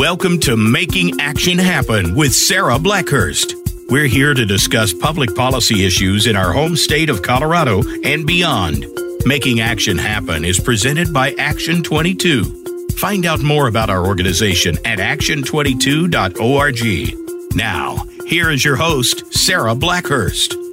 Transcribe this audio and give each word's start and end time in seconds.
Welcome 0.00 0.40
to 0.40 0.56
Making 0.56 1.20
Action 1.20 1.58
Happen 1.58 2.14
with 2.14 2.32
Sarah 2.32 2.78
Blackhurst. 2.78 3.54
We're 3.90 4.06
here 4.06 4.32
to 4.32 4.46
discuss 4.46 4.94
public 4.94 5.36
policy 5.36 5.84
issues 5.84 6.26
in 6.26 6.36
our 6.36 6.54
home 6.54 6.74
state 6.74 7.10
of 7.10 7.20
Colorado 7.20 7.82
and 8.02 8.26
beyond. 8.26 8.86
Making 9.26 9.60
Action 9.60 9.98
Happen 9.98 10.46
is 10.46 10.58
presented 10.58 11.12
by 11.12 11.32
Action 11.32 11.82
22. 11.82 12.88
Find 12.96 13.26
out 13.26 13.42
more 13.42 13.68
about 13.68 13.90
our 13.90 14.06
organization 14.06 14.78
at 14.86 15.00
action22.org. 15.00 17.54
Now, 17.54 17.96
here 18.24 18.50
is 18.50 18.64
your 18.64 18.76
host, 18.76 19.34
Sarah 19.34 19.74
Blackhurst. 19.74 20.69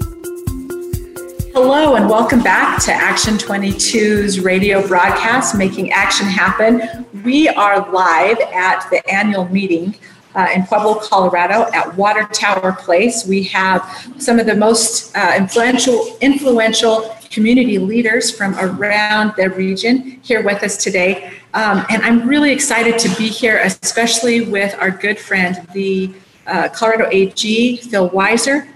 Hello, 1.60 1.96
and 1.96 2.08
welcome 2.08 2.44
back 2.44 2.80
to 2.84 2.94
Action 2.94 3.34
22's 3.34 4.42
radio 4.42 4.88
broadcast, 4.88 5.58
Making 5.58 5.92
Action 5.92 6.28
Happen. 6.28 7.04
We 7.26 7.48
are 7.50 7.92
live 7.92 8.40
at 8.54 8.88
the 8.92 9.02
annual 9.12 9.46
meeting 9.46 9.96
uh, 10.36 10.50
in 10.54 10.68
Pueblo, 10.68 11.00
Colorado, 11.00 11.68
at 11.74 11.98
Water 11.98 12.26
Tower 12.32 12.74
Place. 12.74 13.26
We 13.26 13.42
have 13.46 13.84
some 14.20 14.40
of 14.40 14.46
the 14.46 14.54
most 14.54 15.18
uh, 15.18 15.34
influential, 15.36 16.16
influential 16.22 17.18
community 17.32 17.80
leaders 17.80 18.30
from 18.30 18.54
around 18.60 19.34
the 19.36 19.50
region 19.50 20.20
here 20.22 20.44
with 20.44 20.62
us 20.62 20.78
today. 20.78 21.32
Um, 21.56 21.84
and 21.90 22.04
I'm 22.04 22.28
really 22.28 22.52
excited 22.52 23.00
to 23.00 23.10
be 23.18 23.30
here, 23.30 23.58
especially 23.64 24.42
with 24.42 24.76
our 24.76 24.92
good 24.92 25.18
friend, 25.18 25.68
the 25.74 26.14
uh, 26.46 26.70
Colorado 26.70 27.10
AG, 27.12 27.78
Phil 27.78 28.12
Weiser, 28.12 28.68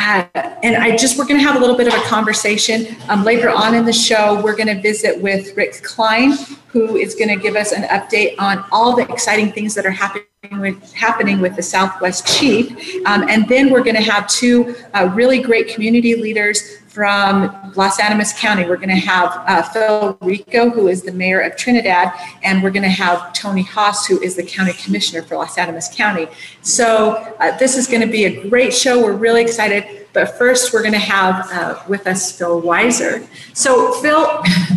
uh, 0.00 0.24
and 0.62 0.76
I 0.76 0.96
just, 0.96 1.18
we're 1.18 1.26
going 1.26 1.38
to 1.38 1.46
have 1.46 1.56
a 1.56 1.58
little 1.58 1.76
bit 1.76 1.86
of 1.86 1.94
a 1.94 2.02
conversation. 2.04 2.96
Um, 3.08 3.22
later 3.22 3.50
on 3.50 3.74
in 3.74 3.84
the 3.84 3.92
show, 3.92 4.42
we're 4.42 4.56
going 4.56 4.74
to 4.74 4.80
visit 4.80 5.20
with 5.20 5.54
Rick 5.56 5.82
Klein, 5.82 6.32
who 6.68 6.96
is 6.96 7.14
going 7.14 7.28
to 7.28 7.36
give 7.36 7.54
us 7.54 7.72
an 7.72 7.82
update 7.84 8.34
on 8.38 8.64
all 8.72 8.96
the 8.96 9.02
exciting 9.12 9.52
things 9.52 9.74
that 9.74 9.84
are 9.84 9.90
happening 9.90 10.24
with, 10.52 10.94
happening 10.94 11.38
with 11.42 11.54
the 11.54 11.62
Southwest 11.62 12.26
Chief. 12.26 12.70
Um, 13.04 13.28
and 13.28 13.46
then 13.46 13.70
we're 13.70 13.82
going 13.82 13.96
to 13.96 14.02
have 14.02 14.26
two 14.26 14.74
uh, 14.94 15.10
really 15.14 15.42
great 15.42 15.68
community 15.68 16.14
leaders 16.14 16.78
from 16.88 17.72
Las 17.76 18.00
Animas 18.00 18.32
County. 18.32 18.64
We're 18.64 18.78
going 18.78 18.88
to 18.88 18.94
have 18.94 19.44
uh, 19.46 19.62
Phil 19.62 20.16
Rico, 20.22 20.70
who 20.70 20.88
is 20.88 21.02
the 21.02 21.12
mayor 21.12 21.40
of 21.40 21.56
Trinidad, 21.56 22.14
and 22.42 22.62
we're 22.62 22.70
going 22.70 22.84
to 22.84 22.88
have 22.88 23.34
Tony 23.34 23.62
Haas, 23.62 24.06
who 24.06 24.18
is 24.22 24.34
the 24.34 24.42
county 24.42 24.72
commissioner 24.72 25.20
for 25.20 25.36
Las 25.36 25.58
Animas 25.58 25.90
County. 25.94 26.26
So 26.62 27.16
uh, 27.38 27.58
this 27.58 27.76
is 27.76 27.86
going 27.86 28.00
to 28.00 28.10
be 28.10 28.24
a 28.24 28.48
great 28.48 28.72
show. 28.72 28.98
We're 29.04 29.12
really 29.12 29.42
excited. 29.42 30.06
But 30.14 30.38
first, 30.38 30.72
we're 30.72 30.82
going 30.82 30.94
to 30.94 30.98
have 30.98 31.52
uh, 31.52 31.82
with 31.86 32.06
us 32.06 32.36
Phil 32.36 32.62
Weiser. 32.62 33.26
So, 33.54 33.92
Phil, 34.00 34.26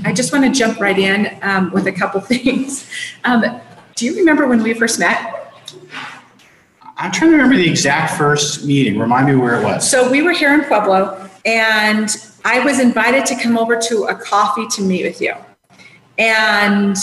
I 0.06 0.12
just 0.14 0.32
want 0.32 0.44
to 0.44 0.52
jump 0.52 0.80
right 0.80 1.00
in 1.00 1.36
um, 1.42 1.72
with 1.72 1.88
a 1.88 1.92
couple 1.92 2.20
things. 2.22 2.88
Um, 3.24 3.44
do 3.96 4.06
you 4.06 4.16
remember 4.18 4.46
when 4.46 4.62
we 4.62 4.74
first 4.74 5.00
met? 5.00 5.43
I'm 6.98 7.12
trying 7.12 7.32
to 7.32 7.38
remember 7.38 7.56
the 7.56 7.70
exact 7.70 8.18
first 8.18 8.66
meeting. 8.66 9.00
Remind 9.00 9.28
me 9.28 9.36
where 9.36 9.60
it 9.60 9.64
was. 9.64 9.90
So 9.90 10.10
we 10.10 10.22
were 10.22 10.32
here 10.32 10.54
in 10.54 10.64
Pueblo, 10.64 11.30
and 11.46 12.10
I 12.46 12.64
was 12.64 12.80
invited 12.80 13.26
to 13.28 13.42
come 13.42 13.58
over 13.58 13.80
to 13.80 14.04
a 14.06 14.16
coffee 14.16 14.68
to 14.68 14.82
meet 14.82 15.04
with 15.04 15.20
you. 15.20 15.34
And 16.18 16.96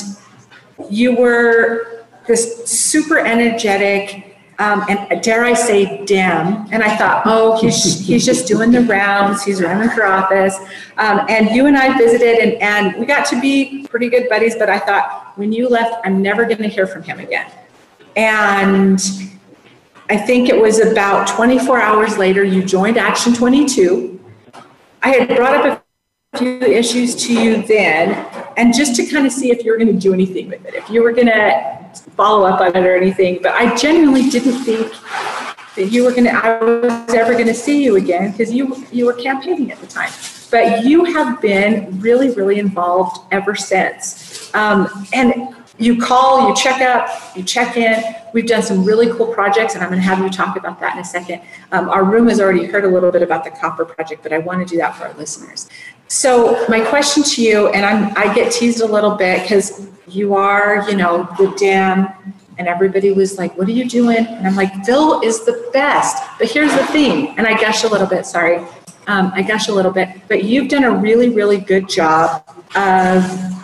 you 0.89 1.17
were 1.17 2.05
this 2.27 2.71
super 2.71 3.19
energetic, 3.19 4.37
um, 4.61 4.85
and 4.89 5.21
dare 5.23 5.45
I 5.45 5.55
say, 5.55 6.05
Dem. 6.05 6.69
And 6.71 6.83
I 6.83 6.97
thought, 6.97 7.23
oh, 7.25 7.61
he's, 7.61 8.07
he's 8.07 8.25
just 8.25 8.47
doing 8.47 8.71
the 8.71 8.83
rounds, 8.83 9.43
he's 9.43 9.61
running 9.61 9.91
for 9.91 10.05
office. 10.05 10.57
Um, 10.99 11.27
and 11.29 11.51
you 11.51 11.67
and 11.67 11.77
I 11.77 11.99
visited, 11.99 12.39
and, 12.39 12.53
and 12.63 12.97
we 12.97 13.07
got 13.07 13.27
to 13.31 13.41
be 13.41 13.87
pretty 13.89 14.09
good 14.09 14.29
buddies, 14.29 14.55
but 14.55 14.71
I 14.71 14.79
thought, 14.79 15.33
when 15.37 15.51
you 15.53 15.69
left, 15.69 16.01
I'm 16.05 16.23
never 16.23 16.45
going 16.45 16.59
to 16.59 16.69
hear 16.69 16.87
from 16.87 17.03
him 17.03 17.19
again. 17.19 17.51
And 18.15 19.01
I 20.11 20.17
think 20.17 20.49
it 20.49 20.61
was 20.61 20.81
about 20.81 21.29
24 21.29 21.81
hours 21.81 22.19
later, 22.19 22.43
you 22.43 22.65
joined 22.65 22.99
Action 22.99 23.33
22 23.33 24.21
I 25.03 25.11
had 25.11 25.35
brought 25.35 25.67
up 25.67 25.85
a 26.35 26.39
few 26.39 26.61
issues 26.61 27.15
to 27.27 27.33
you 27.33 27.63
then, 27.63 28.27
and 28.57 28.75
just 28.75 28.95
to 28.97 29.07
kind 29.07 29.27
of 29.27 29.33
see 29.33 29.51
if 29.51 29.65
you 29.65 29.73
were 29.73 29.79
going 29.79 29.93
to 29.93 29.99
do 29.99 30.13
anything 30.13 30.49
with 30.49 30.65
it, 30.67 30.75
if 30.75 30.89
you 30.91 31.03
were 31.03 31.13
going 31.13 31.29
to 31.29 31.91
follow 32.17 32.47
up 32.47 32.61
on 32.61 32.77
it 32.77 32.87
or 32.87 32.97
anything. 32.97 33.41
But 33.43 33.53
I 33.53 33.75
genuinely 33.77 34.29
didn't 34.29 34.63
think 34.63 34.93
that 35.77 35.91
you 35.91 36.05
were 36.05 36.11
going 36.11 36.25
to, 36.25 36.33
I 36.33 36.63
was 36.63 37.15
ever 37.15 37.33
going 37.33 37.47
to 37.47 37.55
see 37.55 37.83
you 37.83 37.97
again 37.97 38.33
because 38.33 38.53
you 38.53 38.85
you 38.93 39.07
were 39.07 39.15
campaigning 39.15 39.73
at 39.73 39.81
the 39.81 39.87
time. 39.87 40.11
But 40.51 40.85
you 40.85 41.05
have 41.05 41.41
been 41.41 41.99
really, 42.01 42.31
really 42.31 42.59
involved 42.59 43.21
ever 43.33 43.55
since. 43.55 44.53
Um, 44.55 45.07
and 45.13 45.55
you 45.81 45.99
call, 45.99 46.49
you 46.49 46.55
check 46.55 46.81
up, 46.83 47.09
you 47.35 47.43
check 47.43 47.77
in. 47.77 48.03
We've 48.35 48.47
done 48.47 48.63
some 48.63 48.85
really 48.85 49.11
cool 49.13 49.27
projects, 49.27 49.75
and 49.75 49.83
I'm 49.83 49.89
going 49.89 50.01
to 50.01 50.07
have 50.07 50.19
you 50.19 50.29
talk 50.29 50.57
about 50.57 50.79
that 50.81 50.95
in 50.95 51.01
a 51.01 51.05
second. 51.05 51.41
Um, 51.73 51.89
our 51.89 52.05
room 52.05 52.29
has 52.29 52.39
already 52.41 52.67
heard 52.67 52.85
a 52.85 52.89
little 52.89 53.11
bit 53.11 53.23
about 53.23 53.45
the 53.45 53.51
copper 53.51 53.85
project, 53.85 54.23
but 54.23 54.33
I 54.33 54.39
want 54.39 54.61
to 54.61 54.67
do 54.67 54.77
that 54.79 54.95
for 54.95 55.05
our 55.05 55.15
listeners. 55.15 55.69
So 56.09 56.67
my 56.69 56.81
question 56.81 57.23
to 57.23 57.43
you, 57.43 57.69
and 57.69 57.87
I'm, 57.87 58.13
I 58.17 58.33
get 58.35 58.53
teased 58.53 58.81
a 58.81 58.87
little 58.87 59.15
bit 59.17 59.43
because 59.43 59.89
you 60.07 60.35
are, 60.35 60.89
you 60.91 60.97
know, 60.97 61.29
the 61.39 61.55
Dem, 61.59 62.09
and 62.59 62.69
everybody 62.69 63.13
was 63.13 63.39
like, 63.39 63.57
"What 63.57 63.69
are 63.69 63.73
you 63.73 63.89
doing?" 63.89 64.27
And 64.27 64.47
I'm 64.47 64.57
like, 64.57 64.85
"Phil 64.85 65.23
is 65.23 65.47
the 65.47 65.71
best." 65.73 66.23
But 66.39 66.51
here's 66.51 66.73
the 66.73 66.85
thing, 66.87 67.39
and 67.39 67.47
I 67.47 67.59
gush 67.59 67.85
a 67.85 67.89
little 67.89 68.07
bit. 68.07 68.27
Sorry, 68.27 68.59
um, 69.07 69.33
I 69.35 69.43
gush 69.43 69.69
a 69.69 69.73
little 69.73 69.93
bit, 69.93 70.09
but 70.29 70.45
you've 70.45 70.69
done 70.69 70.85
a 70.85 70.91
really, 70.91 71.31
really 71.31 71.59
good 71.59 71.89
job 71.89 72.45
of 72.75 73.60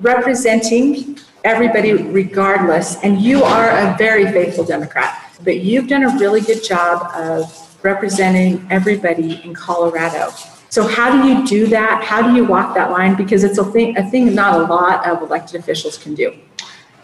representing 0.00 1.18
everybody 1.44 1.92
regardless. 1.92 2.96
And 3.02 3.20
you 3.20 3.42
are 3.44 3.70
a 3.70 3.96
very 3.96 4.24
faithful 4.32 4.64
Democrat, 4.64 5.32
but 5.44 5.60
you've 5.60 5.88
done 5.88 6.02
a 6.02 6.18
really 6.18 6.40
good 6.40 6.62
job 6.62 7.10
of 7.14 7.84
representing 7.84 8.66
everybody 8.70 9.40
in 9.44 9.54
Colorado. 9.54 10.30
So 10.68 10.86
how 10.86 11.10
do 11.10 11.28
you 11.28 11.46
do 11.46 11.66
that? 11.68 12.02
How 12.02 12.20
do 12.20 12.34
you 12.34 12.44
walk 12.44 12.74
that 12.74 12.90
line? 12.90 13.14
Because 13.14 13.44
it's 13.44 13.58
a 13.58 13.64
thing, 13.64 13.96
a 13.96 14.10
thing 14.10 14.34
not 14.34 14.60
a 14.60 14.64
lot 14.64 15.06
of 15.06 15.22
elected 15.22 15.60
officials 15.60 15.96
can 15.96 16.14
do. 16.14 16.36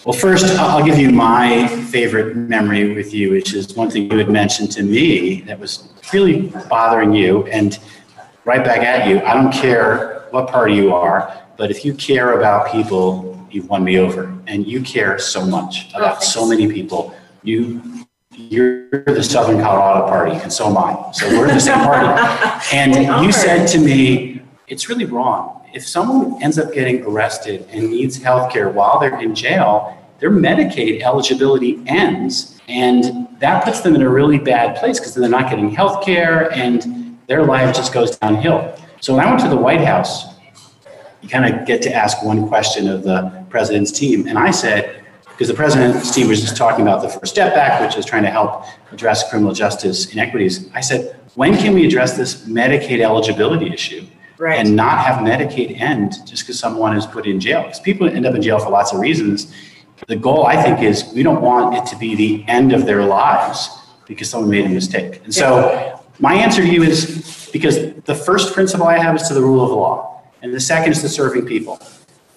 Well, 0.04 0.12
first, 0.12 0.44
I'll 0.58 0.84
give 0.84 0.98
you 0.98 1.10
my 1.10 1.68
favorite 1.68 2.36
memory 2.36 2.92
with 2.92 3.14
you, 3.14 3.30
which 3.30 3.54
is 3.54 3.76
one 3.76 3.88
thing 3.88 4.10
you 4.10 4.18
had 4.18 4.28
mentioned 4.28 4.72
to 4.72 4.82
me 4.82 5.42
that 5.42 5.60
was 5.60 5.88
really 6.12 6.52
bothering 6.68 7.14
you, 7.14 7.46
and 7.46 7.78
right 8.44 8.64
back 8.64 8.80
at 8.80 9.06
you. 9.06 9.20
I 9.20 9.34
don't 9.34 9.52
care 9.52 10.26
what 10.32 10.48
party 10.48 10.74
you 10.74 10.92
are. 10.92 11.41
But 11.62 11.70
if 11.70 11.84
you 11.84 11.94
care 11.94 12.40
about 12.40 12.72
people, 12.72 13.46
you've 13.48 13.68
won 13.68 13.84
me 13.84 13.96
over, 13.96 14.36
and 14.48 14.66
you 14.66 14.82
care 14.82 15.16
so 15.20 15.46
much 15.46 15.94
about 15.94 16.16
oh, 16.16 16.20
so 16.20 16.44
many 16.44 16.66
people. 16.66 17.14
You 17.44 18.04
you're 18.32 18.90
the 18.90 19.22
Southern 19.22 19.60
Colorado 19.60 20.08
Party, 20.08 20.34
and 20.42 20.52
so 20.52 20.66
am 20.66 20.76
I. 20.76 21.12
So 21.12 21.28
we're 21.28 21.46
in 21.46 21.54
the 21.54 21.60
same 21.60 21.78
party. 21.78 22.20
And 22.72 23.24
you 23.24 23.30
said 23.30 23.66
to 23.66 23.78
me, 23.78 24.42
it's 24.66 24.88
really 24.88 25.04
wrong. 25.04 25.64
If 25.72 25.86
someone 25.86 26.42
ends 26.42 26.58
up 26.58 26.72
getting 26.72 27.04
arrested 27.04 27.64
and 27.70 27.90
needs 27.90 28.20
health 28.20 28.52
care 28.52 28.68
while 28.68 28.98
they're 28.98 29.20
in 29.20 29.32
jail, 29.32 29.96
their 30.18 30.32
Medicaid 30.32 31.02
eligibility 31.02 31.80
ends. 31.86 32.58
And 32.66 33.28
that 33.38 33.62
puts 33.64 33.82
them 33.82 33.94
in 33.94 34.02
a 34.02 34.08
really 34.08 34.38
bad 34.38 34.74
place 34.78 34.98
because 34.98 35.14
they're 35.14 35.28
not 35.28 35.48
getting 35.48 35.70
health 35.70 36.04
care 36.04 36.52
and 36.52 37.20
their 37.28 37.44
life 37.44 37.72
just 37.76 37.92
goes 37.92 38.16
downhill. 38.16 38.76
So 39.00 39.14
when 39.14 39.24
I 39.24 39.30
went 39.30 39.42
to 39.42 39.48
the 39.48 39.56
White 39.56 39.82
House 39.82 40.31
you 41.22 41.28
kind 41.28 41.46
of 41.46 41.66
get 41.66 41.80
to 41.82 41.94
ask 41.94 42.22
one 42.22 42.48
question 42.48 42.88
of 42.88 43.04
the 43.04 43.44
president's 43.48 43.92
team. 43.92 44.26
And 44.26 44.38
I 44.38 44.50
said, 44.50 45.04
because 45.28 45.48
the 45.48 45.54
president's 45.54 46.14
team 46.14 46.28
was 46.28 46.40
just 46.40 46.56
talking 46.56 46.82
about 46.82 47.00
the 47.00 47.08
First 47.08 47.32
Step 47.32 47.56
Act, 47.56 47.82
which 47.82 47.96
is 47.96 48.04
trying 48.04 48.24
to 48.24 48.30
help 48.30 48.64
address 48.90 49.28
criminal 49.30 49.54
justice 49.54 50.12
inequities. 50.12 50.68
I 50.74 50.80
said, 50.80 51.16
when 51.34 51.56
can 51.56 51.74
we 51.74 51.86
address 51.86 52.16
this 52.16 52.44
Medicaid 52.46 53.00
eligibility 53.00 53.72
issue? 53.72 54.06
Right. 54.38 54.58
And 54.58 54.74
not 54.74 54.98
have 54.98 55.20
Medicaid 55.20 55.80
end 55.80 56.14
just 56.26 56.42
because 56.42 56.58
someone 56.58 56.96
is 56.96 57.06
put 57.06 57.26
in 57.26 57.40
jail. 57.40 57.62
Because 57.62 57.80
people 57.80 58.08
end 58.08 58.26
up 58.26 58.34
in 58.34 58.42
jail 58.42 58.58
for 58.58 58.70
lots 58.70 58.92
of 58.92 59.00
reasons. 59.00 59.52
The 60.08 60.16
goal, 60.16 60.46
I 60.46 60.60
think, 60.60 60.82
is 60.82 61.10
we 61.14 61.22
don't 61.22 61.40
want 61.40 61.76
it 61.76 61.86
to 61.86 61.96
be 61.96 62.16
the 62.16 62.44
end 62.48 62.72
of 62.72 62.84
their 62.84 63.04
lives 63.04 63.68
because 64.06 64.28
someone 64.28 64.50
made 64.50 64.66
a 64.66 64.68
mistake. 64.68 65.22
And 65.24 65.32
so 65.32 66.00
my 66.18 66.34
answer 66.34 66.60
to 66.60 66.68
you 66.68 66.82
is 66.82 67.48
because 67.52 67.94
the 68.02 68.14
first 68.14 68.52
principle 68.52 68.86
I 68.86 68.98
have 68.98 69.14
is 69.14 69.22
to 69.28 69.34
the 69.34 69.40
rule 69.40 69.64
of 69.64 69.70
law 69.70 70.11
and 70.42 70.52
the 70.52 70.60
second 70.60 70.92
is 70.92 71.00
the 71.00 71.08
serving 71.08 71.46
people. 71.46 71.80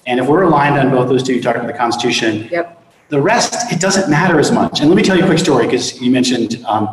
And 0.08 0.20
if 0.20 0.28
we're 0.28 0.44
aligned 0.44 0.78
on 0.78 0.92
both 0.92 1.10
those 1.10 1.24
two, 1.24 1.34
you 1.34 1.42
talked 1.42 1.58
about 1.58 1.68
the 1.68 1.78
Constitution. 1.78 2.48
Yep. 2.52 2.84
The 3.10 3.22
rest, 3.22 3.72
it 3.72 3.82
doesn't 3.82 4.10
matter 4.10 4.40
as 4.40 4.52
much. 4.52 4.80
And 4.80 4.90
let 4.90 4.96
me 4.96 5.04
tell 5.04 5.18
you 5.18 5.24
a 5.24 5.28
quick 5.28 5.40
story 5.40 5.66
because 5.66 6.00
you 6.02 6.12
mentioned 6.12 6.64
um, 6.66 6.90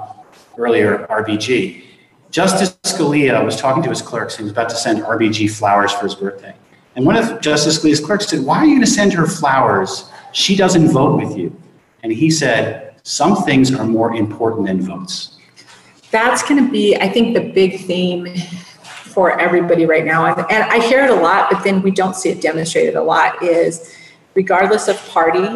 earlier 0.58 1.06
RBG. 1.08 1.84
Justice 2.30 2.76
Scalia 2.82 3.44
was 3.44 3.56
talking 3.56 3.82
to 3.82 3.90
his 3.90 4.00
clerks. 4.00 4.36
He 4.36 4.42
was 4.42 4.52
about 4.52 4.70
to 4.70 4.76
send 4.76 5.02
RBG 5.02 5.50
flowers 5.50 5.92
for 5.92 6.04
his 6.04 6.14
birthday. 6.14 6.54
And 6.96 7.04
one 7.04 7.16
of 7.16 7.40
Justice 7.40 7.78
Scalia's 7.78 8.00
clerks 8.00 8.28
said, 8.28 8.40
Why 8.40 8.58
are 8.58 8.64
you 8.64 8.72
going 8.72 8.80
to 8.80 8.90
send 8.90 9.12
her 9.12 9.26
flowers? 9.26 10.10
She 10.32 10.56
doesn't 10.56 10.88
vote 10.88 11.16
with 11.16 11.36
you. 11.36 11.54
And 12.02 12.12
he 12.12 12.30
said, 12.30 12.94
Some 13.02 13.36
things 13.44 13.72
are 13.74 13.84
more 13.84 14.14
important 14.14 14.66
than 14.66 14.80
votes. 14.80 15.38
That's 16.10 16.42
going 16.42 16.62
to 16.64 16.70
be, 16.70 16.96
I 16.96 17.08
think, 17.08 17.34
the 17.34 17.52
big 17.52 17.80
theme 17.80 18.26
for 19.12 19.38
everybody 19.38 19.86
right 19.86 20.04
now. 20.04 20.26
And, 20.26 20.50
and 20.50 20.64
I 20.64 20.86
hear 20.86 21.04
it 21.04 21.10
a 21.10 21.14
lot, 21.14 21.50
but 21.50 21.62
then 21.62 21.82
we 21.82 21.90
don't 21.90 22.16
see 22.16 22.30
it 22.30 22.40
demonstrated 22.40 22.96
a 22.96 23.02
lot 23.02 23.42
is 23.42 23.94
regardless 24.34 24.88
of 24.88 24.96
party, 25.08 25.46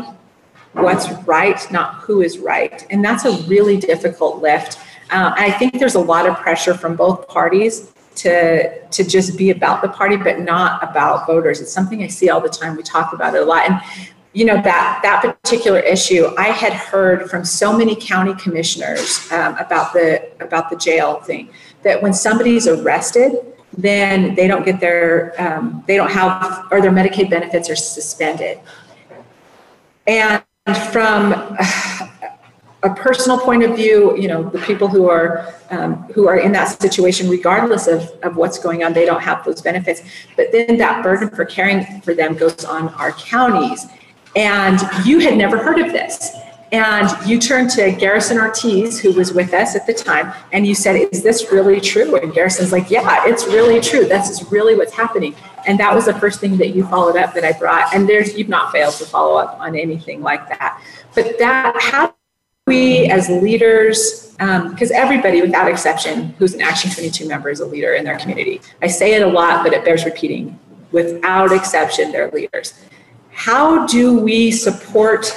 what's 0.72 1.10
right, 1.26 1.60
not 1.72 1.96
who 1.96 2.22
is 2.22 2.38
right. 2.38 2.86
And 2.90 3.04
that's 3.04 3.24
a 3.24 3.32
really 3.48 3.76
difficult 3.76 4.42
lift. 4.42 4.78
Uh, 5.10 5.32
I 5.36 5.50
think 5.52 5.78
there's 5.78 5.94
a 5.94 6.00
lot 6.00 6.28
of 6.28 6.36
pressure 6.36 6.74
from 6.74 6.96
both 6.96 7.28
parties 7.28 7.92
to 8.16 8.86
to 8.88 9.04
just 9.04 9.36
be 9.36 9.50
about 9.50 9.82
the 9.82 9.88
party, 9.88 10.16
but 10.16 10.40
not 10.40 10.82
about 10.82 11.26
voters. 11.26 11.60
It's 11.60 11.72
something 11.72 12.02
I 12.02 12.06
see 12.08 12.30
all 12.30 12.40
the 12.40 12.48
time. 12.48 12.76
We 12.76 12.82
talk 12.82 13.12
about 13.12 13.34
it 13.34 13.42
a 13.42 13.44
lot. 13.44 13.70
And 13.70 13.80
you 14.36 14.44
know 14.44 14.60
that 14.60 15.00
that 15.02 15.22
particular 15.42 15.80
issue, 15.80 16.28
I 16.36 16.48
had 16.48 16.74
heard 16.74 17.30
from 17.30 17.42
so 17.42 17.74
many 17.74 17.96
county 17.96 18.34
commissioners 18.34 19.32
um, 19.32 19.56
about 19.56 19.94
the 19.94 20.30
about 20.40 20.68
the 20.68 20.76
jail 20.76 21.20
thing 21.20 21.48
that 21.82 22.02
when 22.02 22.12
somebody's 22.12 22.66
arrested, 22.68 23.32
then 23.78 24.34
they 24.34 24.46
don't 24.46 24.62
get 24.62 24.78
their 24.78 25.34
um, 25.40 25.82
they 25.86 25.96
don't 25.96 26.10
have 26.10 26.66
or 26.70 26.82
their 26.82 26.90
Medicaid 26.90 27.30
benefits 27.30 27.70
are 27.70 27.76
suspended. 27.76 28.60
And 30.06 30.44
from 30.92 31.32
a 32.82 32.94
personal 32.94 33.38
point 33.38 33.62
of 33.62 33.74
view, 33.74 34.18
you 34.18 34.28
know, 34.28 34.42
the 34.50 34.58
people 34.60 34.86
who 34.86 35.08
are 35.08 35.54
um, 35.70 35.94
who 36.14 36.28
are 36.28 36.38
in 36.38 36.52
that 36.52 36.80
situation, 36.80 37.30
regardless 37.30 37.86
of, 37.86 38.02
of 38.22 38.36
what's 38.36 38.58
going 38.58 38.84
on, 38.84 38.92
they 38.92 39.06
don't 39.06 39.22
have 39.22 39.46
those 39.46 39.62
benefits. 39.62 40.02
But 40.36 40.52
then 40.52 40.76
that 40.76 41.02
burden 41.02 41.30
for 41.30 41.46
caring 41.46 42.02
for 42.02 42.12
them 42.12 42.34
goes 42.34 42.66
on 42.66 42.90
our 42.90 43.12
counties. 43.12 43.86
And 44.36 44.78
you 45.04 45.18
had 45.18 45.36
never 45.36 45.58
heard 45.58 45.78
of 45.78 45.92
this. 45.92 46.36
And 46.72 47.08
you 47.26 47.38
turned 47.38 47.70
to 47.70 47.92
Garrison 47.92 48.38
Ortiz, 48.38 49.00
who 49.00 49.12
was 49.12 49.32
with 49.32 49.54
us 49.54 49.76
at 49.76 49.86
the 49.86 49.94
time, 49.94 50.32
and 50.52 50.66
you 50.66 50.74
said, 50.74 50.96
Is 51.12 51.22
this 51.22 51.50
really 51.52 51.80
true? 51.80 52.16
And 52.16 52.32
Garrison's 52.34 52.72
like, 52.72 52.90
Yeah, 52.90 53.22
it's 53.26 53.46
really 53.46 53.80
true. 53.80 54.04
This 54.04 54.28
is 54.28 54.50
really 54.50 54.74
what's 54.74 54.92
happening. 54.92 55.34
And 55.66 55.78
that 55.80 55.94
was 55.94 56.06
the 56.06 56.14
first 56.14 56.40
thing 56.40 56.56
that 56.58 56.74
you 56.74 56.84
followed 56.86 57.16
up 57.16 57.34
that 57.34 57.44
I 57.44 57.52
brought. 57.52 57.94
And 57.94 58.08
there's 58.08 58.36
you've 58.36 58.48
not 58.48 58.72
failed 58.72 58.94
to 58.94 59.04
follow 59.04 59.36
up 59.36 59.58
on 59.60 59.76
anything 59.76 60.22
like 60.22 60.48
that. 60.48 60.82
But 61.14 61.38
that 61.38 61.76
how 61.80 62.14
we 62.66 63.06
as 63.06 63.28
leaders, 63.28 64.32
because 64.32 64.90
um, 64.90 64.96
everybody 64.96 65.40
without 65.40 65.70
exception 65.70 66.34
who's 66.38 66.52
an 66.52 66.62
Action 66.62 66.90
22 66.90 67.28
member 67.28 67.48
is 67.48 67.60
a 67.60 67.66
leader 67.66 67.94
in 67.94 68.04
their 68.04 68.18
community. 68.18 68.60
I 68.82 68.88
say 68.88 69.14
it 69.14 69.22
a 69.22 69.28
lot, 69.28 69.62
but 69.62 69.72
it 69.72 69.84
bears 69.84 70.04
repeating. 70.04 70.58
Without 70.90 71.52
exception, 71.52 72.10
they're 72.10 72.30
leaders. 72.32 72.74
How 73.36 73.86
do 73.86 74.18
we 74.18 74.50
support 74.50 75.30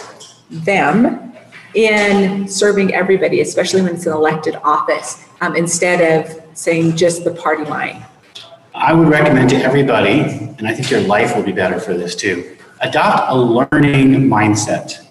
them 0.49 1.33
in 1.75 2.47
serving 2.47 2.93
everybody, 2.93 3.41
especially 3.41 3.83
when 3.83 3.93
it's 3.93 4.07
an 4.07 4.13
elected 4.13 4.55
office, 4.63 5.23
um, 5.41 5.55
instead 5.55 6.01
of 6.01 6.57
saying 6.57 6.97
just 6.97 7.23
the 7.23 7.31
party 7.31 7.65
line? 7.65 8.03
I 8.73 8.93
would 8.93 9.09
recommend 9.09 9.49
to 9.51 9.57
everybody, 9.57 10.21
and 10.57 10.67
I 10.67 10.73
think 10.73 10.89
your 10.89 11.01
life 11.01 11.35
will 11.35 11.43
be 11.43 11.51
better 11.51 11.79
for 11.79 11.93
this 11.93 12.15
too, 12.15 12.57
adopt 12.81 13.31
a 13.31 13.35
learning 13.35 14.27
mindset 14.27 15.05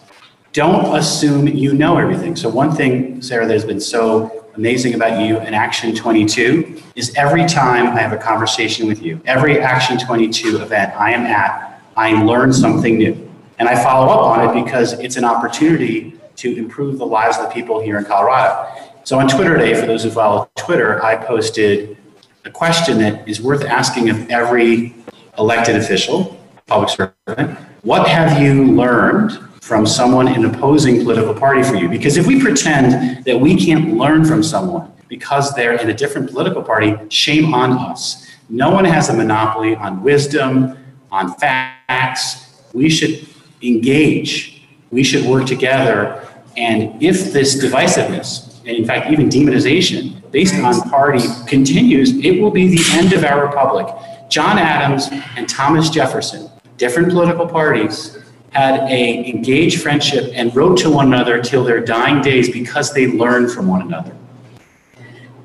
don't 0.53 0.97
assume 0.97 1.47
you 1.47 1.75
know 1.75 1.99
everything. 1.99 2.35
So, 2.35 2.49
one 2.49 2.75
thing, 2.75 3.21
Sarah, 3.23 3.47
that 3.47 3.53
has 3.53 3.65
been 3.65 3.81
so 3.81 4.47
amazing 4.57 4.95
about 4.95 5.25
you 5.25 5.39
in 5.39 5.55
Action 5.55 5.95
22 5.95 6.83
is 6.97 7.15
every 7.15 7.47
time 7.47 7.87
I 7.97 8.01
have 8.01 8.13
a 8.13 8.17
conversation 8.17 8.89
with 8.89 9.01
you, 9.03 9.21
every 9.25 9.61
Action 9.61 9.99
22 9.99 10.61
event 10.61 10.95
I 10.97 11.13
am 11.13 11.27
at, 11.27 11.78
I 11.99 12.23
learn 12.23 12.53
something 12.53 12.97
new. 12.97 13.29
And 13.59 13.69
I 13.69 13.75
follow 13.83 14.07
up 14.07 14.21
on 14.21 14.49
it 14.57 14.65
because 14.65 14.93
it's 15.01 15.17
an 15.17 15.25
opportunity 15.25 16.15
to 16.37 16.57
improve 16.57 16.99
the 16.99 17.05
lives 17.05 17.37
of 17.39 17.49
the 17.49 17.51
people 17.51 17.81
here 17.81 17.99
in 17.99 18.05
Colorado. 18.05 18.73
So, 19.03 19.19
on 19.19 19.27
Twitter 19.29 19.57
Day, 19.57 19.75
for 19.75 19.85
those 19.87 20.05
who 20.05 20.11
follow 20.11 20.49
Twitter, 20.57 21.03
I 21.05 21.17
posted 21.17 21.97
a 22.45 22.51
question 22.51 22.99
that 22.99 23.29
is 23.29 23.43
worth 23.43 23.65
asking 23.65 24.11
of 24.11 24.31
every 24.31 24.95
elected 25.39 25.75
official, 25.75 26.39
public 26.67 26.91
servant. 26.91 27.59
What 27.83 28.07
have 28.07 28.41
you 28.41 28.65
learned 28.77 29.33
from 29.69 29.85
someone 29.85 30.29
in 30.29 30.47
opposing 30.47 31.03
political 31.03 31.35
party 31.35 31.63
for 31.63 31.75
you. 31.75 31.91
Because 31.91 32.17
if 32.17 32.27
we 32.27 32.41
pretend 32.41 33.23
that 33.27 33.39
we 33.39 33.55
can't 33.55 33.99
learn 33.99 34.25
from 34.25 34.43
someone 34.43 34.91
because 35.09 35.55
they're 35.55 35.75
in 35.75 35.91
a 35.91 35.93
different 35.93 36.31
political 36.31 36.63
party, 36.63 36.97
shame 37.11 37.53
on 37.53 37.73
us. 37.73 38.27
No 38.49 38.71
one 38.71 38.87
has 38.87 39.11
a 39.11 39.13
monopoly 39.13 39.77
on 39.77 40.03
wisdom, 40.03 40.75
on 41.11 41.35
facts. 41.35 42.63
We 42.73 42.89
should 42.89 43.27
engage. 43.63 44.63
We 44.91 45.03
should 45.03 45.25
work 45.27 45.47
together. 45.47 46.27
And 46.57 47.03
if 47.03 47.33
this 47.33 47.63
divisiveness, 47.63 48.59
and 48.61 48.77
in 48.77 48.85
fact, 48.85 49.11
even 49.11 49.29
demonization 49.29 50.19
based 50.31 50.55
on 50.55 50.81
party 50.91 51.23
continues, 51.47 52.17
it 52.19 52.41
will 52.41 52.51
be 52.51 52.77
the 52.77 52.85
end 52.93 53.13
of 53.13 53.25
our 53.25 53.47
republic. 53.47 53.87
John 54.29 54.59
Adams 54.59 55.09
and 55.37 55.49
Thomas 55.49 55.89
Jefferson, 55.89 56.51
different 56.77 57.09
political 57.09 57.47
parties, 57.47 58.19
had 58.51 58.81
a 58.91 59.29
engaged 59.29 59.83
friendship 59.83 60.31
and 60.35 60.55
wrote 60.55 60.79
to 60.79 60.91
one 60.91 61.07
another 61.07 61.41
till 61.41 61.65
their 61.65 61.81
dying 61.81 62.21
days 62.23 62.51
because 62.51 62.93
they 62.93 63.07
learned 63.07 63.51
from 63.51 63.67
one 63.67 63.83
another. 63.83 64.15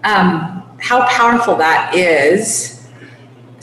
Um, 0.03 0.63
how 0.79 1.07
powerful 1.07 1.55
that 1.57 1.95
is, 1.95 2.82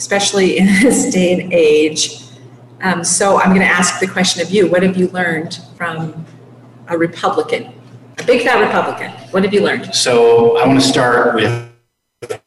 especially 0.01 0.57
in 0.57 0.65
this 0.81 1.13
day 1.13 1.39
and 1.39 1.53
age. 1.53 2.23
Um, 2.81 3.03
so 3.03 3.39
I'm 3.39 3.49
going 3.49 3.61
to 3.61 3.73
ask 3.79 3.99
the 3.99 4.07
question 4.07 4.41
of 4.41 4.49
you: 4.49 4.67
What 4.67 4.81
have 4.81 4.97
you 4.97 5.07
learned 5.09 5.59
from 5.77 6.25
a 6.87 6.97
Republican, 6.97 7.71
a 8.17 8.23
big 8.23 8.41
fat 8.41 8.59
Republican? 8.65 9.11
What 9.29 9.43
have 9.43 9.53
you 9.53 9.61
learned? 9.61 9.93
So 9.93 10.57
I 10.57 10.65
want 10.65 10.81
to 10.81 10.87
start 10.87 11.35
with 11.35 11.71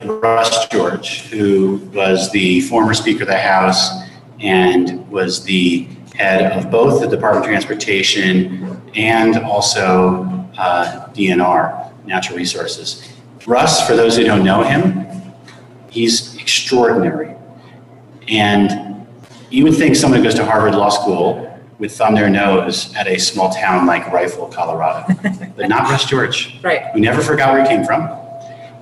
Russ 0.02 0.66
George, 0.68 1.22
who 1.30 1.76
was 1.94 2.30
the 2.32 2.60
former 2.62 2.92
Speaker 2.92 3.22
of 3.22 3.28
the 3.28 3.38
House 3.38 4.02
and 4.40 5.08
was 5.08 5.44
the 5.44 5.88
head 6.16 6.52
of 6.52 6.70
both 6.72 7.00
the 7.00 7.08
Department 7.08 7.44
of 7.44 7.50
Transportation 7.50 8.82
and 8.96 9.36
also 9.38 10.24
uh, 10.58 11.08
DNR, 11.12 12.04
Natural 12.04 12.36
Resources. 12.36 13.08
Russ, 13.46 13.86
for 13.86 13.94
those 13.94 14.16
who 14.16 14.24
don't 14.24 14.44
know 14.44 14.62
him, 14.62 15.06
he's 15.90 16.36
extraordinary. 16.36 17.33
And 18.28 19.06
you 19.50 19.64
would 19.64 19.74
think 19.74 19.96
someone 19.96 20.18
who 20.18 20.24
goes 20.24 20.34
to 20.34 20.44
Harvard 20.44 20.74
Law 20.74 20.88
School 20.88 21.50
would 21.78 21.90
thumb 21.90 22.14
their 22.14 22.30
nose 22.30 22.94
at 22.94 23.06
a 23.06 23.18
small 23.18 23.50
town 23.50 23.86
like 23.86 24.10
Rifle, 24.12 24.46
Colorado, 24.46 25.12
but 25.56 25.68
not 25.68 25.90
Russ 25.90 26.04
George, 26.04 26.60
right. 26.62 26.86
who 26.92 27.00
never 27.00 27.20
forgot 27.20 27.52
where 27.52 27.62
he 27.62 27.68
came 27.68 27.84
from 27.84 28.08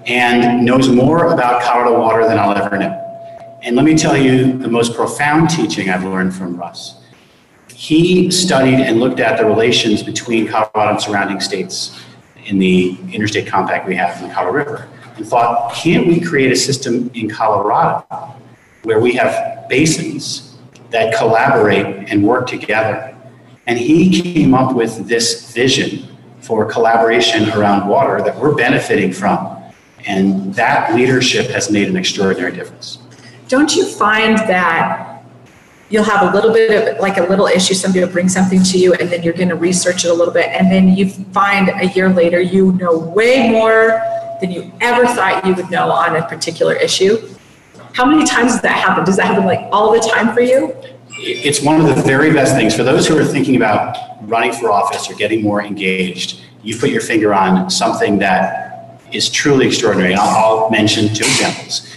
and 0.06 0.64
knows 0.64 0.88
more 0.88 1.32
about 1.32 1.62
Colorado 1.62 1.98
water 1.98 2.26
than 2.26 2.38
I'll 2.38 2.54
ever 2.56 2.76
know. 2.76 2.98
And 3.62 3.76
let 3.76 3.84
me 3.84 3.96
tell 3.96 4.16
you 4.16 4.58
the 4.58 4.68
most 4.68 4.94
profound 4.94 5.48
teaching 5.48 5.88
I've 5.90 6.04
learned 6.04 6.34
from 6.34 6.56
Russ 6.56 7.02
he 7.82 8.30
studied 8.30 8.78
and 8.78 9.00
looked 9.00 9.18
at 9.18 9.36
the 9.36 9.44
relations 9.44 10.04
between 10.04 10.46
Colorado 10.46 10.92
and 10.92 11.02
surrounding 11.02 11.40
states 11.40 12.00
in 12.46 12.60
the 12.60 12.96
interstate 13.12 13.48
compact 13.48 13.88
we 13.88 13.96
have 13.96 14.22
in 14.22 14.28
the 14.28 14.32
Colorado 14.32 14.70
River 14.70 14.88
and 15.16 15.26
thought, 15.26 15.74
can't 15.74 16.06
we 16.06 16.20
create 16.20 16.52
a 16.52 16.54
system 16.54 17.10
in 17.14 17.28
Colorado 17.28 18.06
where 18.82 19.00
we 19.00 19.12
have 19.14 19.68
basins 19.68 20.56
that 20.90 21.16
collaborate 21.16 22.10
and 22.10 22.22
work 22.22 22.46
together? 22.46 23.16
And 23.66 23.78
he 23.78 24.22
came 24.22 24.54
up 24.54 24.74
with 24.74 25.06
this 25.06 25.52
vision 25.52 26.08
for 26.40 26.64
collaboration 26.64 27.48
around 27.50 27.88
water 27.88 28.20
that 28.22 28.36
we're 28.36 28.54
benefiting 28.54 29.12
from. 29.12 29.56
And 30.06 30.52
that 30.54 30.94
leadership 30.94 31.46
has 31.50 31.70
made 31.70 31.88
an 31.88 31.96
extraordinary 31.96 32.52
difference. 32.52 32.98
Don't 33.46 33.74
you 33.76 33.86
find 33.86 34.36
that 34.38 35.12
you'll 35.92 36.02
have 36.02 36.32
a 36.32 36.34
little 36.34 36.52
bit 36.52 36.96
of 36.96 37.00
like 37.00 37.18
a 37.18 37.22
little 37.22 37.46
issue 37.46 37.74
somebody 37.74 38.04
will 38.04 38.10
bring 38.10 38.28
something 38.28 38.62
to 38.62 38.78
you 38.78 38.94
and 38.94 39.10
then 39.10 39.22
you're 39.22 39.34
going 39.34 39.50
to 39.50 39.54
research 39.54 40.06
it 40.06 40.10
a 40.10 40.14
little 40.14 40.32
bit 40.32 40.48
and 40.48 40.72
then 40.72 40.96
you 40.96 41.10
find 41.10 41.68
a 41.68 41.86
year 41.88 42.08
later 42.08 42.40
you 42.40 42.72
know 42.72 42.96
way 42.96 43.50
more 43.50 44.00
than 44.40 44.50
you 44.50 44.72
ever 44.80 45.06
thought 45.06 45.44
you 45.44 45.54
would 45.54 45.70
know 45.70 45.90
on 45.90 46.16
a 46.16 46.26
particular 46.28 46.74
issue 46.74 47.18
how 47.94 48.04
many 48.04 48.24
times 48.24 48.52
does 48.52 48.62
that 48.62 48.76
happen 48.76 49.04
does 49.04 49.16
that 49.16 49.26
happen 49.26 49.44
like 49.44 49.60
all 49.72 49.92
the 49.92 50.00
time 50.00 50.32
for 50.34 50.40
you 50.40 50.74
it's 51.18 51.62
one 51.62 51.80
of 51.80 51.94
the 51.94 52.02
very 52.02 52.32
best 52.32 52.54
things 52.54 52.74
for 52.74 52.82
those 52.82 53.06
who 53.06 53.16
are 53.16 53.24
thinking 53.24 53.56
about 53.56 53.96
running 54.22 54.52
for 54.52 54.70
office 54.70 55.10
or 55.10 55.14
getting 55.14 55.42
more 55.42 55.62
engaged 55.62 56.40
you 56.62 56.76
put 56.78 56.90
your 56.90 57.00
finger 57.00 57.34
on 57.34 57.70
something 57.70 58.18
that 58.18 59.00
is 59.12 59.28
truly 59.28 59.66
extraordinary 59.66 60.14
I'll, 60.14 60.64
I'll 60.64 60.70
mention 60.70 61.08
two 61.08 61.24
examples 61.24 61.92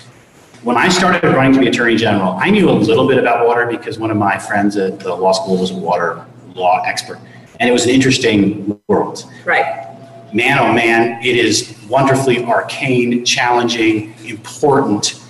when 0.66 0.78
I 0.78 0.90
started 0.90 1.24
running 1.24 1.54
to 1.54 1.60
be 1.60 1.68
Attorney 1.68 1.96
General, 1.96 2.40
I 2.42 2.50
knew 2.50 2.68
a 2.68 2.72
little 2.72 3.08
bit 3.08 3.20
about 3.20 3.46
water 3.46 3.68
because 3.68 4.00
one 4.00 4.10
of 4.10 4.18
my 4.18 4.40
friends 4.40 4.76
at 4.78 5.00
the 5.00 5.14
law 5.14 5.32
school 5.32 5.60
was 5.60 5.70
a 5.70 5.76
water 5.76 6.26
law 6.56 6.82
expert. 6.84 7.20
And 7.60 7.70
it 7.70 7.72
was 7.72 7.86
an 7.86 7.92
interesting 7.92 8.82
world. 8.88 9.32
Right. 9.46 9.88
Man, 10.34 10.58
oh 10.58 10.74
man, 10.74 11.24
it 11.24 11.36
is 11.36 11.78
wonderfully 11.88 12.44
arcane, 12.44 13.24
challenging, 13.24 14.16
important, 14.26 15.22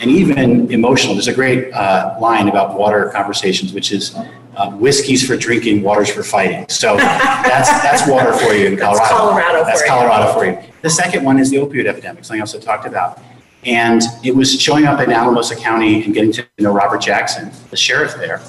and 0.00 0.10
even 0.10 0.70
emotional. 0.70 1.14
There's 1.14 1.28
a 1.28 1.34
great 1.34 1.72
uh, 1.72 2.16
line 2.20 2.48
about 2.48 2.78
water 2.78 3.10
conversations, 3.12 3.72
which 3.72 3.92
is 3.92 4.14
uh, 4.56 4.70
whiskey's 4.72 5.26
for 5.26 5.36
drinking, 5.36 5.82
water's 5.82 6.10
for 6.10 6.22
fighting. 6.22 6.68
So 6.68 6.96
that's 6.96 7.70
that's 7.82 8.08
water 8.08 8.32
for 8.32 8.52
you 8.52 8.66
in 8.66 8.76
Colorado. 8.76 8.98
That's 8.98 9.10
Colorado. 9.10 9.64
That's 9.64 9.80
for 9.82 9.88
Colorado 9.88 10.26
you. 10.26 10.32
for 10.32 10.62
you. 10.62 10.72
The 10.82 10.90
second 10.90 11.24
one 11.24 11.38
is 11.38 11.50
the 11.50 11.56
opioid 11.56 11.86
epidemic, 11.86 12.24
something 12.24 12.40
else 12.40 12.54
I 12.54 12.58
talked 12.58 12.86
about. 12.86 13.20
And 13.64 14.02
it 14.24 14.34
was 14.34 14.60
showing 14.60 14.86
up 14.86 15.00
in 15.00 15.10
Alamosa 15.10 15.56
County 15.56 16.04
and 16.04 16.14
getting 16.14 16.32
to 16.32 16.46
know 16.58 16.72
Robert 16.72 17.00
Jackson, 17.00 17.50
the 17.70 17.76
sheriff 17.76 18.14
there, 18.14 18.40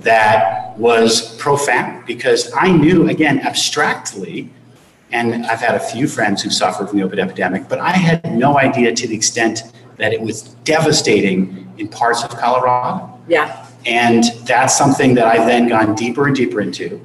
that 0.00 0.78
was 0.78 1.36
profound 1.36 2.06
because 2.06 2.52
I 2.54 2.70
knew, 2.70 3.08
again, 3.08 3.40
abstractly, 3.40 4.50
and 5.12 5.46
I've 5.46 5.60
had 5.60 5.74
a 5.74 5.80
few 5.80 6.06
friends 6.06 6.42
who 6.42 6.50
suffered 6.50 6.88
from 6.88 6.98
the 6.98 7.06
opioid 7.06 7.18
epidemic, 7.18 7.68
but 7.68 7.78
I 7.78 7.92
had 7.92 8.32
no 8.32 8.58
idea 8.58 8.94
to 8.94 9.08
the 9.08 9.14
extent 9.14 9.62
that 10.00 10.12
it 10.12 10.20
was 10.20 10.42
devastating 10.64 11.72
in 11.78 11.88
parts 11.88 12.24
of 12.24 12.30
Colorado. 12.30 13.18
Yeah. 13.28 13.66
And 13.86 14.24
that's 14.44 14.76
something 14.76 15.14
that 15.14 15.26
I've 15.26 15.46
then 15.46 15.68
gone 15.68 15.94
deeper 15.94 16.26
and 16.26 16.34
deeper 16.34 16.60
into. 16.60 17.04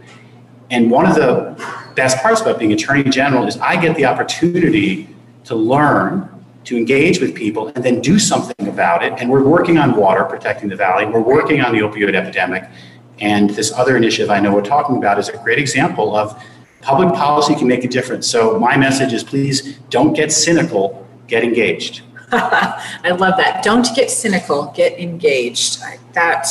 And 0.70 0.90
one 0.90 1.06
of 1.06 1.16
the 1.16 1.56
best 1.96 2.18
parts 2.18 2.42
about 2.42 2.58
being 2.58 2.74
Attorney 2.74 3.04
General 3.04 3.48
is 3.48 3.58
I 3.58 3.80
get 3.80 3.96
the 3.96 4.06
opportunity 4.06 5.10
to 5.44 5.56
learn, 5.56 6.30
to 6.64 6.76
engage 6.76 7.22
with 7.22 7.36
people, 7.36 7.68
and 7.68 7.84
then 7.84 8.02
do 8.02 8.18
something 8.18 8.68
about 8.68 9.04
it. 9.04 9.14
And 9.18 9.30
we're 9.30 9.44
working 9.44 9.78
on 9.78 9.96
water, 9.96 10.24
protecting 10.24 10.70
the 10.70 10.76
valley. 10.76 11.06
We're 11.06 11.22
working 11.22 11.62
on 11.62 11.74
the 11.74 11.80
opioid 11.80 12.16
epidemic. 12.16 12.68
And 13.20 13.50
this 13.52 13.72
other 13.72 13.96
initiative 13.96 14.30
I 14.30 14.40
know 14.40 14.54
we're 14.54 14.62
talking 14.62 14.98
about 14.98 15.20
is 15.20 15.30
a 15.30 15.38
great 15.38 15.60
example 15.60 16.16
of 16.16 16.42
public 16.82 17.14
policy 17.14 17.56
can 17.56 17.68
make 17.68 17.84
a 17.84 17.88
difference. 17.88 18.28
So 18.28 18.60
my 18.60 18.78
message 18.78 19.14
is 19.14 19.24
please 19.24 19.78
don't 19.90 20.14
get 20.14 20.32
cynical, 20.32 21.08
get 21.28 21.44
engaged. 21.44 22.02
I 22.32 23.16
love 23.18 23.38
that. 23.38 23.64
Don't 23.64 23.88
get 23.96 24.10
cynical, 24.10 24.72
get 24.76 25.00
engaged. 25.00 25.82
That 26.14 26.48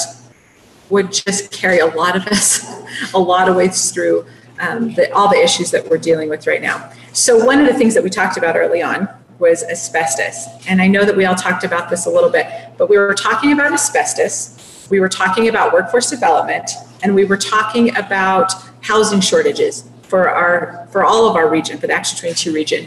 would 0.91 1.13
just 1.13 1.51
carry 1.51 1.79
a 1.79 1.87
lot 1.87 2.17
of 2.17 2.27
us 2.29 2.65
a 3.15 3.19
lot 3.19 3.49
of 3.49 3.57
ways 3.57 3.91
through 3.91 4.27
um, 4.61 4.95
the, 4.95 5.13
all 5.13 5.29
the 5.29 5.43
issues 5.43 5.71
that 5.73 5.89
we're 5.89 5.99
dealing 5.99 6.29
with 6.29 6.47
right 6.47 6.63
now. 6.63 6.93
So, 7.13 7.45
one 7.45 7.61
of 7.61 7.67
the 7.67 7.75
things 7.75 7.95
that 7.95 8.03
we 8.03 8.11
talked 8.11 8.37
about 8.37 8.57
early 8.57 8.83
on 8.83 9.09
was 9.39 9.65
asbestos. 9.65 10.47
And 10.69 10.81
I 10.81 10.87
know 10.87 11.05
that 11.05 11.17
we 11.17 11.25
all 11.25 11.35
talked 11.35 11.65
about 11.65 11.91
this 11.91 12.07
a 12.07 12.11
little 12.11 12.31
bit, 12.31 12.47
but 12.79 12.89
we 12.89 12.97
were 12.97 13.15
talking 13.15 13.53
about 13.53 13.73
asbestos, 13.73 14.87
we 14.91 15.01
were 15.01 15.09
talking 15.09 15.49
about 15.49 15.73
workforce 15.73 16.09
development, 16.09 16.71
and 17.03 17.15
we 17.15 17.25
were 17.25 17.37
talking 17.37 17.97
about 17.97 18.53
housing 18.81 19.21
shortages 19.21 19.89
for 20.03 20.29
our 20.29 20.87
for 20.91 21.05
all 21.05 21.29
of 21.29 21.37
our 21.37 21.49
region, 21.49 21.79
for 21.79 21.87
the 21.87 21.93
Action 21.93 22.19
22 22.19 22.53
region. 22.53 22.87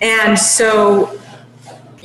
And 0.00 0.38
so 0.38 1.18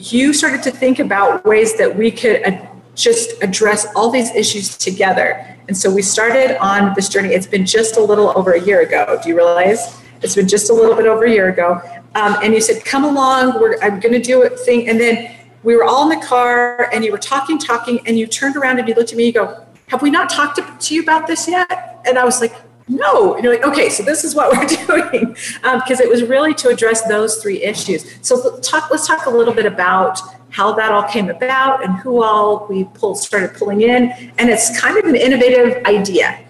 you 0.02 0.34
started 0.34 0.64
to 0.64 0.72
think 0.72 1.00
about 1.00 1.46
ways 1.46 1.78
that 1.78 1.96
we 1.96 2.12
could 2.12 2.42
ad- 2.44 2.68
just 2.96 3.42
address 3.44 3.86
all 3.96 4.10
these 4.10 4.32
issues 4.32 4.78
together. 4.78 5.46
And 5.68 5.78
so 5.78 5.94
we 5.94 6.02
started 6.02 6.62
on 6.62 6.94
this 6.96 7.08
journey. 7.08 7.30
It's 7.30 7.48
been 7.48 7.66
just 7.66 7.98
a 7.98 8.02
little 8.02 8.36
over 8.38 8.54
a 8.54 8.62
year 8.62 8.82
ago. 8.82 9.20
Do 9.22 9.30
you 9.30 9.36
realize? 9.36 10.02
It's 10.22 10.36
been 10.36 10.48
just 10.48 10.70
a 10.70 10.74
little 10.74 10.96
bit 10.96 11.06
over 11.06 11.26
a 11.26 11.32
year 11.32 11.50
ago. 11.50 11.82
Um, 12.16 12.36
and 12.44 12.54
you 12.54 12.62
said, 12.62 12.84
come 12.84 13.04
along, 13.04 13.60
we're, 13.62 13.80
I'm 13.82 14.00
going 14.00 14.14
to 14.14 14.22
do 14.22 14.44
a 14.44 14.50
thing. 14.50 14.90
And 14.90 15.00
then 15.00 15.36
we 15.64 15.76
were 15.76 15.84
all 15.84 16.12
in 16.12 16.20
the 16.20 16.26
car 16.26 16.90
and 16.92 17.06
you 17.06 17.12
were 17.12 17.18
talking, 17.18 17.58
talking, 17.58 18.00
and 18.06 18.18
you 18.18 18.28
turned 18.28 18.56
around 18.56 18.80
and 18.80 18.88
you 18.88 18.96
looked 18.96 19.12
at 19.12 19.18
me, 19.18 19.28
you 19.28 19.32
go, 19.32 19.66
have 19.88 20.02
we 20.02 20.10
not 20.10 20.30
talked 20.30 20.58
to, 20.58 20.78
to 20.88 20.96
you 20.96 21.04
about 21.04 21.28
this 21.28 21.48
yet? 21.48 22.02
And 22.06 22.18
I 22.18 22.26
was 22.26 22.42
like, 22.42 22.54
no. 22.92 23.38
You're 23.38 23.54
like, 23.54 23.66
okay, 23.66 23.90
so 23.90 24.04
this 24.04 24.24
is 24.24 24.36
what 24.36 24.52
we're 24.58 24.66
doing. 24.66 25.34
Because 25.62 26.00
um, 26.00 26.06
it 26.06 26.10
was 26.10 26.24
really 26.24 26.54
to 26.56 26.70
address 26.70 27.02
those 27.04 27.42
three 27.42 27.64
issues. 27.64 28.06
So 28.22 28.60
talk, 28.60 28.92
let's 28.92 29.08
talk 29.08 29.26
a 29.26 29.30
little 29.30 29.54
bit 29.54 29.66
about 29.66 30.20
how 30.50 30.74
that 30.74 30.92
all 30.92 31.04
came 31.04 31.30
about 31.30 31.84
and 31.84 31.96
who 31.98 32.22
all 32.22 32.68
we 32.70 32.84
pulled, 32.84 33.18
started 33.18 33.54
pulling 33.54 33.82
in. 33.82 34.12
And 34.38 34.50
it's 34.50 34.78
kind 34.80 34.98
of 34.98 35.06
an 35.06 35.16
innovative 35.16 35.84
idea. 35.86 36.44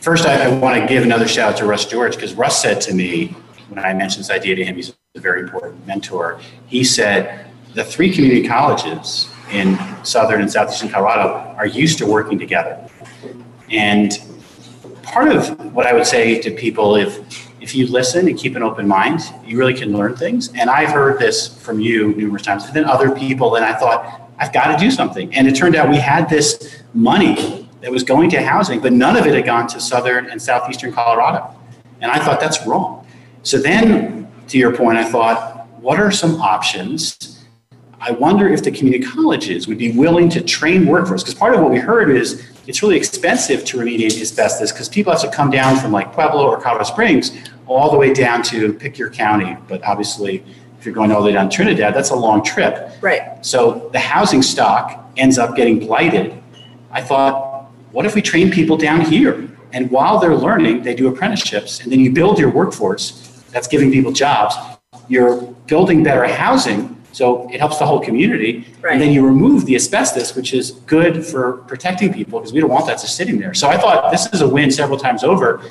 First, 0.00 0.26
I, 0.26 0.44
I 0.44 0.58
want 0.58 0.80
to 0.80 0.86
give 0.86 1.02
another 1.02 1.28
shout 1.28 1.52
out 1.52 1.58
to 1.58 1.66
Russ 1.66 1.86
George 1.86 2.14
because 2.14 2.34
Russ 2.34 2.60
said 2.60 2.80
to 2.82 2.94
me 2.94 3.36
when 3.68 3.84
I 3.84 3.92
mentioned 3.94 4.24
this 4.24 4.30
idea 4.30 4.54
to 4.56 4.64
him, 4.64 4.76
he's 4.76 4.94
a 5.14 5.20
very 5.20 5.40
important 5.40 5.86
mentor. 5.86 6.40
He 6.66 6.84
said, 6.84 7.46
the 7.74 7.84
three 7.84 8.12
community 8.12 8.46
colleges 8.46 9.28
in 9.50 9.78
southern 10.04 10.40
and 10.40 10.50
southeastern 10.50 10.88
Colorado 10.88 11.54
are 11.56 11.66
used 11.66 11.98
to 11.98 12.06
working 12.06 12.38
together. 12.38 12.78
And 13.70 14.12
part 15.14 15.28
of 15.28 15.72
what 15.72 15.86
I 15.86 15.92
would 15.92 16.06
say 16.06 16.40
to 16.40 16.50
people, 16.50 16.96
if 16.96 17.10
if 17.60 17.74
you 17.74 17.86
listen 17.86 18.28
and 18.28 18.36
keep 18.36 18.56
an 18.56 18.62
open 18.62 18.86
mind, 18.86 19.20
you 19.46 19.56
really 19.56 19.72
can 19.72 19.92
learn 19.92 20.14
things. 20.16 20.50
And 20.54 20.68
I've 20.68 20.90
heard 20.90 21.18
this 21.18 21.56
from 21.62 21.80
you 21.80 22.12
numerous 22.14 22.42
times, 22.42 22.64
and 22.64 22.74
then 22.74 22.84
other 22.84 23.14
people, 23.14 23.54
and 23.54 23.64
I 23.64 23.72
thought, 23.74 24.28
I've 24.38 24.52
got 24.52 24.76
to 24.76 24.84
do 24.84 24.90
something. 24.90 25.32
And 25.34 25.46
it 25.48 25.54
turned 25.54 25.76
out 25.76 25.88
we 25.88 25.96
had 25.96 26.28
this 26.28 26.82
money 26.92 27.70
that 27.80 27.90
was 27.90 28.02
going 28.02 28.28
to 28.30 28.42
housing, 28.42 28.80
but 28.80 28.92
none 28.92 29.16
of 29.16 29.24
it 29.24 29.34
had 29.34 29.46
gone 29.46 29.66
to 29.68 29.80
southern 29.80 30.28
and 30.28 30.42
southeastern 30.42 30.92
Colorado. 30.92 31.54
And 32.02 32.10
I 32.10 32.18
thought 32.18 32.40
that's 32.40 32.66
wrong. 32.66 33.06
So 33.44 33.56
then, 33.58 34.30
to 34.48 34.58
your 34.58 34.76
point, 34.76 34.98
I 34.98 35.04
thought, 35.04 35.66
what 35.80 35.98
are 35.98 36.10
some 36.10 36.40
options? 36.42 37.44
I 38.00 38.10
wonder 38.10 38.46
if 38.48 38.62
the 38.62 38.72
community 38.72 39.04
colleges 39.04 39.68
would 39.68 39.78
be 39.78 39.92
willing 39.92 40.28
to 40.30 40.42
train 40.42 40.84
workforce. 40.86 41.22
Because 41.22 41.38
part 41.38 41.54
of 41.54 41.60
what 41.62 41.70
we 41.70 41.78
heard 41.78 42.10
is 42.10 42.44
it's 42.66 42.82
really 42.82 42.96
expensive 42.96 43.64
to 43.66 43.78
remediate 43.78 44.20
asbestos 44.20 44.72
because 44.72 44.88
people 44.88 45.12
have 45.12 45.20
to 45.22 45.30
come 45.30 45.50
down 45.50 45.76
from 45.76 45.92
like 45.92 46.12
Pueblo 46.12 46.46
or 46.46 46.60
Colorado 46.60 46.84
Springs 46.84 47.32
all 47.66 47.90
the 47.90 47.96
way 47.96 48.12
down 48.12 48.42
to 48.44 48.72
pick 48.72 48.98
your 48.98 49.10
county. 49.10 49.56
But 49.68 49.82
obviously, 49.84 50.44
if 50.78 50.86
you're 50.86 50.94
going 50.94 51.12
all 51.12 51.20
the 51.20 51.26
way 51.26 51.32
down 51.32 51.48
to 51.48 51.56
Trinidad, 51.56 51.94
that's 51.94 52.10
a 52.10 52.16
long 52.16 52.44
trip. 52.44 52.92
Right. 53.00 53.44
So 53.44 53.88
the 53.92 53.98
housing 53.98 54.42
stock 54.42 55.10
ends 55.16 55.38
up 55.38 55.56
getting 55.56 55.78
blighted. 55.78 56.40
I 56.90 57.00
thought, 57.00 57.70
what 57.92 58.06
if 58.06 58.14
we 58.14 58.22
train 58.22 58.50
people 58.50 58.76
down 58.76 59.00
here? 59.00 59.48
And 59.72 59.90
while 59.90 60.18
they're 60.18 60.36
learning, 60.36 60.82
they 60.82 60.94
do 60.94 61.08
apprenticeships, 61.08 61.80
and 61.80 61.90
then 61.90 62.00
you 62.00 62.12
build 62.12 62.38
your 62.38 62.50
workforce. 62.50 63.42
That's 63.50 63.66
giving 63.66 63.90
people 63.90 64.12
jobs. 64.12 64.54
You're 65.08 65.40
building 65.66 66.02
better 66.02 66.26
housing 66.26 67.00
so 67.14 67.48
it 67.50 67.60
helps 67.60 67.78
the 67.78 67.86
whole 67.86 68.00
community. 68.00 68.66
Right. 68.80 68.92
And 68.92 69.00
then 69.00 69.12
you 69.12 69.24
remove 69.24 69.66
the 69.66 69.76
asbestos, 69.76 70.34
which 70.34 70.52
is 70.52 70.72
good 70.72 71.24
for 71.24 71.58
protecting 71.68 72.12
people 72.12 72.40
because 72.40 72.52
we 72.52 72.60
don't 72.60 72.70
want 72.70 72.86
that 72.86 73.00
just 73.00 73.16
sitting 73.16 73.38
there. 73.38 73.54
So 73.54 73.68
I 73.68 73.76
thought 73.76 74.10
this 74.10 74.26
is 74.32 74.40
a 74.40 74.48
win 74.48 74.70
several 74.70 74.98
times 74.98 75.22
over. 75.22 75.62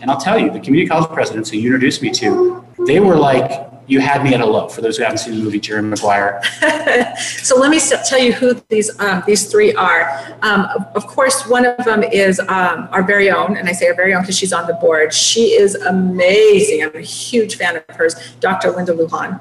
And 0.00 0.10
I'll 0.10 0.20
tell 0.20 0.38
you, 0.38 0.50
the 0.50 0.60
community 0.60 0.88
college 0.88 1.10
presidents 1.10 1.50
who 1.50 1.58
you 1.58 1.66
introduced 1.66 2.02
me 2.02 2.10
to, 2.12 2.64
they 2.86 3.00
were 3.00 3.16
like, 3.16 3.70
you 3.86 4.00
had 4.00 4.24
me 4.24 4.34
at 4.34 4.40
a 4.40 4.46
low. 4.46 4.68
For 4.68 4.80
those 4.80 4.96
who 4.96 5.04
haven't 5.04 5.18
seen 5.18 5.36
the 5.36 5.42
movie 5.44 5.60
Jerry 5.60 5.82
Maguire. 5.82 6.42
so 7.18 7.58
let 7.58 7.70
me 7.70 7.78
tell 7.78 8.18
you 8.18 8.32
who 8.32 8.54
these 8.68 8.98
um, 8.98 9.22
these 9.26 9.50
three 9.50 9.74
are. 9.74 10.36
Um, 10.42 10.66
of 10.94 11.06
course, 11.06 11.46
one 11.46 11.64
of 11.64 11.84
them 11.84 12.02
is 12.02 12.40
um, 12.40 12.88
our 12.90 13.02
very 13.02 13.30
own, 13.30 13.56
and 13.56 13.68
I 13.68 13.72
say 13.72 13.86
our 13.86 13.94
very 13.94 14.12
own 14.12 14.22
because 14.22 14.36
she's 14.36 14.52
on 14.52 14.66
the 14.66 14.74
board. 14.74 15.14
She 15.14 15.52
is 15.52 15.76
amazing. 15.76 16.82
I'm 16.82 16.96
a 16.96 17.00
huge 17.00 17.56
fan 17.56 17.76
of 17.76 17.84
hers, 17.90 18.16
Dr. 18.40 18.72
Linda 18.72 18.92
Lujan. 18.92 19.40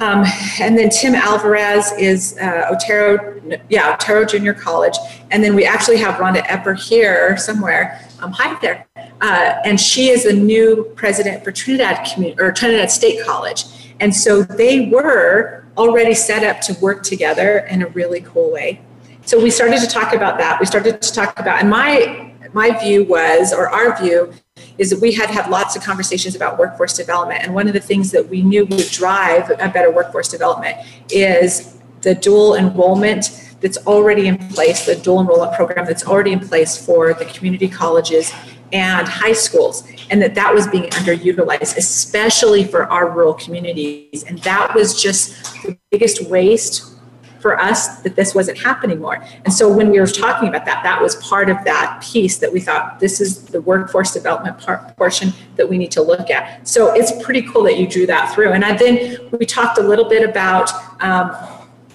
Um, 0.00 0.24
and 0.60 0.78
then 0.78 0.88
Tim 0.88 1.14
Alvarez 1.14 1.92
is 1.92 2.38
uh, 2.38 2.68
Otero, 2.70 3.40
yeah, 3.68 3.92
Otero 3.94 4.24
Junior 4.24 4.54
College. 4.54 4.96
And 5.30 5.44
then 5.44 5.54
we 5.54 5.66
actually 5.66 5.98
have 5.98 6.14
Rhonda 6.14 6.42
Epper 6.46 6.74
here 6.74 7.36
somewhere. 7.36 8.00
Um, 8.20 8.32
hi 8.32 8.58
there. 8.60 8.86
Uh, 9.20 9.60
and 9.64 9.78
she 9.78 10.08
is 10.08 10.24
the 10.24 10.32
new 10.32 10.90
president 10.96 11.44
for 11.44 11.52
Trinidad 11.52 12.10
Community 12.10 12.40
or 12.40 12.50
Trinidad 12.50 12.90
State 12.90 13.24
College. 13.24 13.64
And 14.00 14.14
so 14.14 14.42
they 14.42 14.88
were 14.88 15.66
already 15.76 16.14
set 16.14 16.44
up 16.44 16.62
to 16.62 16.74
work 16.80 17.02
together 17.02 17.58
in 17.70 17.82
a 17.82 17.86
really 17.88 18.22
cool 18.22 18.50
way. 18.50 18.80
So 19.26 19.38
we 19.38 19.50
started 19.50 19.80
to 19.80 19.86
talk 19.86 20.14
about 20.14 20.38
that. 20.38 20.58
We 20.58 20.66
started 20.66 21.02
to 21.02 21.12
talk 21.12 21.38
about, 21.38 21.60
and 21.60 21.68
my 21.68 22.32
my 22.52 22.76
view 22.82 23.04
was, 23.04 23.52
or 23.52 23.68
our 23.68 23.96
view 24.02 24.32
is 24.78 24.90
that 24.90 25.00
we 25.00 25.12
had 25.12 25.30
had 25.30 25.50
lots 25.50 25.76
of 25.76 25.82
conversations 25.82 26.34
about 26.34 26.58
workforce 26.58 26.96
development. 26.96 27.42
And 27.42 27.54
one 27.54 27.66
of 27.66 27.74
the 27.74 27.80
things 27.80 28.10
that 28.12 28.28
we 28.28 28.42
knew 28.42 28.64
would 28.66 28.90
drive 28.90 29.50
a 29.50 29.68
better 29.68 29.90
workforce 29.90 30.28
development 30.28 30.76
is 31.10 31.76
the 32.02 32.14
dual 32.14 32.54
enrollment 32.54 33.54
that's 33.60 33.78
already 33.86 34.26
in 34.26 34.38
place, 34.38 34.86
the 34.86 34.96
dual 34.96 35.20
enrollment 35.20 35.52
program 35.54 35.84
that's 35.84 36.06
already 36.06 36.32
in 36.32 36.40
place 36.40 36.82
for 36.82 37.12
the 37.14 37.26
community 37.26 37.68
colleges 37.68 38.32
and 38.72 39.06
high 39.08 39.32
schools, 39.32 39.86
and 40.10 40.22
that 40.22 40.34
that 40.36 40.54
was 40.54 40.66
being 40.68 40.84
underutilized, 40.90 41.76
especially 41.76 42.64
for 42.64 42.84
our 42.84 43.10
rural 43.10 43.34
communities. 43.34 44.24
And 44.24 44.38
that 44.42 44.74
was 44.74 45.00
just 45.00 45.62
the 45.64 45.76
biggest 45.90 46.22
waste 46.30 46.94
for 47.40 47.58
us 47.58 48.00
that 48.00 48.16
this 48.16 48.34
wasn't 48.34 48.58
happening 48.58 49.00
more. 49.00 49.24
And 49.44 49.52
so 49.52 49.72
when 49.72 49.90
we 49.90 49.98
were 49.98 50.06
talking 50.06 50.48
about 50.48 50.64
that, 50.66 50.82
that 50.82 51.00
was 51.00 51.16
part 51.16 51.50
of 51.50 51.56
that 51.64 52.02
piece 52.02 52.38
that 52.38 52.52
we 52.52 52.60
thought 52.60 53.00
this 53.00 53.20
is 53.20 53.44
the 53.44 53.60
workforce 53.60 54.12
development 54.12 54.58
part, 54.58 54.96
portion 54.96 55.32
that 55.56 55.68
we 55.68 55.78
need 55.78 55.90
to 55.92 56.02
look 56.02 56.30
at. 56.30 56.66
So 56.66 56.92
it's 56.94 57.12
pretty 57.24 57.42
cool 57.42 57.62
that 57.64 57.78
you 57.78 57.86
drew 57.86 58.06
that 58.06 58.34
through. 58.34 58.52
And 58.52 58.64
I, 58.64 58.76
then 58.76 59.30
we 59.38 59.46
talked 59.46 59.78
a 59.78 59.82
little 59.82 60.08
bit 60.08 60.28
about 60.28 60.70
um, 61.02 61.34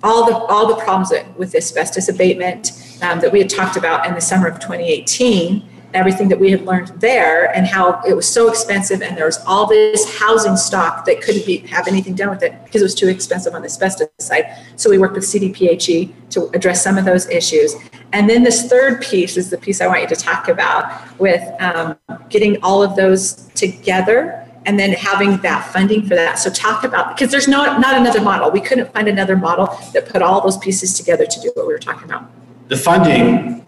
all 0.04 0.26
the 0.26 0.36
all 0.36 0.68
the 0.68 0.76
problems 0.76 1.12
with 1.36 1.56
asbestos 1.56 2.10
abatement 2.10 2.72
um, 3.02 3.20
that 3.22 3.32
we 3.32 3.40
had 3.40 3.50
talked 3.50 3.76
about 3.76 4.06
in 4.06 4.14
the 4.14 4.22
summer 4.22 4.48
of 4.48 4.60
2018 4.60 5.68
everything 5.96 6.28
that 6.30 6.40
we 6.40 6.52
had 6.52 6.66
learned 6.66 6.90
there 7.00 7.56
and 7.56 7.66
how 7.66 8.02
it 8.08 8.16
was 8.16 8.28
so 8.28 8.50
expensive 8.50 9.02
and 9.02 9.18
there 9.18 9.26
was 9.26 9.44
all 9.46 9.66
this 9.66 10.20
housing 10.20 10.58
stock 10.58 11.06
that 11.06 11.22
couldn't 11.22 11.46
be 11.46 11.58
have 11.58 11.88
anything 11.88 12.14
done 12.14 12.30
with 12.30 12.44
it 12.44 12.54
because 12.66 12.82
it 12.82 12.86
was 12.86 12.96
too 12.96 13.08
expensive 13.08 13.54
on 13.56 13.62
the 13.62 13.68
asbestos 13.68 14.10
side. 14.20 14.46
So 14.76 14.90
we 14.90 14.98
worked 14.98 15.16
with 15.16 15.24
CDPHE 15.24 16.30
to 16.32 16.50
address 16.54 16.84
some 16.84 16.98
of 16.98 17.06
those 17.06 17.28
issues. 17.30 17.76
And 18.14 18.30
then 18.30 18.44
this 18.44 18.70
third 18.70 19.02
piece 19.02 19.38
is 19.38 19.50
the 19.50 19.58
piece 19.58 19.82
I 19.82 19.88
want 19.88 20.02
you 20.02 20.08
to 20.08 20.16
talk 20.16 20.50
about 20.50 21.20
with 21.20 21.42
um, 21.62 21.98
getting 22.30 22.62
all 22.62 22.84
of 22.84 22.96
those 22.96 23.50
together 23.56 24.42
and 24.66 24.80
then 24.80 24.94
having 24.94 25.38
that 25.38 25.72
funding 25.72 26.02
for 26.04 26.16
that. 26.16 26.40
So 26.40 26.50
talk 26.50 26.84
about 26.84 27.16
because 27.16 27.32
there's 27.32 27.48
no 27.48 27.78
not 27.78 27.96
another 27.96 28.22
model. 28.22 28.52
We 28.52 28.62
couldn't 28.62 28.92
find 28.94 29.08
another 29.08 29.38
model 29.38 29.68
that 29.94 30.10
put 30.10 30.22
all 30.22 30.42
those 30.42 30.58
pieces 30.58 30.94
together 30.94 31.26
to 31.26 31.40
do 31.40 31.52
what 31.56 31.68
we 31.68 31.74
were 31.74 31.80
talking 31.80 32.06
about. 32.06 32.30
The 32.68 32.78
funding 32.78 33.66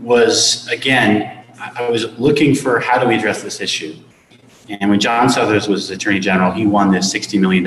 was, 0.00 0.66
again, 0.68 1.39
I 1.60 1.90
was 1.90 2.18
looking 2.18 2.54
for 2.54 2.80
how 2.80 2.98
do 2.98 3.06
we 3.06 3.16
address 3.16 3.42
this 3.42 3.60
issue. 3.60 3.94
And 4.68 4.88
when 4.88 4.98
John 4.98 5.28
Suthers 5.28 5.68
was 5.68 5.90
Attorney 5.90 6.20
General, 6.20 6.52
he 6.52 6.66
won 6.66 6.90
this 6.90 7.12
$60 7.12 7.38
million 7.38 7.66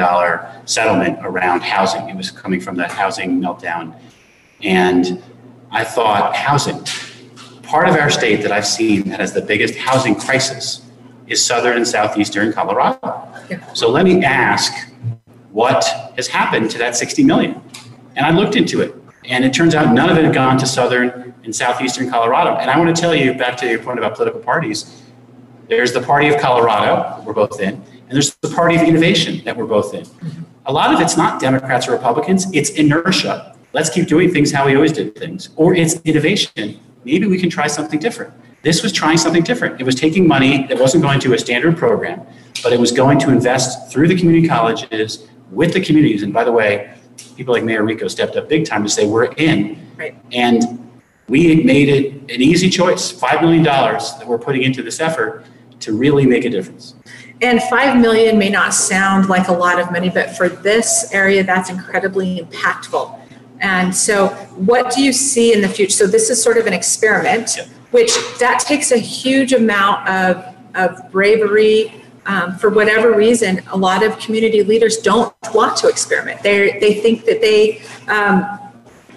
settlement 0.66 1.20
around 1.22 1.62
housing. 1.62 2.10
It 2.10 2.16
was 2.16 2.32
coming 2.32 2.60
from 2.60 2.76
the 2.76 2.88
housing 2.88 3.40
meltdown. 3.40 3.96
And 4.64 5.22
I 5.70 5.84
thought, 5.84 6.36
housing. 6.36 6.84
Part 7.62 7.88
of 7.88 7.96
our 7.96 8.10
state 8.10 8.42
that 8.42 8.52
I've 8.52 8.66
seen 8.66 9.10
that 9.10 9.20
has 9.20 9.34
the 9.34 9.42
biggest 9.42 9.76
housing 9.76 10.16
crisis 10.16 10.82
is 11.28 11.44
southern 11.44 11.78
and 11.78 11.88
southeastern 11.88 12.52
Colorado. 12.52 13.28
So 13.74 13.90
let 13.90 14.06
me 14.06 14.24
ask 14.24 14.90
what 15.52 15.86
has 16.16 16.28
happened 16.28 16.72
to 16.72 16.78
that 16.80 16.96
60 16.96 17.24
million? 17.24 17.62
And 18.16 18.26
I 18.26 18.32
looked 18.32 18.56
into 18.56 18.82
it. 18.82 18.96
And 19.26 19.46
it 19.46 19.54
turns 19.54 19.76
out 19.76 19.94
none 19.94 20.10
of 20.10 20.18
it 20.18 20.26
had 20.26 20.34
gone 20.34 20.58
to 20.58 20.66
southern 20.66 21.34
and 21.44 21.56
southeastern 21.56 22.10
Colorado. 22.10 22.56
And 22.56 22.70
I 22.70 22.78
want 22.78 22.96
to 22.96 23.00
tell 23.00 23.16
you, 23.16 23.34
back 23.34 23.58
to 23.58 23.70
your 23.70 23.80
point 23.80 24.00
about 24.00 24.16
political 24.16 24.40
parties, 24.40 25.02
there's 25.68 25.94
the 25.94 26.02
Party 26.02 26.28
of 26.28 26.40
Colorado, 26.42 27.22
we're 27.24 27.34
both 27.34 27.60
in, 27.60 27.76
and 27.76 28.12
there's 28.12 28.36
the 28.36 28.50
Party 28.50 28.76
of 28.76 28.82
Innovation 28.82 29.44
that 29.46 29.56
we're 29.56 29.66
both 29.66 29.94
in. 29.94 30.06
A 30.66 30.74
lot 30.74 30.94
of 30.94 31.00
it's 31.00 31.18
not 31.18 31.42
Democrats 31.42 31.88
or 31.88 31.92
Republicans, 31.92 32.48
it's 32.54 32.70
inertia. 32.72 33.56
Let's 33.74 33.90
keep 33.90 34.08
doing 34.08 34.32
things 34.32 34.52
how 34.52 34.66
we 34.66 34.76
always 34.76 34.92
did 34.92 35.16
things. 35.16 35.50
Or 35.56 35.74
it's 35.74 35.96
innovation. 36.02 36.80
Maybe 37.06 37.28
we 37.28 37.40
can 37.40 37.50
try 37.50 37.68
something 37.68 38.00
different. 38.00 38.34
This 38.62 38.84
was 38.84 38.94
trying 38.94 39.18
something 39.18 39.44
different. 39.44 39.82
It 39.82 39.84
was 39.84 39.96
taking 39.96 40.28
money 40.28 40.68
that 40.68 40.80
wasn't 40.80 41.04
going 41.04 41.20
to 41.22 41.34
a 41.34 41.40
standard 41.40 41.76
program, 41.76 42.22
but 42.62 42.72
it 42.72 42.80
was 42.80 42.92
going 42.92 43.20
to 43.20 43.30
invest 43.30 43.92
through 43.92 44.08
the 44.08 44.16
community 44.16 44.48
colleges 44.48 45.28
with 45.52 45.74
the 45.74 45.82
communities. 45.82 46.24
And 46.24 46.32
by 46.32 46.44
the 46.44 46.52
way, 46.52 46.94
people 47.36 47.54
like 47.54 47.64
Mayor 47.64 47.84
Rico 47.84 48.08
stepped 48.08 48.36
up 48.36 48.50
big 48.50 48.66
time 48.66 48.84
to 48.84 48.90
say 48.90 49.06
we're 49.06 49.26
in. 49.34 49.86
Right. 49.98 50.16
And 50.32 50.92
we 51.28 51.64
made 51.64 51.90
it 51.90 52.14
an 52.34 52.42
easy 52.42 52.70
choice, 52.70 53.12
$5 53.12 53.42
million 53.42 53.64
that 53.64 54.24
we're 54.26 54.38
putting 54.38 54.64
into 54.64 54.84
this 54.84 55.00
effort 55.00 55.46
to 55.80 55.98
really 55.98 56.26
make 56.26 56.46
a 56.46 56.50
difference. 56.50 56.96
And 57.42 57.62
5 57.64 58.00
million 58.00 58.38
may 58.38 58.50
not 58.50 58.74
sound 58.74 59.30
like 59.30 59.48
a 59.48 59.54
lot 59.54 59.80
of 59.80 59.92
money, 59.92 60.10
but 60.10 60.36
for 60.36 60.48
this 60.48 61.10
area, 61.14 61.44
that's 61.44 61.70
incredibly 61.70 62.40
impactful. 62.40 63.20
And 63.60 63.96
so, 63.96 64.28
what 64.56 64.94
do 64.94 65.02
you 65.02 65.14
see 65.14 65.54
in 65.54 65.62
the 65.62 65.70
future? 65.70 65.94
So, 65.94 66.08
this 66.08 66.30
is 66.30 66.42
sort 66.42 66.58
of 66.58 66.68
an 66.68 66.74
experiment, 66.74 67.56
Yep. 67.58 67.68
which 67.92 68.12
that 68.40 68.60
takes 68.60 68.92
a 68.92 68.98
huge 68.98 69.54
amount 69.54 70.08
of, 70.10 70.56
of 70.76 71.12
bravery. 71.12 72.03
Um, 72.26 72.58
for 72.58 72.70
whatever 72.70 73.14
reason, 73.14 73.62
a 73.72 73.78
lot 73.78 74.02
of 74.02 74.18
community 74.18 74.64
leaders 74.64 74.98
don't 74.98 75.34
want 75.54 75.76
to 75.78 75.88
experiment. 75.88 76.42
They 76.42 76.80
they 76.80 76.94
think 76.96 77.26
that 77.26 77.42
they 77.42 77.82
um, 78.08 78.60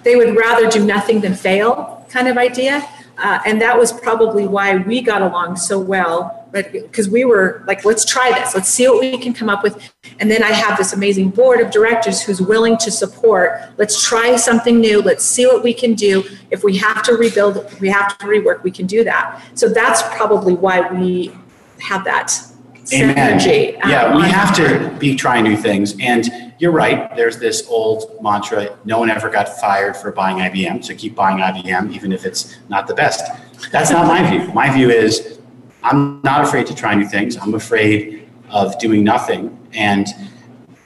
they 0.02 0.16
would 0.16 0.36
rather 0.36 0.68
do 0.68 0.84
nothing 0.84 1.20
than 1.20 1.34
fail, 1.34 2.04
kind 2.08 2.28
of 2.28 2.36
idea. 2.36 2.86
Uh, 3.18 3.38
and 3.46 3.60
that 3.62 3.78
was 3.78 3.92
probably 3.92 4.46
why 4.46 4.76
we 4.76 5.00
got 5.00 5.22
along 5.22 5.56
so 5.56 5.78
well, 5.78 6.46
because 6.52 7.08
we 7.08 7.25
were 7.25 7.62
like, 7.66 7.82
let's 7.84 8.04
try 8.04 8.30
this, 8.38 8.54
let's 8.54 8.68
see 8.68 8.86
what 8.88 9.00
we 9.00 9.16
can 9.16 9.32
come 9.32 9.48
up 9.48 9.62
with. 9.62 9.90
And 10.20 10.30
then 10.30 10.42
I 10.42 10.52
have 10.52 10.76
this 10.76 10.92
amazing 10.92 11.30
board 11.30 11.60
of 11.60 11.70
directors 11.70 12.22
who's 12.22 12.42
willing 12.42 12.76
to 12.78 12.90
support. 12.90 13.58
Let's 13.78 14.06
try 14.06 14.36
something 14.36 14.78
new. 14.80 15.00
Let's 15.00 15.25
see 15.25 15.46
what 15.46 15.62
we 15.62 15.72
can 15.72 15.94
do. 15.94 16.25
If 16.50 16.62
we 16.62 16.76
have 16.76 17.02
to 17.04 17.14
rebuild, 17.14 17.80
we 17.80 17.88
have 17.88 18.18
to 18.18 18.26
rework, 18.26 18.62
we 18.62 18.70
can 18.70 18.86
do 18.86 19.02
that. 19.04 19.42
So 19.54 19.68
that's 19.68 20.02
probably 20.14 20.54
why 20.54 20.80
we 20.92 21.32
have 21.80 22.04
that. 22.04 22.38
Synergy. 22.87 23.75
um, 23.83 23.90
Yeah, 23.90 24.16
we 24.16 24.23
have 24.23 24.55
to 24.57 24.97
be 24.99 25.14
trying 25.14 25.45
new 25.45 25.57
things. 25.57 25.95
And 26.00 26.52
you're 26.59 26.73
right, 26.73 27.14
there's 27.16 27.38
this 27.38 27.69
old 27.69 28.23
mantra 28.23 28.76
no 28.85 28.99
one 28.99 29.11
ever 29.11 29.28
got 29.28 29.49
fired 29.61 29.97
for 29.97 30.12
buying 30.12 30.38
IBM, 30.38 30.85
so 30.85 30.95
keep 30.95 31.14
buying 31.14 31.38
IBM 31.38 31.93
even 31.93 32.12
if 32.12 32.25
it's 32.25 32.57
not 32.69 32.87
the 32.87 32.95
best. 32.95 33.31
That's 33.71 33.90
not 33.90 34.07
my 34.07 34.28
view. 34.28 34.52
My 34.52 34.71
view 34.71 34.90
is 34.90 35.38
I'm 35.83 36.21
not 36.23 36.43
afraid 36.43 36.66
to 36.69 36.75
try 36.75 36.95
new 36.95 37.06
things. 37.06 37.37
I'm 37.37 37.54
afraid 37.54 38.28
of 38.50 38.78
doing 38.78 39.04
nothing 39.04 39.56
and 39.73 40.06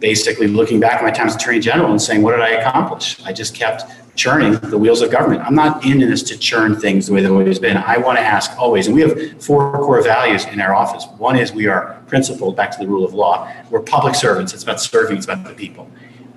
basically 0.01 0.47
looking 0.47 0.81
back 0.81 0.95
at 0.95 1.03
my 1.03 1.11
time 1.11 1.27
as 1.27 1.37
Attorney 1.37 1.61
General 1.61 1.91
and 1.91 2.01
saying, 2.01 2.23
what 2.23 2.33
did 2.33 2.41
I 2.41 2.51
accomplish? 2.51 3.23
I 3.25 3.33
just 3.33 3.55
kept 3.55 3.85
churning 4.21 4.53
the 4.69 4.77
wheels 4.77 5.01
of 5.01 5.11
government. 5.11 5.41
I'm 5.41 5.55
not 5.55 5.83
in 5.83 5.99
this 5.99 6.23
to 6.25 6.37
churn 6.37 6.79
things 6.79 7.07
the 7.07 7.15
way 7.15 7.23
they've 7.23 7.33
always 7.33 7.59
been. 7.59 7.79
I 7.79 7.97
want 7.97 8.19
to 8.19 8.23
ask 8.23 8.51
always, 8.59 8.87
and 8.87 8.95
we 8.95 9.01
have 9.01 9.43
four 9.43 9.73
core 9.73 10.03
values 10.03 10.45
in 10.45 10.61
our 10.61 10.75
office. 10.75 11.07
One 11.17 11.37
is 11.37 11.55
we 11.55 11.69
are 11.69 11.99
principled, 12.07 12.55
back 12.55 12.71
to 12.73 12.79
the 12.79 12.87
rule 12.87 13.03
of 13.03 13.15
law. 13.15 13.51
We're 13.71 13.81
public 13.81 14.15
servants. 14.15 14.53
It's 14.53 14.63
about 14.63 14.79
serving, 14.79 15.17
it's 15.17 15.25
about 15.25 15.45
the 15.45 15.55
people. 15.55 15.91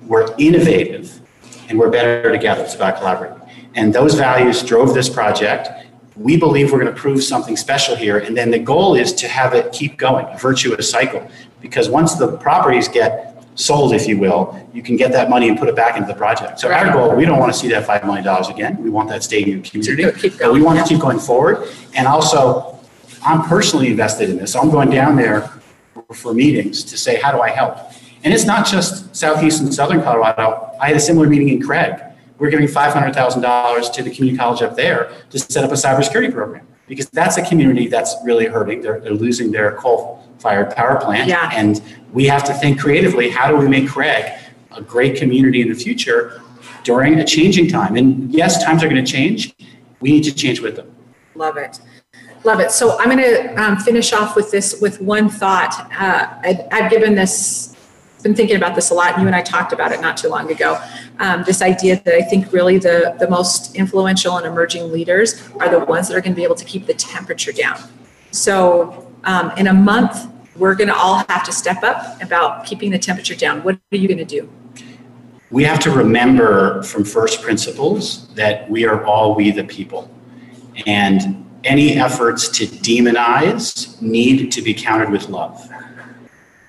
We're 0.06 0.34
innovative, 0.38 1.20
and 1.68 1.78
we're 1.78 1.90
better 1.90 2.32
together. 2.32 2.62
It's 2.62 2.74
about 2.74 2.96
collaborating. 2.96 3.42
And 3.74 3.92
those 3.92 4.14
values 4.14 4.62
drove 4.62 4.94
this 4.94 5.10
project. 5.10 5.68
We 6.16 6.38
believe 6.38 6.72
we're 6.72 6.80
going 6.80 6.94
to 6.94 6.98
prove 6.98 7.22
something 7.22 7.54
special 7.54 7.96
here, 7.96 8.16
and 8.16 8.34
then 8.34 8.50
the 8.50 8.60
goal 8.60 8.94
is 8.94 9.12
to 9.12 9.28
have 9.28 9.52
it 9.52 9.72
keep 9.74 9.98
going, 9.98 10.24
a 10.30 10.38
virtuous 10.38 10.88
cycle. 10.88 11.28
Because 11.60 11.90
once 11.90 12.14
the 12.14 12.38
properties 12.38 12.88
get 12.88 13.33
sold, 13.54 13.92
if 13.92 14.08
you 14.08 14.18
will, 14.18 14.68
you 14.72 14.82
can 14.82 14.96
get 14.96 15.12
that 15.12 15.30
money 15.30 15.48
and 15.48 15.58
put 15.58 15.68
it 15.68 15.76
back 15.76 15.96
into 15.96 16.08
the 16.08 16.14
project. 16.14 16.60
So 16.60 16.72
our 16.72 16.92
goal, 16.92 17.14
we 17.14 17.24
don't 17.24 17.38
want 17.38 17.52
to 17.52 17.58
see 17.58 17.68
that 17.68 17.86
$5 17.86 18.04
million 18.04 18.26
again. 18.50 18.82
We 18.82 18.90
want 18.90 19.08
that 19.10 19.22
staying 19.22 19.48
in 19.48 19.62
the 19.62 19.68
community. 19.68 20.28
But 20.38 20.52
we 20.52 20.60
want 20.60 20.76
yeah. 20.76 20.84
to 20.84 20.88
keep 20.88 21.00
going 21.00 21.18
forward. 21.18 21.68
And 21.94 22.06
also, 22.06 22.80
I'm 23.24 23.42
personally 23.42 23.88
invested 23.88 24.28
in 24.30 24.36
this. 24.36 24.56
I'm 24.56 24.70
going 24.70 24.90
down 24.90 25.16
there 25.16 25.50
for 26.12 26.34
meetings 26.34 26.84
to 26.84 26.98
say, 26.98 27.20
how 27.20 27.32
do 27.32 27.40
I 27.40 27.50
help? 27.50 27.78
And 28.24 28.32
it's 28.32 28.44
not 28.44 28.66
just 28.66 29.14
southeast 29.14 29.60
and 29.60 29.72
southern 29.72 30.02
Colorado. 30.02 30.70
I 30.80 30.88
had 30.88 30.96
a 30.96 31.00
similar 31.00 31.28
meeting 31.28 31.50
in 31.50 31.62
Craig. 31.62 32.00
We're 32.38 32.50
giving 32.50 32.66
$500,000 32.66 33.92
to 33.92 34.02
the 34.02 34.10
community 34.10 34.36
college 34.36 34.62
up 34.62 34.74
there 34.74 35.12
to 35.30 35.38
set 35.38 35.62
up 35.62 35.70
a 35.70 35.74
cybersecurity 35.74 36.32
program 36.32 36.66
because 36.88 37.08
that's 37.10 37.36
a 37.36 37.42
community 37.42 37.86
that's 37.86 38.14
really 38.24 38.46
hurting. 38.46 38.82
They're, 38.82 39.00
they're 39.00 39.12
losing 39.12 39.52
their 39.52 39.76
coal-fired 40.34 40.74
power 40.74 41.00
plant. 41.00 41.28
Yeah. 41.28 41.50
And 41.52 41.82
we 42.12 42.26
have 42.26 42.44
to 42.44 42.54
think 42.54 42.80
creatively, 42.80 43.30
how 43.30 43.48
do 43.48 43.56
we 43.56 43.68
make 43.68 43.88
Craig 43.88 44.32
a 44.72 44.82
great 44.82 45.16
community 45.16 45.60
in 45.60 45.68
the 45.68 45.74
future 45.74 46.42
during 46.82 47.18
a 47.20 47.24
changing 47.24 47.68
time? 47.68 47.96
And 47.96 48.32
yes, 48.32 48.62
times 48.62 48.82
are 48.82 48.88
going 48.88 49.04
to 49.04 49.10
change. 49.10 49.54
We 50.00 50.10
need 50.10 50.24
to 50.24 50.34
change 50.34 50.60
with 50.60 50.76
them. 50.76 50.94
Love 51.34 51.56
it. 51.56 51.80
Love 52.44 52.60
it. 52.60 52.70
So 52.70 52.98
I'm 52.98 53.08
going 53.08 53.18
to 53.18 53.62
um, 53.62 53.78
finish 53.78 54.12
off 54.12 54.36
with 54.36 54.50
this 54.50 54.78
with 54.80 55.00
one 55.00 55.28
thought. 55.28 55.74
Uh, 55.98 56.28
I, 56.42 56.68
I've 56.70 56.90
given 56.90 57.14
this, 57.14 57.74
been 58.22 58.34
thinking 58.34 58.56
about 58.56 58.74
this 58.74 58.90
a 58.90 58.94
lot. 58.94 59.18
You 59.18 59.26
and 59.26 59.34
I 59.34 59.42
talked 59.42 59.72
about 59.72 59.92
it 59.92 60.00
not 60.00 60.16
too 60.16 60.28
long 60.28 60.50
ago. 60.50 60.80
Um, 61.18 61.42
this 61.44 61.62
idea 61.62 62.00
that 62.04 62.14
I 62.14 62.22
think 62.22 62.52
really 62.52 62.78
the, 62.78 63.16
the 63.18 63.28
most 63.28 63.74
influential 63.74 64.36
and 64.36 64.46
emerging 64.46 64.92
leaders 64.92 65.42
are 65.58 65.70
the 65.70 65.80
ones 65.84 66.08
that 66.08 66.16
are 66.16 66.20
going 66.20 66.32
to 66.32 66.36
be 66.36 66.44
able 66.44 66.54
to 66.54 66.64
keep 66.64 66.86
the 66.86 66.94
temperature 66.94 67.52
down. 67.52 67.78
So 68.30 69.03
um, 69.24 69.52
in 69.56 69.66
a 69.66 69.72
month, 69.72 70.30
we're 70.56 70.74
going 70.74 70.88
to 70.88 70.96
all 70.96 71.24
have 71.28 71.44
to 71.44 71.52
step 71.52 71.82
up 71.82 72.20
about 72.22 72.64
keeping 72.64 72.90
the 72.90 72.98
temperature 72.98 73.34
down. 73.34 73.62
What 73.62 73.78
are 73.92 73.96
you 73.96 74.08
going 74.08 74.18
to 74.18 74.24
do? 74.24 74.50
We 75.50 75.64
have 75.64 75.78
to 75.80 75.90
remember 75.90 76.82
from 76.82 77.04
first 77.04 77.42
principles 77.42 78.32
that 78.34 78.68
we 78.70 78.86
are 78.86 79.04
all 79.04 79.34
we 79.34 79.50
the 79.50 79.64
people. 79.64 80.10
And 80.86 81.44
any 81.64 81.94
efforts 81.94 82.48
to 82.58 82.66
demonize 82.66 84.00
need 84.02 84.52
to 84.52 84.62
be 84.62 84.74
countered 84.74 85.10
with 85.10 85.28
love. 85.28 85.68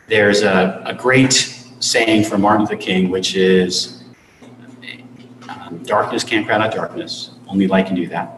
There's 0.08 0.44
a, 0.44 0.84
a 0.86 0.94
great 0.94 1.34
saying 1.80 2.26
from 2.26 2.42
Martin 2.42 2.62
Luther 2.62 2.78
King, 2.78 3.10
which 3.10 3.36
is 3.36 4.04
um, 5.50 5.84
darkness 5.84 6.24
can't 6.24 6.46
crowd 6.46 6.62
out 6.62 6.74
darkness, 6.74 7.32
only 7.48 7.68
light 7.68 7.88
can 7.88 7.96
do 7.96 8.08
that. 8.08 8.35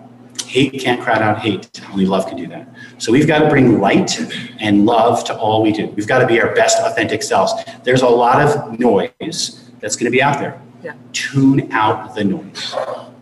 Hate 0.48 0.80
can't 0.80 1.02
crowd 1.02 1.22
out 1.22 1.40
hate, 1.40 1.82
only 1.92 2.06
love 2.06 2.26
can 2.26 2.38
do 2.38 2.48
that. 2.48 2.70
So 3.00 3.12
we've 3.12 3.28
got 3.28 3.40
to 3.40 3.50
bring 3.50 3.82
light 3.82 4.18
and 4.62 4.86
love 4.86 5.26
to 5.26 5.38
all 5.38 5.62
we 5.62 5.74
do. 5.74 5.88
We've 5.88 6.08
got 6.08 6.20
to 6.20 6.26
be 6.26 6.42
our 6.42 6.56
best 6.56 6.80
authentic 6.80 7.22
selves. 7.22 7.54
There's 7.84 8.02
a 8.02 8.08
lot 8.08 8.42
of 8.42 8.80
noise 8.80 9.70
that's 9.82 9.98
going 9.98 10.06
to 10.06 10.12
be 10.12 10.22
out 10.22 10.40
there. 10.40 10.60
Yeah. 10.82 10.94
Tune 11.12 11.70
out 11.74 12.16
the 12.16 12.24
noise 12.24 12.74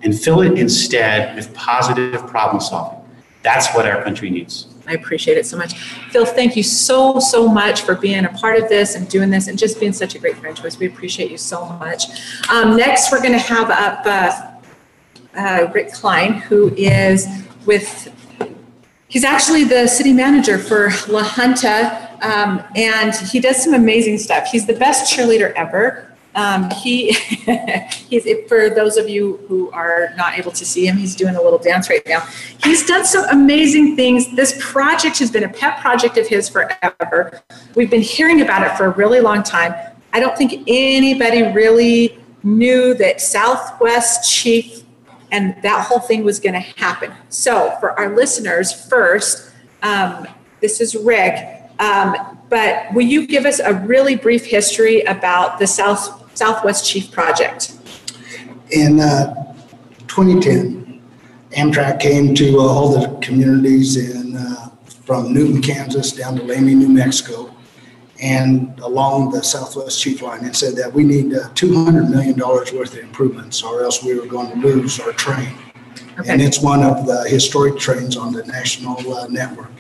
and 0.04 0.18
fill 0.18 0.42
it 0.42 0.60
instead 0.60 1.36
with 1.36 1.52
positive 1.56 2.28
problem 2.28 2.62
solving. 2.62 3.00
That's 3.42 3.74
what 3.74 3.88
our 3.88 4.04
country 4.04 4.30
needs. 4.30 4.68
I 4.88 4.94
appreciate 4.94 5.38
it 5.38 5.48
so 5.48 5.58
much. 5.58 5.74
Phil, 6.12 6.26
thank 6.26 6.56
you 6.56 6.62
so, 6.62 7.20
so 7.20 7.48
much 7.48 7.82
for 7.82 7.96
being 7.96 8.26
a 8.26 8.30
part 8.30 8.62
of 8.62 8.70
this 8.70 8.94
and 8.94 9.10
doing 9.10 9.32
this 9.32 9.48
and 9.48 9.58
just 9.58 9.80
being 9.80 9.94
such 9.94 10.14
a 10.14 10.20
great 10.20 10.38
friend 10.38 10.56
to 10.58 10.68
us. 10.68 10.78
We 10.78 10.86
appreciate 10.86 11.32
you 11.32 11.38
so 11.38 11.66
much. 11.66 12.06
Um, 12.52 12.78
next, 12.78 13.12
we're 13.12 13.22
going 13.22 13.34
to 13.34 13.40
have 13.40 13.72
up 13.72 14.06
uh, 14.06 14.52
uh, 15.36 15.72
Rick 15.74 15.92
Klein, 15.94 16.34
who 16.34 16.74
is 16.76 17.28
with, 17.66 18.12
he's 19.08 19.24
actually 19.24 19.64
the 19.64 19.88
city 19.88 20.14
manager 20.14 20.58
for 20.58 20.92
La 21.08 21.24
Junta, 21.24 22.18
um, 22.22 22.64
and 22.76 23.14
he 23.16 23.40
does 23.40 23.64
some 23.64 23.74
amazing 23.74 24.18
stuff. 24.18 24.48
He's 24.48 24.66
the 24.66 24.74
best 24.74 25.14
cheerleader 25.14 25.54
ever. 25.54 26.12
Um, 26.36 26.70
he, 26.72 27.14
he's, 28.10 28.28
for 28.48 28.70
those 28.70 28.98
of 28.98 29.08
you 29.08 29.38
who 29.48 29.72
are 29.72 30.10
not 30.18 30.38
able 30.38 30.52
to 30.52 30.66
see 30.66 30.86
him, 30.86 30.98
he's 30.98 31.16
doing 31.16 31.36
a 31.36 31.42
little 31.42 31.60
dance 31.60 31.90
right 31.90 32.06
now. 32.06 32.28
He's 32.64 32.86
done 32.86 33.06
some 33.06 33.26
amazing 33.30 33.96
things. 33.96 34.36
This 34.36 34.58
project 34.60 35.18
has 35.20 35.32
been 35.32 35.44
a 35.44 35.50
pet 35.50 35.80
project 35.80 36.18
of 36.18 36.28
his 36.28 36.50
forever. 36.50 37.42
We've 37.76 37.90
been 37.90 38.02
hearing 38.02 38.42
about 38.42 38.68
it 38.68 38.76
for 38.78 38.86
a 38.86 38.90
really 38.90 39.22
long 39.22 39.44
time. 39.44 39.74
I 40.12 40.20
don't 40.20 40.38
think 40.38 40.64
anybody 40.68 41.44
really 41.44 42.20
knew 42.44 42.94
that 42.96 43.22
Southwest 43.22 44.32
Chief 44.32 44.85
and 45.32 45.56
that 45.64 45.86
whole 45.88 46.00
thing 46.00 46.24
was 46.24 46.40
going 46.40 46.54
to 46.54 46.60
happen. 46.60 47.12
So, 47.30 47.76
for 47.80 47.98
our 48.00 48.16
listeners, 48.16 48.72
first, 48.88 49.52
um, 49.82 50.28
this 50.62 50.82
is 50.82 50.96
Rick. 50.96 51.62
Um, 51.80 52.16
but 52.50 52.94
will 52.94 53.06
you 53.06 53.28
give 53.28 53.46
us 53.46 53.60
a 53.60 53.74
really 53.74 54.16
brief 54.16 54.46
history 54.46 55.02
about 55.02 55.60
the 55.60 55.68
South 55.68 56.22
Southwest 56.38 56.86
Chief 56.86 57.12
Project? 57.12 57.74
In 58.72 59.00
uh, 59.00 59.54
2010, 60.08 61.02
Amtrak 61.52 62.00
came 62.00 62.36
to 62.36 62.60
uh, 62.60 62.64
all 62.64 62.90
the 62.90 63.18
communities 63.20 63.96
in 63.96 64.36
uh, 64.36 64.70
from 65.06 65.34
Newton, 65.34 65.62
Kansas, 65.62 66.12
down 66.12 66.36
to 66.36 66.44
Lamy, 66.44 66.76
New 66.76 66.90
Mexico, 66.90 67.55
and 68.22 68.80
along 68.80 69.32
the 69.32 69.44
Southwest 69.44 70.02
Chief 70.02 70.22
Line, 70.22 70.46
and 70.46 70.56
said 70.56 70.76
that 70.76 70.92
we 70.92 71.04
need 71.04 71.34
uh, 71.34 71.50
200 71.54 72.10
million 72.10 72.38
dollars 72.38 72.72
worth 72.72 72.94
of 72.94 73.00
improvements, 73.00 73.62
or 73.64 73.84
else 73.84 74.04
we 74.04 74.18
were 74.18 74.26
going 74.26 74.50
to 74.52 74.68
lose 74.68 75.00
our 75.00 75.12
train. 75.14 75.56
Okay. 76.20 76.32
And 76.32 76.42
it's 76.42 76.62
one 76.62 76.82
of 76.82 77.06
the 77.06 77.28
historic 77.28 77.78
trains 77.78 78.16
on 78.16 78.32
the 78.32 78.46
national 78.46 79.14
uh, 79.14 79.28
network. 79.28 79.72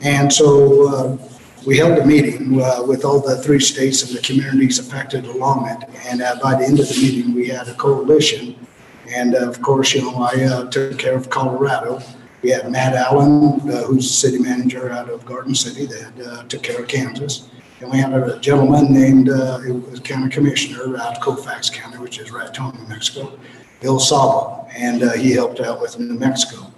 And 0.00 0.32
so 0.32 0.88
uh, 0.88 1.28
we 1.66 1.78
held 1.78 1.98
a 1.98 2.06
meeting 2.06 2.60
uh, 2.60 2.82
with 2.82 3.04
all 3.04 3.20
the 3.20 3.36
three 3.36 3.60
states 3.60 4.02
and 4.02 4.16
the 4.16 4.22
communities 4.22 4.78
affected 4.78 5.26
along 5.26 5.68
it. 5.68 5.88
And 6.06 6.22
uh, 6.22 6.36
by 6.42 6.56
the 6.56 6.64
end 6.64 6.80
of 6.80 6.88
the 6.88 6.96
meeting, 7.00 7.34
we 7.34 7.48
had 7.48 7.68
a 7.68 7.74
coalition. 7.74 8.56
And 9.14 9.34
uh, 9.34 9.48
of 9.48 9.60
course, 9.60 9.94
you 9.94 10.02
know, 10.02 10.22
I 10.22 10.44
uh, 10.44 10.70
took 10.70 10.98
care 10.98 11.14
of 11.14 11.30
Colorado. 11.30 12.00
We 12.42 12.50
had 12.50 12.70
Matt 12.70 12.94
Allen, 12.94 13.60
uh, 13.70 13.84
who's 13.84 14.08
the 14.08 14.14
city 14.14 14.38
manager 14.38 14.90
out 14.90 15.08
of 15.08 15.24
Garden 15.24 15.54
City, 15.54 15.86
that 15.86 16.26
uh, 16.26 16.42
took 16.44 16.62
care 16.62 16.80
of 16.80 16.88
Kansas. 16.88 17.48
And 17.80 17.90
we 17.90 17.98
had 17.98 18.12
a 18.12 18.38
gentleman 18.40 18.92
named, 18.92 19.28
uh, 19.28 19.60
county 20.02 20.28
commissioner 20.28 20.96
out 20.96 21.16
of 21.16 21.20
Colfax 21.22 21.70
County, 21.70 21.98
which 21.98 22.18
is 22.18 22.32
Raton, 22.32 22.76
New 22.76 22.88
Mexico, 22.88 23.38
Bill 23.80 24.00
Sabo, 24.00 24.66
and 24.76 25.04
uh, 25.04 25.12
he 25.12 25.32
helped 25.32 25.60
out 25.60 25.80
with 25.80 25.98
New 25.98 26.18
Mexico. 26.18 26.72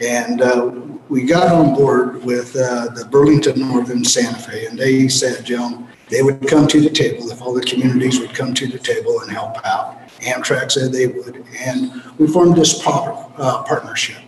And 0.00 0.40
uh, 0.40 0.70
we 1.08 1.24
got 1.24 1.52
on 1.52 1.74
board 1.74 2.24
with 2.24 2.54
uh, 2.56 2.88
the 2.94 3.04
Burlington 3.10 3.58
Northern 3.60 4.04
Santa 4.04 4.38
Fe, 4.38 4.66
and 4.66 4.78
they 4.78 5.08
said, 5.08 5.44
Joan, 5.44 5.88
they 6.08 6.22
would 6.22 6.46
come 6.48 6.68
to 6.68 6.80
the 6.80 6.90
table 6.90 7.30
if 7.30 7.42
all 7.42 7.52
the 7.52 7.62
communities 7.62 8.20
would 8.20 8.34
come 8.34 8.54
to 8.54 8.66
the 8.66 8.78
table 8.78 9.20
and 9.20 9.30
help 9.30 9.56
out. 9.66 10.08
Amtrak 10.20 10.70
said 10.70 10.92
they 10.92 11.08
would, 11.08 11.44
and 11.58 12.02
we 12.18 12.26
formed 12.26 12.56
this 12.56 12.80
uh, 12.86 13.62
partnership. 13.64 14.22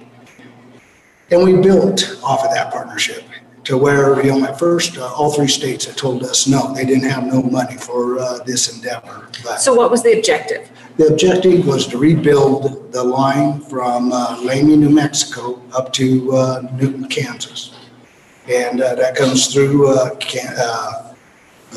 And 1.33 1.43
we 1.43 1.57
built 1.57 2.19
off 2.23 2.45
of 2.45 2.51
that 2.51 2.71
partnership 2.71 3.25
to 3.65 3.79
where, 3.79 4.23
you 4.23 4.33
know, 4.39 4.45
at 4.47 4.59
first, 4.59 4.99
uh, 4.99 5.07
all 5.15 5.33
three 5.33 5.49
states 5.49 5.87
had 5.87 5.97
told 5.97 6.23
us, 6.25 6.47
no, 6.47 6.75
they 6.75 6.85
didn't 6.85 7.09
have 7.09 7.25
no 7.25 7.43
money 7.43 7.79
for 7.79 8.19
uh, 8.19 8.41
this 8.45 8.75
endeavor. 8.75 9.29
But 9.43 9.63
So, 9.63 9.73
what 9.73 9.91
was 9.91 10.03
the 10.03 10.13
objective? 10.19 10.69
the 10.99 11.07
objective 11.07 11.67
was 11.67 11.87
to 11.87 11.97
rebuild 11.97 12.93
the 12.93 13.03
line 13.03 13.61
from 13.63 14.13
uh, 14.13 14.39
Lamy, 14.43 14.77
New 14.77 14.91
Mexico, 14.91 15.63
up 15.73 15.91
to 15.95 16.33
uh, 16.37 16.63
Newton, 16.75 17.09
Kansas. 17.09 17.75
And 18.47 18.83
uh, 18.83 18.95
that 18.97 19.17
comes 19.17 19.51
through 19.51 19.89
uh, 19.89 20.15
Can- 20.17 20.55
uh, 20.59 21.15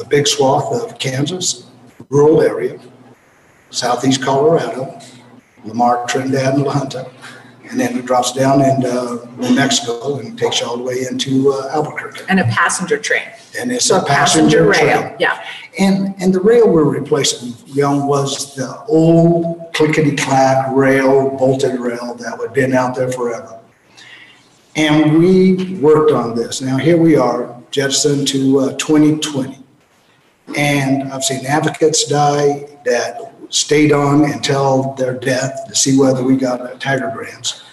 a 0.01 0.05
big 0.05 0.27
swath 0.27 0.73
of 0.73 0.99
Kansas, 0.99 1.67
rural 2.09 2.41
area, 2.41 2.77
southeast 3.69 4.21
Colorado, 4.21 4.99
Lamar, 5.63 6.05
Trinidad, 6.07 6.55
and 6.55 6.63
La 6.63 6.73
Junta. 6.73 7.09
And 7.69 7.79
then 7.79 7.97
it 7.97 8.05
drops 8.05 8.31
down 8.31 8.61
into 8.61 9.27
New 9.37 9.55
Mexico 9.55 10.19
and 10.19 10.37
takes 10.37 10.61
you 10.61 10.67
all 10.67 10.77
the 10.77 10.83
way 10.83 11.05
into 11.09 11.51
uh, 11.51 11.69
Albuquerque. 11.73 12.21
And 12.29 12.39
a 12.39 12.43
passenger 12.45 12.97
train. 12.97 13.23
And 13.59 13.71
it's 13.71 13.85
So, 13.85 14.01
a 14.01 14.05
passenger 14.05 14.63
rail. 14.67 15.01
train. 15.01 15.15
Yeah. 15.19 15.43
And, 15.79 16.15
and 16.19 16.33
the 16.33 16.39
rail 16.39 16.69
we're 16.69 16.83
replacing, 16.85 17.53
you 17.67 17.81
know, 17.81 18.05
was 18.05 18.55
the 18.55 18.77
old 18.87 19.73
clickety-clack 19.73 20.73
rail, 20.75 21.31
bolted 21.37 21.79
rail 21.79 22.15
that 22.15 22.39
had 22.39 22.53
been 22.53 22.73
out 22.73 22.95
there 22.95 23.11
forever. 23.11 23.59
And 24.75 25.19
we 25.19 25.75
worked 25.79 26.11
on 26.11 26.35
this. 26.35 26.61
Now, 26.61 26.77
here 26.77 26.97
we 26.97 27.15
are, 27.15 27.55
jettisoned 27.71 28.27
to 28.29 28.59
uh, 28.59 28.73
2020. 28.77 29.59
And 30.55 31.11
I've 31.11 31.23
seen 31.23 31.45
advocates 31.45 32.05
die 32.05 32.67
that 32.85 33.34
stayed 33.49 33.91
on 33.91 34.25
until 34.25 34.93
their 34.93 35.13
death 35.13 35.67
to 35.67 35.75
see 35.75 35.97
whether 35.97 36.23
we 36.23 36.37
got 36.37 36.61
uh, 36.61 36.75
Tiger 36.77 37.11
grants. 37.15 37.63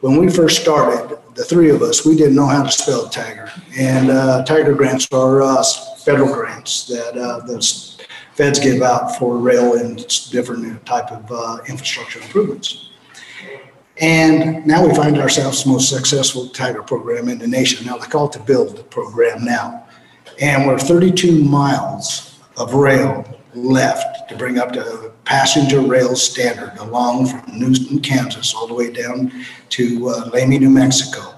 When 0.00 0.16
we 0.16 0.30
first 0.30 0.60
started, 0.60 1.18
the 1.34 1.44
three 1.44 1.70
of 1.70 1.80
us, 1.82 2.04
we 2.04 2.16
didn't 2.16 2.34
know 2.34 2.46
how 2.46 2.64
to 2.64 2.70
spell 2.70 3.08
Tiger. 3.08 3.50
And 3.78 4.10
uh, 4.10 4.44
Tiger 4.44 4.74
grants 4.74 5.06
are 5.12 5.42
uh, 5.42 5.62
federal 6.04 6.32
grants 6.32 6.86
that 6.88 7.16
uh, 7.16 7.40
the 7.46 7.62
feds 8.34 8.58
give 8.58 8.82
out 8.82 9.16
for 9.16 9.38
rail 9.38 9.74
and 9.74 10.06
different 10.30 10.84
type 10.84 11.10
of 11.10 11.30
uh, 11.30 11.58
infrastructure 11.68 12.20
improvements. 12.20 12.90
And 13.98 14.66
now 14.66 14.86
we 14.86 14.94
find 14.94 15.18
ourselves 15.18 15.64
the 15.64 15.70
most 15.70 15.88
successful 15.88 16.48
Tiger 16.48 16.82
program 16.82 17.28
in 17.28 17.38
the 17.38 17.46
nation. 17.46 17.86
Now 17.86 17.98
they 17.98 18.06
call 18.06 18.26
it 18.26 18.32
the 18.32 18.40
Build 18.40 18.90
program 18.90 19.44
now. 19.44 19.86
And 20.40 20.66
we're 20.66 20.78
32 20.78 21.44
miles 21.44 22.40
of 22.56 22.74
rail 22.74 23.24
left 23.54 24.28
to 24.30 24.36
bring 24.36 24.58
up 24.58 24.72
to 24.72 25.11
passenger 25.24 25.80
rail 25.80 26.16
standard 26.16 26.76
along 26.78 27.26
from 27.26 27.58
Newton, 27.58 28.00
Kansas, 28.00 28.54
all 28.54 28.66
the 28.66 28.74
way 28.74 28.92
down 28.92 29.32
to 29.70 30.08
uh, 30.08 30.30
Lamy, 30.32 30.58
New 30.58 30.70
Mexico. 30.70 31.34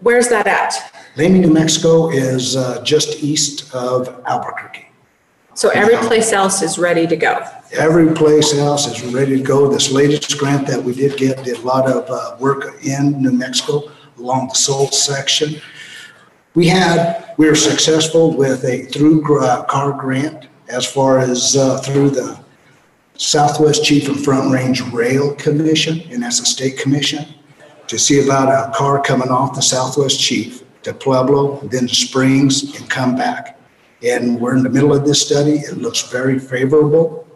Where's 0.00 0.28
that 0.28 0.46
at? 0.46 0.74
Lamy, 1.16 1.40
New 1.40 1.52
Mexico 1.52 2.10
is 2.10 2.56
uh, 2.56 2.82
just 2.82 3.22
east 3.22 3.74
of 3.74 4.22
Albuquerque. 4.26 4.86
So, 5.54 5.68
every 5.70 5.96
place 6.08 6.32
else 6.32 6.62
is 6.62 6.78
ready 6.78 7.06
to 7.06 7.16
go. 7.16 7.46
Every 7.72 8.12
place 8.12 8.52
else 8.52 8.86
is 8.88 9.14
ready 9.14 9.36
to 9.36 9.42
go. 9.42 9.70
This 9.70 9.92
latest 9.92 10.36
grant 10.36 10.66
that 10.66 10.82
we 10.82 10.94
did 10.94 11.16
get 11.16 11.44
did 11.44 11.58
a 11.58 11.60
lot 11.60 11.88
of 11.88 12.10
uh, 12.10 12.36
work 12.40 12.84
in 12.84 13.22
New 13.22 13.30
Mexico 13.30 13.90
along 14.18 14.48
the 14.48 14.56
Soul 14.56 14.88
section. 14.88 15.60
We 16.54 16.66
had, 16.66 17.34
we 17.36 17.46
were 17.46 17.54
successful 17.54 18.36
with 18.36 18.64
a 18.64 18.82
through 18.86 19.22
gra- 19.22 19.64
car 19.68 19.92
grant 19.92 20.48
as 20.68 20.86
far 20.86 21.20
as 21.20 21.56
uh, 21.56 21.78
through 21.78 22.10
the 22.10 22.43
Southwest 23.16 23.84
Chief 23.84 24.08
and 24.08 24.22
Front 24.22 24.52
Range 24.52 24.80
Rail 24.92 25.34
Commission, 25.34 26.00
and 26.10 26.22
that's 26.22 26.40
a 26.40 26.44
state 26.44 26.78
commission, 26.78 27.24
to 27.86 27.98
see 27.98 28.24
about 28.24 28.48
a 28.48 28.76
car 28.76 29.00
coming 29.00 29.28
off 29.28 29.54
the 29.54 29.62
Southwest 29.62 30.20
Chief 30.20 30.64
to 30.82 30.92
Pueblo, 30.92 31.60
then 31.68 31.86
to 31.86 31.94
Springs, 31.94 32.76
and 32.78 32.90
come 32.90 33.14
back. 33.14 33.58
And 34.02 34.40
we're 34.40 34.56
in 34.56 34.62
the 34.62 34.68
middle 34.68 34.92
of 34.92 35.06
this 35.06 35.24
study. 35.24 35.52
It 35.52 35.78
looks 35.78 36.02
very 36.10 36.38
favorable. 36.38 37.26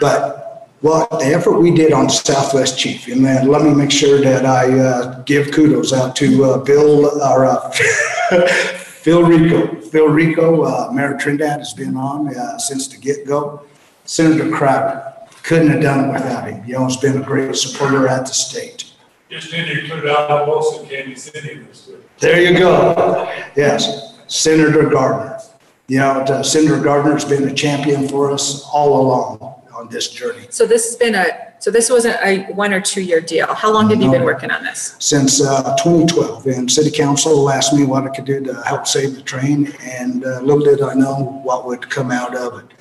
But 0.00 0.68
what 0.80 1.10
the 1.10 1.26
effort 1.26 1.58
we 1.58 1.70
did 1.70 1.92
on 1.92 2.10
Southwest 2.10 2.78
Chief, 2.78 3.08
and 3.08 3.24
then 3.24 3.48
let 3.48 3.62
me 3.62 3.72
make 3.72 3.90
sure 3.90 4.20
that 4.20 4.44
I 4.44 4.78
uh, 4.78 5.22
give 5.22 5.52
kudos 5.52 5.92
out 5.92 6.16
to 6.16 6.44
uh, 6.44 6.58
Bill, 6.58 7.06
or 7.22 7.46
uh, 7.46 7.70
Phil 9.08 9.22
Rico. 9.22 9.80
Phil 9.80 10.08
Rico, 10.08 10.62
uh, 10.62 10.90
Mayor 10.92 11.16
Trinidad 11.16 11.60
has 11.60 11.72
been 11.72 11.96
on 11.96 12.34
uh, 12.36 12.58
since 12.58 12.88
the 12.88 12.98
get-go. 12.98 13.62
Senator 14.08 14.50
Crowder, 14.50 15.12
couldn't 15.42 15.68
have 15.68 15.82
done 15.82 16.08
it 16.08 16.12
without 16.14 16.48
him. 16.48 16.64
You 16.66 16.72
know, 16.72 16.86
he's 16.86 16.96
been 16.96 17.20
a 17.20 17.22
great 17.22 17.54
supporter 17.54 18.08
at 18.08 18.24
the 18.26 18.32
state. 18.32 18.94
Just 19.28 19.52
need 19.52 19.66
to 19.66 19.86
put 19.86 19.98
it 19.98 20.08
out 20.08 20.42
in 20.44 20.48
Wilson, 20.48 20.88
Candy 20.88 21.14
City 21.14 21.58
this 21.58 21.86
week. 21.86 21.98
There 22.18 22.40
you 22.40 22.58
go. 22.58 23.30
Yes, 23.54 24.18
Senator 24.26 24.88
Gardner. 24.88 25.38
You 25.88 25.98
know, 25.98 26.20
uh, 26.20 26.42
Senator 26.42 26.80
Gardner's 26.80 27.26
been 27.26 27.46
a 27.48 27.54
champion 27.54 28.08
for 28.08 28.30
us 28.30 28.66
all 28.72 29.02
along 29.02 29.62
on 29.74 29.90
this 29.90 30.08
journey. 30.08 30.46
So, 30.48 30.66
this 30.66 30.86
has 30.86 30.96
been 30.96 31.14
a, 31.14 31.52
so 31.58 31.70
this 31.70 31.90
wasn't 31.90 32.16
a 32.24 32.50
one 32.54 32.72
or 32.72 32.80
two 32.80 33.02
year 33.02 33.20
deal. 33.20 33.46
How 33.54 33.70
long 33.70 33.90
have 33.90 34.00
you 34.00 34.10
been 34.10 34.24
working 34.24 34.50
on 34.50 34.64
this? 34.64 34.96
since 35.00 35.42
uh, 35.42 35.76
2012. 35.76 36.46
And 36.46 36.70
city 36.70 36.90
council 36.90 37.50
asked 37.50 37.74
me 37.74 37.84
what 37.84 38.04
I 38.04 38.08
could 38.08 38.24
do 38.24 38.42
to 38.42 38.54
help 38.62 38.86
save 38.86 39.16
the 39.16 39.22
train, 39.22 39.74
and 39.82 40.24
uh, 40.24 40.40
little 40.40 40.64
did 40.64 40.80
I 40.80 40.94
know 40.94 41.42
what 41.44 41.66
would 41.66 41.90
come 41.90 42.10
out 42.10 42.34
of 42.34 42.60
it. 42.60 42.77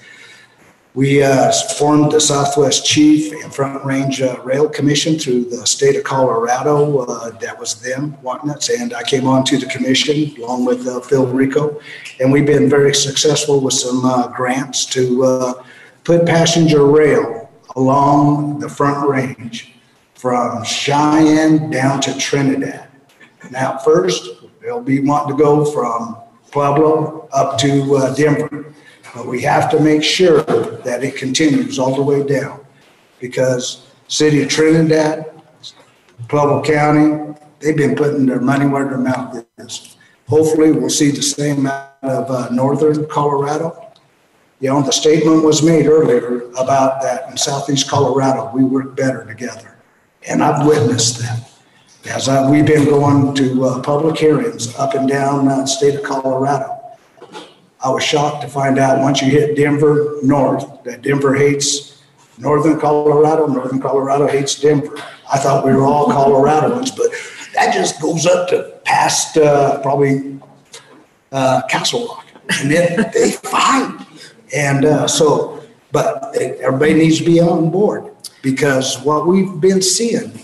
We 0.98 1.22
uh, 1.22 1.52
formed 1.78 2.12
the 2.12 2.20
Southwest 2.20 2.84
Chief 2.84 3.32
and 3.44 3.54
Front 3.54 3.86
Range 3.86 4.20
uh, 4.20 4.42
Rail 4.44 4.68
Commission 4.68 5.20
through 5.20 5.44
the 5.44 5.64
state 5.68 5.96
of 5.96 6.04
Colorado. 6.04 7.02
uh, 7.02 7.30
That 7.38 7.60
was 7.60 7.80
them 7.80 8.18
wanting 8.24 8.50
it, 8.50 8.68
and 8.70 8.96
I 8.96 9.04
came 9.04 9.28
on 9.28 9.44
to 9.44 9.60
the 9.60 9.68
commission 9.68 10.36
along 10.42 10.66
with 10.66 10.88
uh, 10.88 11.00
Phil 11.02 11.28
Rico. 11.28 11.80
And 12.20 12.32
we've 12.32 12.48
been 12.48 12.68
very 12.68 12.96
successful 12.96 13.60
with 13.60 13.76
some 13.76 14.04
uh, 14.06 14.30
grants 14.30 14.88
to 14.88 15.24
uh, 15.24 15.64
put 16.04 16.26
passenger 16.26 16.88
rail 16.88 17.48
along 17.76 18.58
the 18.58 18.68
Front 18.68 19.08
Range 19.08 19.76
from 20.16 20.64
Cheyenne 20.64 21.70
down 21.70 22.02
to 22.02 22.18
Trinidad. 22.18 22.90
Now, 23.52 23.78
first, 23.78 24.28
they'll 24.62 24.82
be 24.82 25.02
wanting 25.02 25.38
to 25.38 25.44
go 25.44 25.64
from 25.64 26.18
Pueblo 26.50 27.30
up 27.32 27.60
to 27.60 28.16
Denver. 28.16 28.74
But 29.14 29.28
we 29.28 29.42
have 29.42 29.70
to 29.72 29.80
make 29.80 30.04
sure 30.04 30.44
that 30.44 31.04
it 31.04 31.16
continues 31.16 31.80
all 31.80 31.96
the 31.96 32.02
way 32.02 32.26
down 32.26 32.66
because 33.20 33.88
city 34.08 34.44
of 34.44 34.50
Trinidad, 34.50 35.32
Pueblo 36.28 36.64
County, 36.64 37.36
they've 37.60 37.78
been 37.78 37.96
putting 37.96 38.26
their 38.26 38.42
money 38.42 38.66
where 38.66 38.86
their 38.86 38.98
mouth 38.98 39.46
is. 39.58 39.98
Hopefully, 40.28 40.72
we'll 40.72 40.90
see 40.90 41.12
the 41.12 41.22
same 41.22 41.66
out 41.66 41.94
of 42.04 42.30
uh, 42.30 42.50
northern 42.50 43.08
Colorado. 43.08 43.84
You 44.60 44.70
know, 44.70 44.82
the 44.82 44.92
statement 44.92 45.44
was 45.44 45.62
made 45.62 45.86
earlier 45.86 46.50
about 46.58 47.02
that 47.02 47.30
in 47.30 47.38
southeast 47.38 47.90
Colorado, 47.90 48.52
we 48.54 48.64
work 48.64 48.96
better 48.96 49.24
together. 49.26 49.78
And 50.28 50.44
I've 50.44 50.66
witnessed 50.66 51.20
that. 51.20 51.50
As 52.06 52.28
I, 52.28 52.50
we've 52.50 52.66
been 52.66 52.86
going 52.86 53.36
to 53.36 53.66
uh, 53.66 53.82
public 53.82 54.18
hearings 54.18 54.76
up 54.78 54.94
and 54.94 55.08
down 55.08 55.48
uh, 55.48 55.66
state 55.66 55.96
of 55.96 56.04
Colorado, 56.04 56.77
I 57.84 57.90
was 57.90 58.04
shocked 58.04 58.42
to 58.42 58.48
find 58.48 58.80
out 58.80 59.00
once 59.00 59.22
you 59.22 59.30
hit 59.30 59.56
Denver 59.56 60.18
north, 60.24 60.84
that 60.84 61.04
Denver 61.04 61.36
hates 61.36 62.02
northern 62.38 62.80
Colorado, 62.80 63.48
northern 63.48 63.80
Colorado 63.80 64.28
hates 64.28 64.60
Denver. 64.60 64.96
I 65.32 65.38
thought 65.38 65.66
we 65.66 65.74
were 65.74 65.84
all 65.84 66.08
Coloradoans, 66.08 66.96
but 66.96 67.12
that 67.54 67.74
just 67.74 68.02
goes 68.02 68.26
up 68.26 68.50
to 68.50 68.80
past 68.86 69.38
uh, 69.38 69.82
probably 69.82 70.40
uh, 71.32 71.62
Castle 71.70 72.08
Rock. 72.08 72.26
And 72.60 72.72
then 72.72 73.12
they 73.14 73.32
fight. 73.32 74.06
And 74.56 74.86
uh, 74.86 75.08
so, 75.08 75.64
but 75.92 76.36
everybody 76.36 76.94
needs 76.94 77.18
to 77.20 77.26
be 77.26 77.40
on 77.40 77.70
board 77.70 78.12
because 78.42 79.02
what 79.02 79.28
we've 79.28 79.60
been 79.60 79.82
seeing 79.82 80.40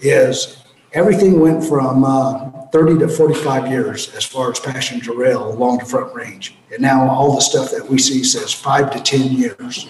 is 0.00 0.62
everything 0.92 1.40
went 1.40 1.64
from 1.64 2.04
uh, 2.04 2.61
30 2.72 3.00
to 3.00 3.08
45 3.08 3.70
years 3.70 4.14
as 4.14 4.24
far 4.24 4.50
as 4.50 4.58
passenger 4.58 5.12
rail 5.12 5.46
along 5.52 5.78
the 5.78 5.84
front 5.84 6.12
range. 6.14 6.54
And 6.72 6.80
now 6.80 7.06
all 7.06 7.34
the 7.34 7.42
stuff 7.42 7.70
that 7.70 7.86
we 7.86 7.98
see 7.98 8.24
says 8.24 8.50
five 8.50 8.90
to 8.92 9.00
10 9.00 9.32
years. 9.32 9.86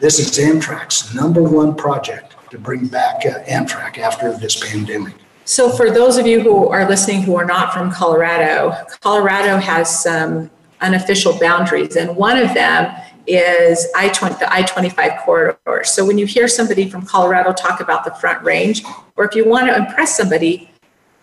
This 0.00 0.18
is 0.18 0.38
Amtrak's 0.38 1.14
number 1.14 1.42
one 1.42 1.76
project 1.76 2.34
to 2.50 2.58
bring 2.58 2.86
back 2.86 3.26
uh, 3.26 3.40
Amtrak 3.44 3.98
after 3.98 4.34
this 4.38 4.58
pandemic. 4.58 5.12
So, 5.44 5.70
for 5.70 5.90
those 5.90 6.16
of 6.16 6.26
you 6.26 6.40
who 6.40 6.68
are 6.68 6.88
listening 6.88 7.22
who 7.22 7.36
are 7.36 7.44
not 7.44 7.74
from 7.74 7.90
Colorado, 7.90 8.74
Colorado 9.00 9.58
has 9.58 10.02
some 10.02 10.50
unofficial 10.80 11.38
boundaries, 11.38 11.96
and 11.96 12.16
one 12.16 12.38
of 12.38 12.54
them 12.54 12.94
is 13.26 13.86
I-20, 13.94 14.38
the 14.38 14.50
I-25 14.50 15.24
corridor. 15.24 15.84
So 15.84 16.06
when 16.06 16.16
you 16.16 16.24
hear 16.24 16.48
somebody 16.48 16.88
from 16.88 17.04
Colorado 17.04 17.52
talk 17.52 17.80
about 17.80 18.04
the 18.04 18.10
Front 18.12 18.42
Range, 18.42 18.82
or 19.16 19.26
if 19.26 19.34
you 19.34 19.46
want 19.46 19.68
to 19.68 19.76
impress 19.76 20.16
somebody 20.16 20.70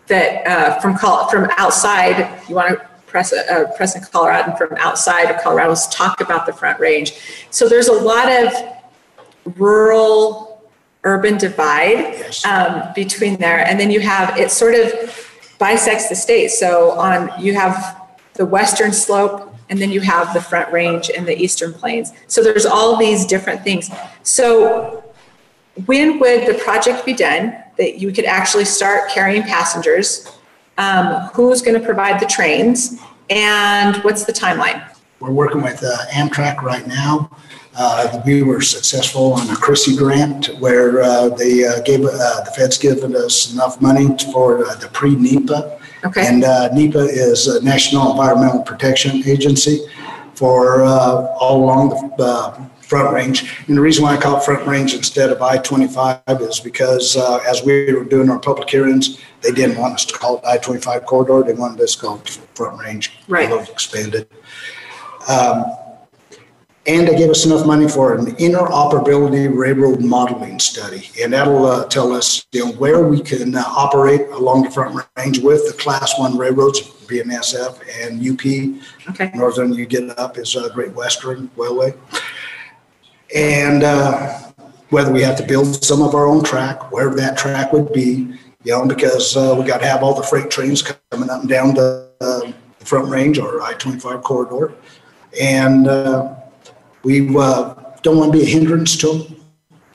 that 0.07 0.47
uh, 0.47 0.79
from 0.79 0.97
from 0.97 1.49
outside, 1.57 2.39
you 2.47 2.55
want 2.55 2.77
to 2.77 2.85
press 3.07 3.33
a, 3.33 3.63
a 3.63 3.75
press 3.75 3.95
in 3.95 4.03
Colorado 4.03 4.51
and 4.51 4.57
from 4.57 4.75
outside 4.77 5.31
of 5.31 5.41
Colorado 5.41 5.75
talk 5.91 6.21
about 6.21 6.45
the 6.45 6.53
Front 6.53 6.79
Range. 6.79 7.13
So 7.49 7.67
there's 7.67 7.87
a 7.87 7.93
lot 7.93 8.31
of 8.31 9.57
rural 9.57 10.69
urban 11.03 11.37
divide 11.37 12.25
um, 12.45 12.91
between 12.95 13.37
there, 13.37 13.65
and 13.65 13.79
then 13.79 13.91
you 13.91 13.99
have 14.01 14.37
it 14.37 14.51
sort 14.51 14.75
of 14.75 14.91
bisects 15.59 16.09
the 16.09 16.15
state. 16.15 16.49
So 16.49 16.91
on 16.91 17.31
you 17.41 17.53
have 17.53 18.01
the 18.33 18.45
western 18.45 18.91
slope 18.91 19.55
and 19.69 19.81
then 19.81 19.91
you 19.91 20.01
have 20.01 20.33
the 20.33 20.41
front 20.41 20.71
range 20.71 21.09
and 21.09 21.25
the 21.25 21.35
eastern 21.35 21.73
plains. 21.73 22.11
So 22.27 22.43
there's 22.43 22.65
all 22.65 22.97
these 22.97 23.25
different 23.25 23.63
things. 23.63 23.89
So 24.23 25.03
when 25.85 26.19
would 26.19 26.47
the 26.47 26.53
project 26.55 27.05
be 27.05 27.13
done 27.13 27.55
that 27.77 27.99
you 27.99 28.11
could 28.11 28.25
actually 28.25 28.65
start 28.65 29.09
carrying 29.09 29.43
passengers? 29.43 30.31
Um, 30.77 31.29
who's 31.33 31.61
going 31.61 31.79
to 31.79 31.85
provide 31.85 32.19
the 32.19 32.25
trains? 32.25 32.99
And 33.29 33.97
what's 33.97 34.25
the 34.25 34.33
timeline? 34.33 34.83
We're 35.19 35.31
working 35.31 35.61
with 35.61 35.83
uh, 35.83 35.95
Amtrak 36.11 36.61
right 36.61 36.85
now. 36.85 37.31
Uh, 37.77 38.21
we 38.25 38.41
were 38.41 38.61
successful 38.61 39.33
on 39.33 39.49
a 39.49 39.53
CRISI 39.53 39.97
grant 39.97 40.47
where 40.59 41.01
uh, 41.01 41.29
they 41.29 41.65
uh, 41.65 41.81
gave 41.81 42.05
uh, 42.05 42.41
the 42.43 42.51
feds 42.55 42.77
given 42.77 43.15
us 43.15 43.51
enough 43.53 43.81
money 43.81 44.07
for 44.31 44.65
uh, 44.65 44.75
the 44.75 44.87
pre-NEPA. 44.89 45.79
Okay. 46.05 46.27
And 46.27 46.43
uh, 46.43 46.69
NEPA 46.73 46.99
is 46.99 47.47
a 47.47 47.63
National 47.63 48.11
Environmental 48.11 48.61
Protection 48.61 49.27
Agency 49.27 49.85
for 50.35 50.85
uh, 50.85 51.27
all 51.39 51.63
along 51.63 52.13
the 52.17 52.23
uh, 52.23 52.65
Front 52.87 53.13
Range. 53.13 53.65
And 53.67 53.77
the 53.77 53.81
reason 53.81 54.03
why 54.03 54.15
I 54.15 54.17
call 54.17 54.37
it 54.37 54.43
Front 54.43 54.67
Range 54.67 54.93
instead 54.93 55.29
of 55.31 55.41
I-25 55.41 56.41
is 56.41 56.59
because 56.59 57.17
uh, 57.17 57.37
as 57.47 57.63
we 57.63 57.91
were 57.93 58.03
doing 58.03 58.29
our 58.29 58.39
public 58.39 58.69
hearings, 58.69 59.19
they 59.41 59.51
didn't 59.51 59.77
want 59.77 59.95
us 59.95 60.05
to 60.05 60.13
call 60.13 60.37
it 60.37 60.45
I-25 60.45 61.05
corridor. 61.05 61.43
They 61.43 61.53
wanted 61.53 61.81
us 61.81 61.95
to 61.95 62.01
call 62.01 62.17
it 62.17 62.29
Front 62.53 62.79
Range. 62.79 63.11
Right. 63.27 63.49
A 63.49 63.55
little 63.55 63.73
expanded. 63.73 64.27
Um, 65.27 65.65
And 66.87 67.07
they 67.07 67.17
gave 67.17 67.31
us 67.31 67.43
enough 67.47 67.65
money 67.65 67.87
for 67.87 68.13
an 68.13 68.27
interoperability 68.35 69.49
railroad 69.51 70.01
modeling 70.01 70.59
study. 70.59 71.09
And 71.19 71.33
that'll 71.33 71.65
uh, 71.65 71.85
tell 71.85 72.13
us, 72.13 72.45
you 72.51 72.63
know, 72.63 72.71
where 72.73 73.07
we 73.07 73.21
can 73.21 73.55
uh, 73.55 73.63
operate 73.65 74.29
along 74.29 74.65
the 74.65 74.69
front 74.69 75.03
range 75.17 75.39
with 75.39 75.65
the 75.65 75.73
class 75.81 76.13
one 76.19 76.37
railroads, 76.37 76.81
BNSF 77.07 77.81
and 78.03 78.21
UP. 78.21 78.45
Okay. 79.09 79.31
Northern 79.35 79.73
you 79.73 79.87
get 79.87 80.17
up 80.19 80.37
is 80.37 80.55
uh, 80.55 80.69
Great 80.75 80.93
Western 80.93 81.49
Railway. 81.57 81.95
And 83.33 83.83
uh, 83.83 84.39
whether 84.89 85.11
we 85.11 85.21
have 85.21 85.37
to 85.37 85.43
build 85.45 85.83
some 85.83 86.01
of 86.01 86.13
our 86.13 86.27
own 86.27 86.43
track, 86.43 86.91
where 86.91 87.09
that 87.15 87.37
track 87.37 87.73
would 87.73 87.91
be, 87.93 88.37
you 88.63 88.71
know, 88.71 88.85
because 88.85 89.35
uh, 89.35 89.55
we 89.57 89.65
got 89.65 89.79
to 89.79 89.87
have 89.87 90.03
all 90.03 90.13
the 90.13 90.23
freight 90.23 90.49
trains 90.49 90.81
coming 90.81 91.29
up 91.29 91.41
and 91.41 91.49
down 91.49 91.73
the, 91.73 92.11
uh, 92.21 92.51
front 92.85 93.09
range 93.09 93.39
or 93.39 93.61
I-25 93.61 94.21
corridor. 94.21 94.73
And 95.41 95.87
uh, 95.87 96.35
we 97.03 97.35
uh, 97.35 97.73
don't 98.03 98.17
want 98.17 98.31
to 98.31 98.37
be 98.37 98.43
a 98.43 98.47
hindrance 98.47 98.95
to 98.97 99.13
them, 99.13 99.35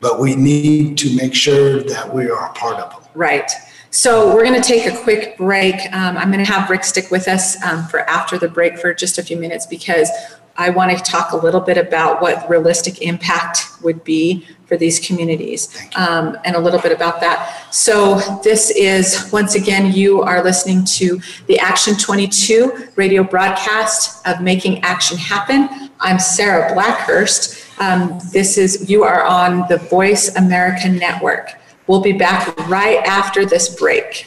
but 0.00 0.18
we 0.18 0.34
need 0.34 0.98
to 0.98 1.14
make 1.16 1.34
sure 1.34 1.82
that 1.84 2.12
we 2.12 2.28
are 2.28 2.50
a 2.50 2.52
part 2.52 2.76
of 2.78 2.90
them. 2.90 3.08
Right. 3.14 3.50
So 3.90 4.34
we're 4.34 4.44
going 4.44 4.60
to 4.60 4.66
take 4.66 4.86
a 4.86 4.96
quick 5.02 5.36
break. 5.36 5.74
Um, 5.92 6.16
I'm 6.16 6.30
going 6.30 6.44
to 6.44 6.50
have 6.50 6.70
Rick 6.70 6.84
stick 6.84 7.10
with 7.10 7.26
us 7.26 7.60
um, 7.64 7.84
for 7.86 8.00
after 8.00 8.38
the 8.38 8.48
break 8.48 8.78
for 8.78 8.94
just 8.94 9.18
a 9.18 9.22
few 9.22 9.36
minutes 9.36 9.66
because 9.66 10.08
I 10.56 10.70
want 10.70 10.96
to 10.96 11.02
talk 11.02 11.32
a 11.32 11.36
little 11.36 11.60
bit 11.60 11.78
about 11.78 12.20
what 12.20 12.48
realistic 12.48 13.02
impact 13.02 13.66
would 13.82 14.04
be 14.04 14.46
for 14.66 14.76
these 14.76 15.00
communities 15.00 15.76
um, 15.96 16.38
and 16.44 16.54
a 16.54 16.58
little 16.58 16.80
bit 16.80 16.92
about 16.92 17.20
that. 17.20 17.66
So 17.72 18.20
this 18.42 18.70
is, 18.70 19.28
once 19.32 19.54
again, 19.54 19.92
you 19.92 20.22
are 20.22 20.44
listening 20.44 20.84
to 20.84 21.20
the 21.46 21.58
Action 21.58 21.94
22 21.96 22.88
radio 22.96 23.24
broadcast 23.24 24.26
of 24.26 24.40
Making 24.40 24.80
Action 24.82 25.18
Happen. 25.18 25.90
I'm 26.00 26.18
Sarah 26.18 26.72
Blackhurst. 26.74 27.80
Um, 27.80 28.20
this 28.32 28.58
is, 28.58 28.88
you 28.88 29.02
are 29.02 29.24
on 29.24 29.66
the 29.68 29.78
Voice 29.78 30.36
America 30.36 30.88
Network. 30.88 31.50
We'll 31.86 32.02
be 32.02 32.12
back 32.12 32.56
right 32.68 32.98
after 33.04 33.44
this 33.44 33.74
break. 33.74 34.26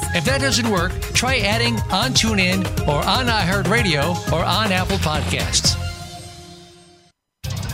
If 0.13 0.25
that 0.25 0.41
doesn't 0.41 0.69
work, 0.69 0.91
try 1.13 1.37
adding 1.39 1.75
on 1.89 2.11
TuneIn 2.11 2.65
or 2.87 2.97
on 2.97 3.27
iHeartRadio 3.27 4.31
or 4.33 4.43
on 4.43 4.71
Apple 4.71 4.97
Podcasts. 4.97 5.77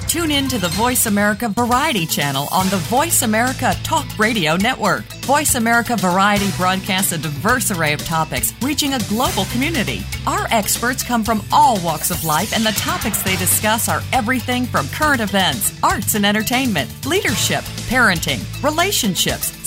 Tune 0.07 0.31
in 0.31 0.47
to 0.47 0.57
the 0.57 0.69
Voice 0.69 1.05
America 1.05 1.49
Variety 1.49 2.05
channel 2.05 2.47
on 2.51 2.69
the 2.69 2.77
Voice 2.77 3.23
America 3.23 3.73
Talk 3.83 4.05
Radio 4.17 4.55
Network. 4.55 5.03
Voice 5.25 5.55
America 5.55 5.97
Variety 5.97 6.49
broadcasts 6.57 7.11
a 7.11 7.17
diverse 7.17 7.71
array 7.71 7.91
of 7.93 8.05
topics, 8.05 8.53
reaching 8.61 8.93
a 8.93 8.99
global 9.09 9.45
community. 9.45 10.01
Our 10.25 10.47
experts 10.49 11.03
come 11.03 11.23
from 11.23 11.43
all 11.51 11.83
walks 11.83 12.09
of 12.09 12.23
life, 12.23 12.53
and 12.55 12.65
the 12.65 12.71
topics 12.71 13.21
they 13.21 13.35
discuss 13.35 13.89
are 13.89 14.01
everything 14.13 14.65
from 14.65 14.87
current 14.89 15.21
events, 15.21 15.77
arts 15.83 16.15
and 16.15 16.25
entertainment, 16.25 16.89
leadership, 17.05 17.63
parenting, 17.89 18.41
relationships, 18.63 19.66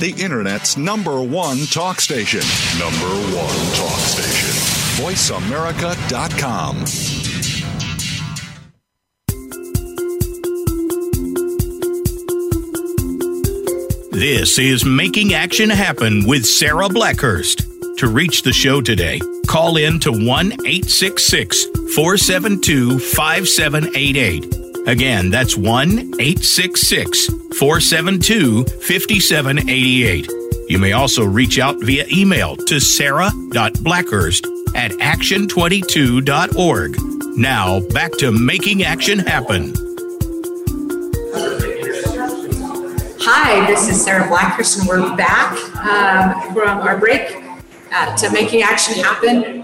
the 0.00 0.14
Internet's 0.22 0.76
number 0.76 1.20
one 1.22 1.58
talk 1.66 2.00
station. 2.00 2.40
Number 2.78 3.08
one 3.36 3.74
talk 3.74 3.98
station. 4.00 4.50
VoiceAmerica.com. 5.02 6.84
This 14.12 14.58
is 14.58 14.84
Making 14.84 15.34
Action 15.34 15.70
Happen 15.70 16.26
with 16.26 16.44
Sarah 16.44 16.88
Blackhurst. 16.88 17.64
To 17.98 18.08
reach 18.08 18.42
the 18.42 18.52
show 18.52 18.80
today, 18.80 19.20
call 19.46 19.76
in 19.76 20.00
to 20.00 20.10
1 20.10 20.26
866 20.26 21.64
472 21.94 22.98
5788. 22.98 24.57
Again, 24.88 25.28
that's 25.28 25.54
1 25.54 26.14
866 26.18 27.26
472 27.58 28.64
5788. 28.64 30.30
You 30.70 30.78
may 30.78 30.92
also 30.92 31.26
reach 31.26 31.58
out 31.58 31.76
via 31.80 32.06
email 32.10 32.56
to 32.56 32.80
sarah.blackhurst 32.80 34.46
at 34.74 34.92
action22.org. 34.92 37.36
Now, 37.36 37.80
back 37.90 38.12
to 38.12 38.32
making 38.32 38.84
action 38.84 39.18
happen. 39.18 39.74
Hi, 43.20 43.66
this 43.66 43.90
is 43.90 44.02
Sarah 44.02 44.26
Blackhurst, 44.26 44.78
and 44.78 44.88
we're 44.88 45.14
back 45.18 45.52
um, 45.84 46.54
from 46.54 46.78
our 46.78 46.96
break 46.96 47.28
to 48.18 48.30
Making 48.32 48.62
Action 48.62 48.94
Happen. 49.02 49.57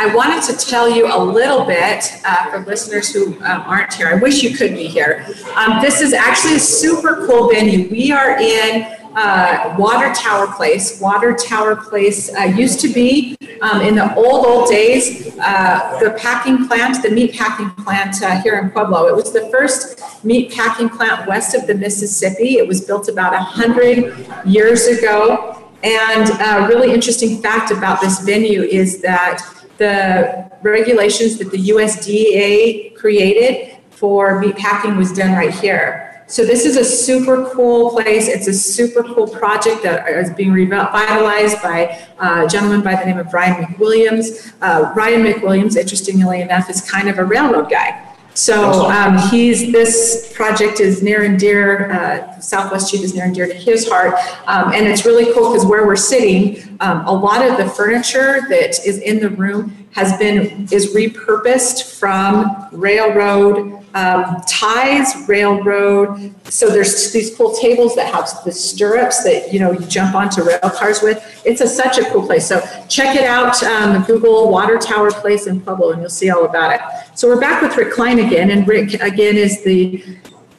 I 0.00 0.14
wanted 0.14 0.44
to 0.44 0.64
tell 0.64 0.88
you 0.88 1.12
a 1.12 1.18
little 1.18 1.64
bit 1.64 2.04
uh, 2.24 2.52
for 2.52 2.60
listeners 2.60 3.12
who 3.12 3.34
um, 3.42 3.62
aren't 3.62 3.92
here. 3.92 4.06
I 4.06 4.14
wish 4.14 4.44
you 4.44 4.56
could 4.56 4.74
be 4.74 4.86
here. 4.86 5.26
Um, 5.56 5.82
this 5.82 6.00
is 6.00 6.12
actually 6.12 6.54
a 6.54 6.60
super 6.60 7.26
cool 7.26 7.50
venue. 7.50 7.90
We 7.90 8.12
are 8.12 8.38
in 8.38 8.96
uh, 9.16 9.74
Water 9.76 10.14
Tower 10.14 10.46
Place. 10.54 11.00
Water 11.00 11.34
Tower 11.34 11.74
Place 11.74 12.32
uh, 12.32 12.42
used 12.44 12.78
to 12.78 12.88
be, 12.92 13.36
um, 13.60 13.80
in 13.80 13.96
the 13.96 14.14
old, 14.14 14.46
old 14.46 14.68
days, 14.68 15.36
uh, 15.40 15.98
the 15.98 16.16
packing 16.16 16.68
plant, 16.68 17.02
the 17.02 17.10
meat 17.10 17.34
packing 17.34 17.70
plant 17.82 18.22
uh, 18.22 18.40
here 18.42 18.56
in 18.60 18.70
Pueblo. 18.70 19.08
It 19.08 19.16
was 19.16 19.32
the 19.32 19.48
first 19.50 20.24
meat 20.24 20.52
packing 20.52 20.88
plant 20.88 21.26
west 21.26 21.56
of 21.56 21.66
the 21.66 21.74
Mississippi. 21.74 22.58
It 22.58 22.68
was 22.68 22.82
built 22.82 23.08
about 23.08 23.32
100 23.32 24.46
years 24.46 24.86
ago. 24.86 25.56
And 25.82 26.30
a 26.40 26.68
really 26.68 26.92
interesting 26.92 27.42
fact 27.42 27.72
about 27.72 28.00
this 28.00 28.20
venue 28.20 28.62
is 28.62 29.00
that 29.02 29.57
the 29.78 30.50
regulations 30.62 31.38
that 31.38 31.50
the 31.50 31.68
USDA 31.70 32.94
created 32.96 33.78
for 33.90 34.38
meat 34.40 34.56
packing 34.56 34.96
was 34.96 35.12
done 35.12 35.32
right 35.32 35.54
here. 35.54 36.24
So 36.26 36.44
this 36.44 36.66
is 36.66 36.76
a 36.76 36.84
super 36.84 37.48
cool 37.54 37.90
place. 37.90 38.28
It's 38.28 38.48
a 38.48 38.52
super 38.52 39.02
cool 39.02 39.26
project 39.26 39.82
that 39.82 40.06
is 40.08 40.30
being 40.34 40.52
revitalized 40.52 41.62
by 41.62 42.06
a 42.18 42.46
gentleman 42.46 42.82
by 42.82 42.96
the 42.96 43.06
name 43.06 43.18
of 43.18 43.32
Ryan 43.32 43.64
McWilliams. 43.64 44.52
Uh, 44.60 44.92
Ryan 44.94 45.22
McWilliams, 45.24 45.76
interestingly 45.76 46.42
enough, 46.42 46.68
is 46.68 46.82
kind 46.82 47.08
of 47.08 47.18
a 47.18 47.24
railroad 47.24 47.70
guy. 47.70 48.07
So 48.38 48.88
um, 48.88 49.18
he's 49.30 49.72
this 49.72 50.32
project 50.32 50.78
is 50.78 51.02
near 51.02 51.24
and 51.24 51.36
dear. 51.36 51.90
Uh, 51.90 52.38
Southwest 52.38 52.88
Chief 52.88 53.02
is 53.02 53.12
near 53.12 53.24
and 53.24 53.34
dear 53.34 53.48
to 53.48 53.52
his 53.52 53.88
heart, 53.88 54.14
um, 54.46 54.72
and 54.72 54.86
it's 54.86 55.04
really 55.04 55.32
cool 55.34 55.50
because 55.50 55.66
where 55.66 55.84
we're 55.84 55.96
sitting, 55.96 56.78
um, 56.78 57.04
a 57.06 57.12
lot 57.12 57.44
of 57.44 57.56
the 57.56 57.68
furniture 57.68 58.42
that 58.48 58.78
is 58.86 58.98
in 58.98 59.18
the 59.18 59.30
room 59.30 59.88
has 59.90 60.16
been 60.18 60.68
is 60.70 60.94
repurposed 60.94 61.98
from 61.98 62.68
railroad 62.70 63.77
um, 63.94 64.42
ties, 64.46 65.28
railroad. 65.28 66.34
So 66.50 66.68
there's 66.68 67.12
these 67.12 67.34
cool 67.36 67.54
tables 67.54 67.94
that 67.96 68.12
have 68.12 68.28
the 68.44 68.52
stirrups 68.52 69.24
that 69.24 69.52
you 69.52 69.60
know 69.60 69.72
you 69.72 69.86
jump 69.86 70.14
onto 70.14 70.42
rail 70.42 70.58
cars 70.60 71.02
with. 71.02 71.42
It's 71.44 71.60
a, 71.60 71.68
such 71.68 71.98
a 71.98 72.04
cool 72.10 72.26
place. 72.26 72.46
So 72.46 72.60
check 72.88 73.16
it 73.16 73.24
out. 73.24 73.62
Um, 73.62 74.02
Google 74.04 74.50
Water 74.50 74.78
Tower 74.78 75.10
Place 75.10 75.46
in 75.46 75.60
Pueblo, 75.60 75.92
and 75.92 76.00
you'll 76.00 76.10
see 76.10 76.30
all 76.30 76.44
about 76.44 76.74
it. 76.74 76.80
So 77.18 77.28
we're 77.28 77.40
back 77.40 77.62
with 77.62 77.76
Rick 77.76 77.92
Klein 77.92 78.18
again, 78.18 78.50
and 78.50 78.66
Rick 78.66 78.94
again 78.94 79.36
is 79.36 79.62
the 79.64 80.04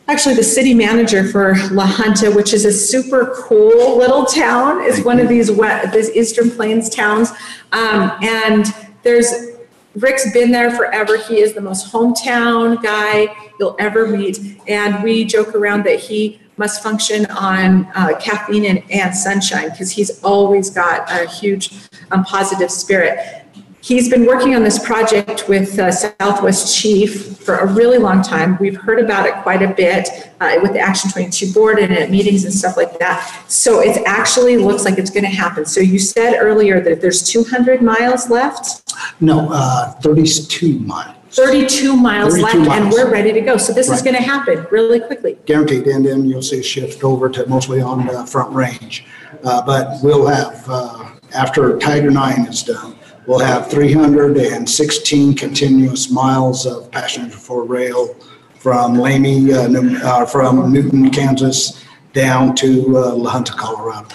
actually 0.08 0.34
the 0.34 0.44
city 0.44 0.74
manager 0.74 1.28
for 1.32 1.56
La 1.72 1.86
Junta, 1.86 2.32
which 2.32 2.54
is 2.54 2.66
a 2.66 2.72
super 2.72 3.36
cool 3.44 3.98
little 3.98 4.26
town. 4.26 4.82
It's 4.82 5.06
one 5.06 5.20
of 5.20 5.30
these 5.30 5.52
wet, 5.52 5.94
these 5.94 6.10
Eastern 6.12 6.50
Plains 6.50 6.90
towns, 6.90 7.30
um, 7.72 8.12
and 8.24 8.66
there's 9.04 9.49
Rick's 9.96 10.32
been 10.34 10.52
there 10.52 10.72
forever. 10.72 11.18
He 11.18 11.40
is 11.40 11.54
the 11.54 11.62
most 11.62 11.92
hometown 11.92 12.82
guy 12.82 13.36
you'll 13.60 13.76
ever 13.80 14.08
meet. 14.08 14.60
And 14.68 15.04
we 15.04 15.26
joke 15.26 15.56
around 15.56 15.84
that 15.86 16.00
he 16.00 16.40
must 16.58 16.84
function 16.84 17.26
on 17.28 17.86
uh, 17.96 18.18
caffeine 18.20 18.66
and, 18.66 18.84
and 18.92 19.16
sunshine 19.16 19.70
because 19.70 19.92
he's 19.92 20.22
always 20.24 20.70
got 20.70 21.10
a 21.10 21.26
huge 21.28 21.72
um, 22.12 22.24
positive 22.24 22.70
spirit. 22.70 23.46
He's 23.82 24.10
been 24.10 24.26
working 24.26 24.56
on 24.56 24.64
this 24.64 24.78
project 24.78 25.48
with 25.48 25.80
uh, 25.80 25.92
Southwest 25.92 26.78
Chief 26.78 27.38
for 27.38 27.56
a 27.60 27.66
really 27.66 27.98
long 27.98 28.22
time. 28.22 28.58
We've 28.60 28.76
heard 28.76 29.00
about 29.00 29.26
it 29.26 29.34
quite 29.36 29.62
a 29.62 29.74
bit 29.74 30.10
uh, 30.42 30.58
with 30.62 30.74
the 30.74 30.80
Action 30.80 31.10
22 31.10 31.54
board 31.54 31.80
and 31.80 31.94
at 31.94 32.12
meetings 32.12 32.44
and 32.44 32.54
stuff 32.54 32.76
like 32.76 33.00
that. 33.00 33.46
So 33.48 33.80
it 33.80 34.04
actually 34.06 34.58
looks 34.58 34.84
like 34.84 34.98
it's 34.98 35.10
going 35.10 35.24
to 35.24 35.30
happen. 35.30 35.66
So 35.66 35.80
you 35.80 35.98
said 35.98 36.38
earlier 36.40 36.82
that 36.82 37.00
there's 37.00 37.24
200 37.24 37.82
miles 37.82 38.30
left? 38.30 38.94
No, 39.22 39.48
uh, 39.52 39.94
32 40.02 40.80
miles. 40.80 41.16
32 41.32 41.96
miles 41.96 42.34
32 42.36 42.60
left 42.64 42.82
and 42.82 42.92
we're 42.92 43.10
ready 43.10 43.32
to 43.32 43.40
go. 43.40 43.56
So 43.56 43.72
this 43.72 43.90
is 43.90 44.02
going 44.02 44.16
to 44.16 44.22
happen 44.22 44.66
really 44.72 45.00
quickly. 45.00 45.38
Guaranteed, 45.46 45.86
and 45.88 46.06
then 46.06 46.26
you'll 46.26 46.42
see 46.42 46.60
a 46.60 46.64
shift 46.64 47.04
over 47.04 47.30
to 47.30 47.46
mostly 47.46 47.82
on 47.82 48.08
the 48.08 48.26
front 48.26 48.54
range. 48.54 49.06
Uh, 49.44 49.62
But 49.66 50.00
we'll 50.04 50.26
have, 50.26 50.66
uh, 50.68 51.12
after 51.34 51.78
Tiger 51.78 52.10
Nine 52.10 52.48
is 52.48 52.64
done, 52.64 52.96
we'll 53.30 53.38
have 53.38 53.70
316 53.70 55.36
continuous 55.36 56.10
miles 56.10 56.66
of 56.66 56.90
passenger 56.90 57.38
for 57.38 57.64
rail 57.64 58.16
from 58.58 58.96
Lamy, 58.96 59.54
uh, 59.54 59.68
New- 59.68 59.98
uh, 59.98 60.26
from 60.26 60.74
Newton, 60.74 61.12
Kansas, 61.12 61.86
down 62.14 62.56
to 62.56 62.98
uh, 62.98 63.14
La 63.14 63.32
Junta, 63.34 63.54
Colorado. 63.54 64.08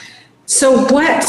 So 0.47 0.85
what, 0.87 1.23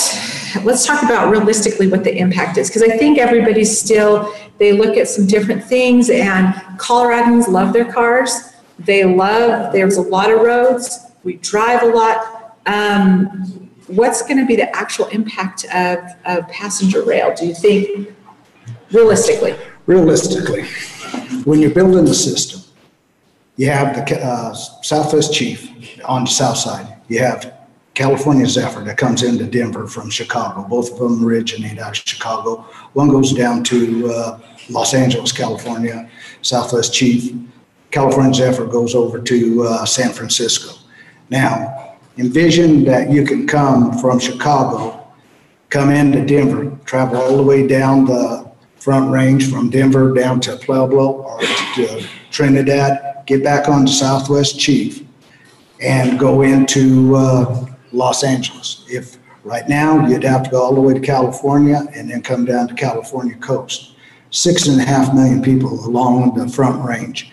let's 0.63 0.83
talk 0.87 1.03
about 1.03 1.29
realistically 1.29 1.87
what 1.87 2.03
the 2.03 2.17
impact 2.17 2.57
is, 2.57 2.69
because 2.69 2.81
I 2.81 2.97
think 2.97 3.19
everybody's 3.19 3.79
still, 3.79 4.33
they 4.57 4.73
look 4.73 4.97
at 4.97 5.07
some 5.07 5.27
different 5.27 5.63
things 5.63 6.09
and 6.09 6.55
Coloradans 6.79 7.47
love 7.47 7.71
their 7.71 7.93
cars. 7.93 8.55
They 8.79 9.05
love, 9.05 9.71
there's 9.71 9.97
a 9.97 10.01
lot 10.01 10.31
of 10.31 10.41
roads, 10.41 11.11
we 11.23 11.35
drive 11.35 11.83
a 11.83 11.85
lot. 11.85 12.57
Um, 12.65 13.64
what's 13.87 14.21
going 14.21 14.37
to 14.37 14.45
be 14.45 14.55
the 14.55 14.75
actual 14.75 15.05
impact 15.07 15.65
of, 15.73 15.99
of 16.25 16.47
passenger 16.49 17.03
rail, 17.03 17.33
do 17.35 17.45
you 17.45 17.53
think, 17.53 18.13
realistically? 18.91 19.55
Realistically, 19.85 20.63
when 21.43 21.59
you're 21.59 21.73
building 21.73 22.05
the 22.05 22.13
system, 22.13 22.61
you 23.57 23.69
have 23.69 23.95
the 23.95 24.19
uh, 24.19 24.53
Southwest 24.53 25.33
Chief 25.33 25.71
on 26.05 26.25
the 26.25 26.29
south 26.29 26.57
side. 26.57 26.97
You 27.07 27.19
have 27.19 27.53
California 27.93 28.45
Zephyr 28.45 28.83
that 28.83 28.97
comes 28.97 29.23
into 29.23 29.45
Denver 29.45 29.87
from 29.87 30.09
Chicago. 30.09 30.67
Both 30.67 30.91
of 30.93 30.99
them 30.99 31.25
originate 31.25 31.79
out 31.79 31.91
of 31.91 31.95
Chicago. 31.95 32.65
One 32.93 33.09
goes 33.09 33.31
down 33.31 33.63
to 33.65 34.11
uh, 34.11 34.39
Los 34.69 34.93
Angeles, 34.93 35.31
California, 35.31 36.09
Southwest 36.41 36.93
Chief. 36.93 37.33
California 37.91 38.33
Zephyr 38.33 38.65
goes 38.65 38.95
over 38.95 39.21
to 39.21 39.63
uh, 39.63 39.85
San 39.85 40.11
Francisco. 40.11 40.75
Now, 41.29 41.84
envision 42.17 42.83
that 42.85 43.11
you 43.11 43.25
can 43.25 43.47
come 43.47 43.97
from 43.99 44.19
Chicago, 44.19 45.07
come 45.69 45.89
into 45.89 46.25
Denver, 46.25 46.77
travel 46.85 47.17
all 47.17 47.37
the 47.37 47.43
way 47.43 47.67
down 47.67 48.05
the 48.05 48.49
Front 48.77 49.11
Range 49.11 49.49
from 49.49 49.69
Denver 49.69 50.13
down 50.13 50.39
to 50.41 50.55
Pueblo 50.57 51.23
or 51.23 51.39
to 51.39 52.05
Trinidad, 52.29 53.23
get 53.25 53.43
back 53.43 53.67
on 53.67 53.85
the 53.85 53.91
Southwest 53.91 54.59
Chief, 54.59 55.03
and 55.81 56.19
go 56.19 56.43
into 56.43 57.15
uh, 57.15 57.65
Los 57.91 58.23
Angeles. 58.23 58.85
If 58.87 59.17
right 59.43 59.67
now 59.67 60.07
you'd 60.07 60.23
have 60.23 60.43
to 60.43 60.49
go 60.49 60.61
all 60.61 60.75
the 60.75 60.81
way 60.81 60.93
to 60.93 60.99
California 60.99 61.83
and 61.95 62.09
then 62.09 62.21
come 62.21 62.45
down 62.45 62.67
to 62.67 62.73
California 62.73 63.35
coast. 63.35 63.93
Six 64.31 64.67
and 64.67 64.79
a 64.79 64.83
half 64.83 65.13
million 65.13 65.41
people 65.41 65.85
along 65.85 66.35
the 66.35 66.47
Front 66.49 66.83
Range. 66.83 67.31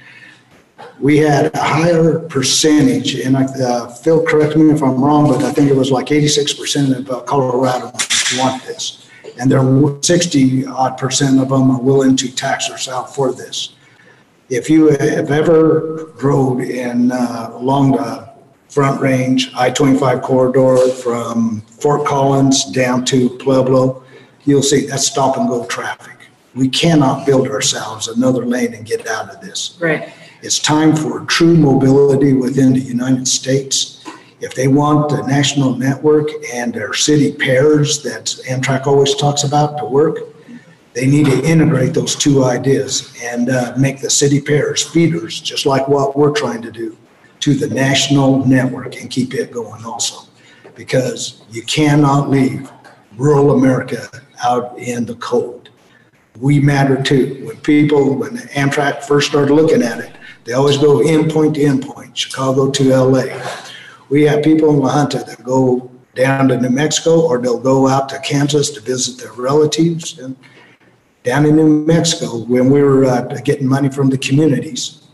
We 1.03 1.19
had 1.19 1.53
a 1.53 1.61
higher 1.61 2.21
percentage, 2.21 3.17
and 3.17 3.37
I- 3.37 3.43
uh, 3.45 3.89
Phil, 3.89 4.23
correct 4.23 4.57
me 4.57 4.71
if 4.73 4.83
I'm 4.85 5.03
wrong, 5.03 5.29
but 5.29 5.43
I 5.43 5.53
think 5.53 5.69
it 5.69 5.77
was 5.77 5.91
like 5.91 6.07
86% 6.07 6.97
of 6.97 7.11
uh, 7.11 7.23
Coloradans 7.25 8.39
want 8.39 8.63
this. 8.65 9.09
And 9.41 9.51
there 9.51 9.63
were 9.63 9.99
60 10.01 10.65
odd 10.67 10.97
percent 10.97 11.41
of 11.41 11.49
them 11.49 11.73
are 11.73 11.81
willing 11.81 12.15
to 12.17 12.33
tax 12.33 12.71
ourselves 12.71 13.17
for 13.17 13.33
this. 13.33 13.75
If 14.49 14.71
you 14.71 14.91
have 14.91 15.31
ever 15.33 16.13
drove 16.19 16.61
in 16.61 17.11
uh, 17.11 17.51
along 17.55 17.93
the 17.93 18.31
Front 18.69 19.01
Range, 19.01 19.51
I-25 19.57 20.23
corridor 20.23 20.77
from 20.93 21.63
Fort 21.63 22.07
Collins 22.07 22.67
down 22.67 23.05
to 23.07 23.29
Pueblo, 23.29 24.05
you'll 24.45 24.63
see 24.63 24.87
that's 24.87 25.07
stop 25.07 25.37
and 25.37 25.49
go 25.49 25.67
traffic. 25.67 26.17
We 26.55 26.69
cannot 26.69 27.27
build 27.27 27.49
ourselves 27.49 28.07
another 28.07 28.47
lane 28.47 28.75
and 28.75 28.87
get 28.87 29.07
out 29.09 29.35
of 29.35 29.41
this. 29.41 29.77
Right. 29.81 30.13
It's 30.43 30.59
time 30.59 30.97
for 30.97 31.25
true 31.27 31.57
mobility 31.57 32.33
within 32.33 32.73
the 32.73 32.81
United 32.81 33.29
States. 33.29 34.03
If 34.41 34.57
they 34.57 34.67
want 34.67 35.09
the 35.09 35.25
national 35.25 35.77
network 35.77 36.31
and 36.53 36.75
their 36.75 36.95
city 36.95 37.31
pairs 37.33 38.03
that 38.03 38.25
Amtrak 38.49 38.89
always 38.89 39.15
talks 39.15 39.45
about 39.45 39.79
to 39.79 39.85
work, 39.85 40.19
they 40.95 41.07
need 41.07 41.27
to 41.27 41.45
integrate 41.45 41.95
those 41.95 42.17
two 42.17 42.43
ideas 42.43 43.17
and 43.23 43.51
uh, 43.51 43.73
make 43.79 44.01
the 44.01 44.11
city 44.11 44.41
pairs 44.41 44.83
feeders, 44.83 45.41
just 45.41 45.65
like 45.65 45.87
what 45.87 46.17
we're 46.17 46.33
trying 46.33 46.61
to 46.63 46.73
do, 46.73 46.99
to 47.39 47.55
the 47.55 47.73
national 47.73 48.45
network 48.45 49.01
and 49.01 49.13
keep 49.13 49.35
it 49.35 49.53
going 49.53 49.85
also. 49.85 50.29
Because 50.75 51.45
you 51.53 51.63
cannot 51.63 52.31
leave 52.31 52.69
rural 53.17 53.53
America 53.53 54.09
out 54.43 54.77
in 54.77 55.07
the 55.07 55.15
cold. 55.15 55.71
We 56.41 56.59
matter 56.59 57.01
too. 57.01 57.45
When 57.47 57.59
people, 57.59 58.17
when 58.17 58.39
Amtrak 58.39 59.05
first 59.05 59.29
started 59.29 59.55
looking 59.55 59.83
at 59.83 60.01
it, 60.01 60.12
they 60.45 60.53
always 60.55 60.77
go 60.77 60.99
endpoint 60.99 61.55
to 61.55 61.61
endpoint, 61.61 62.17
Chicago 62.17 62.71
to 62.71 62.97
LA. 62.97 63.25
We 64.09 64.23
have 64.25 64.43
people 64.43 64.71
in 64.71 64.79
La 64.79 64.93
Junta 64.93 65.19
that 65.19 65.43
go 65.43 65.91
down 66.15 66.49
to 66.49 66.61
New 66.61 66.71
Mexico 66.71 67.21
or 67.21 67.39
they'll 67.39 67.61
go 67.61 67.89
out 67.89 68.09
to 68.11 68.19
Kansas 68.21 68.71
to 68.71 68.81
visit 68.81 69.19
their 69.19 69.33
relatives. 69.33 70.19
And 70.19 70.37
down 71.23 71.47
in 71.47 71.57
New 71.57 71.85
Mexico, 71.87 72.39
when 72.45 72.71
we 72.71 72.83
were 72.83 73.05
uh, 73.05 73.23
getting 73.45 73.67
money 73.67 73.89
from 73.89 74.11
the 74.11 74.19
communities, 74.19 75.07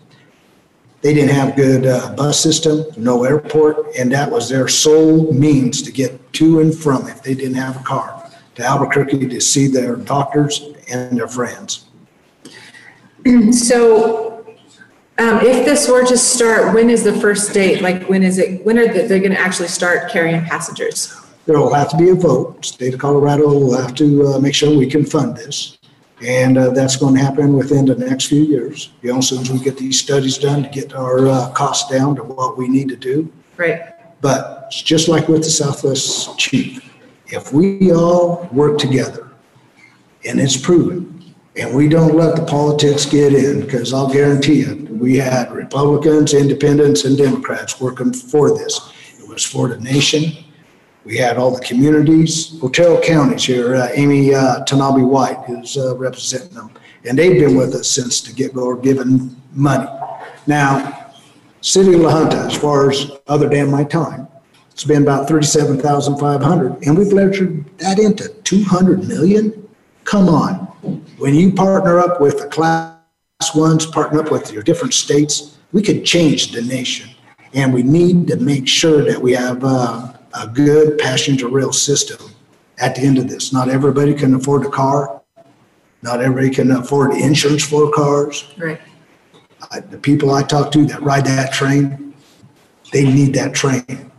they 1.00 1.14
didn't 1.14 1.34
have 1.34 1.54
good 1.54 1.86
uh, 1.86 2.14
bus 2.16 2.40
system, 2.40 2.84
no 2.96 3.22
airport, 3.22 3.94
and 3.96 4.10
that 4.10 4.30
was 4.30 4.48
their 4.48 4.66
sole 4.66 5.32
means 5.32 5.80
to 5.82 5.92
get 5.92 6.32
to 6.32 6.58
and 6.60 6.76
from 6.76 7.06
if 7.06 7.22
they 7.22 7.34
didn't 7.34 7.54
have 7.54 7.80
a 7.80 7.84
car 7.84 8.28
to 8.56 8.64
Albuquerque 8.64 9.28
to 9.28 9.40
see 9.40 9.68
their 9.68 9.94
doctors 9.94 10.60
and 10.90 11.16
their 11.18 11.28
friends. 11.28 11.84
So 13.52 14.27
um, 15.18 15.40
if 15.40 15.64
this 15.64 15.88
were 15.88 16.04
to 16.06 16.16
start, 16.16 16.74
when 16.74 16.90
is 16.90 17.02
the 17.02 17.12
first 17.20 17.52
date? 17.52 17.80
Like, 17.80 18.08
when 18.08 18.22
is 18.22 18.38
it, 18.38 18.64
when 18.64 18.78
are 18.78 18.86
they, 18.86 19.06
they're 19.06 19.18
going 19.18 19.32
to 19.32 19.40
actually 19.40 19.68
start 19.68 20.10
carrying 20.10 20.44
passengers? 20.44 21.14
There 21.46 21.58
will 21.58 21.74
have 21.74 21.90
to 21.90 21.96
be 21.96 22.10
a 22.10 22.14
vote. 22.14 22.64
State 22.64 22.94
of 22.94 23.00
Colorado 23.00 23.48
will 23.48 23.76
have 23.76 23.94
to 23.96 24.26
uh, 24.26 24.38
make 24.38 24.54
sure 24.54 24.76
we 24.76 24.86
can 24.86 25.04
fund 25.04 25.36
this. 25.36 25.78
And 26.20 26.58
uh, 26.58 26.70
that's 26.70 26.96
going 26.96 27.14
to 27.14 27.20
happen 27.20 27.54
within 27.54 27.86
the 27.86 27.94
next 27.94 28.26
few 28.26 28.42
years. 28.42 28.90
You 29.02 29.12
know, 29.12 29.18
as 29.18 29.28
soon 29.28 29.40
as 29.40 29.50
we 29.50 29.60
get 29.60 29.78
these 29.78 30.00
studies 30.00 30.36
done 30.36 30.64
to 30.64 30.68
get 30.68 30.94
our 30.94 31.28
uh, 31.28 31.50
costs 31.50 31.90
down 31.90 32.16
to 32.16 32.22
what 32.24 32.58
we 32.58 32.68
need 32.68 32.88
to 32.88 32.96
do. 32.96 33.32
Right. 33.56 33.94
But 34.20 34.64
it's 34.66 34.82
just 34.82 35.08
like 35.08 35.28
with 35.28 35.44
the 35.44 35.50
Southwest 35.50 36.36
Chief, 36.38 36.84
if 37.28 37.52
we 37.52 37.92
all 37.92 38.48
work 38.52 38.78
together, 38.78 39.30
and 40.24 40.40
it's 40.40 40.56
proven, 40.56 41.34
and 41.56 41.74
we 41.74 41.88
don't 41.88 42.16
let 42.16 42.34
the 42.34 42.44
politics 42.44 43.06
get 43.06 43.32
in, 43.32 43.60
because 43.60 43.92
I'll 43.92 44.12
guarantee 44.12 44.60
you, 44.60 44.87
we 44.98 45.16
had 45.16 45.52
Republicans, 45.52 46.34
independents, 46.34 47.04
and 47.04 47.16
Democrats 47.16 47.80
working 47.80 48.12
for 48.12 48.50
this. 48.56 48.92
It 49.18 49.28
was 49.28 49.44
for 49.44 49.68
the 49.68 49.78
nation. 49.78 50.44
We 51.04 51.16
had 51.16 51.38
all 51.38 51.50
the 51.50 51.64
communities, 51.64 52.58
Otero 52.62 53.00
counties 53.00 53.44
here, 53.44 53.76
uh, 53.76 53.88
Amy 53.94 54.34
uh, 54.34 54.64
Tanabe 54.64 55.06
White 55.06 55.42
is 55.48 55.76
uh, 55.78 55.96
representing 55.96 56.54
them, 56.54 56.70
and 57.04 57.18
they've 57.18 57.40
been 57.40 57.56
with 57.56 57.74
us 57.74 57.90
since 57.90 58.20
the 58.20 58.32
get-go, 58.32 58.62
or 58.62 58.76
giving 58.76 59.34
money. 59.52 59.88
Now, 60.46 61.12
City 61.60 61.94
of 61.94 62.00
La 62.00 62.10
Junta, 62.10 62.36
as 62.38 62.56
far 62.56 62.90
as 62.90 63.10
other 63.26 63.48
than 63.48 63.70
my 63.70 63.84
time, 63.84 64.28
it's 64.70 64.84
been 64.84 65.02
about 65.02 65.26
thirty-seven 65.26 65.80
thousand 65.80 66.18
five 66.18 66.42
hundred, 66.42 66.84
and 66.86 66.96
we've 66.96 67.08
leveraged 67.08 67.64
that 67.78 67.98
into 67.98 68.28
two 68.44 68.62
hundred 68.64 69.08
million? 69.08 69.68
Come 70.04 70.28
on. 70.28 70.54
When 71.18 71.34
you 71.34 71.52
partner 71.52 71.98
up 71.98 72.20
with 72.20 72.38
the 72.38 72.46
class 72.46 72.97
ones, 73.54 73.86
partner 73.86 74.20
up 74.20 74.30
with 74.32 74.52
your 74.52 74.62
different 74.62 74.92
states, 74.94 75.58
we 75.72 75.80
could 75.82 76.04
change 76.04 76.50
the 76.52 76.62
nation. 76.62 77.08
And 77.54 77.72
we 77.72 77.82
need 77.82 78.26
to 78.28 78.36
make 78.36 78.66
sure 78.66 79.04
that 79.04 79.20
we 79.20 79.32
have 79.32 79.62
uh, 79.64 80.12
a 80.34 80.46
good 80.48 80.98
passenger 80.98 81.48
rail 81.48 81.72
system 81.72 82.18
at 82.78 82.94
the 82.96 83.02
end 83.02 83.16
of 83.18 83.28
this. 83.28 83.52
Not 83.52 83.68
everybody 83.68 84.12
can 84.14 84.34
afford 84.34 84.66
a 84.66 84.70
car. 84.70 85.22
Not 86.02 86.20
everybody 86.20 86.50
can 86.50 86.70
afford 86.72 87.12
insurance 87.14 87.64
for 87.64 87.90
cars. 87.92 88.44
Right. 88.58 88.80
I- 89.70 89.80
The 89.80 89.98
people 89.98 90.32
I 90.32 90.42
talk 90.42 90.72
to 90.72 90.84
that 90.86 91.00
ride 91.02 91.26
that 91.26 91.52
train, 91.52 92.14
they 92.92 93.04
need 93.04 93.34
that 93.34 93.54
train. 93.54 94.10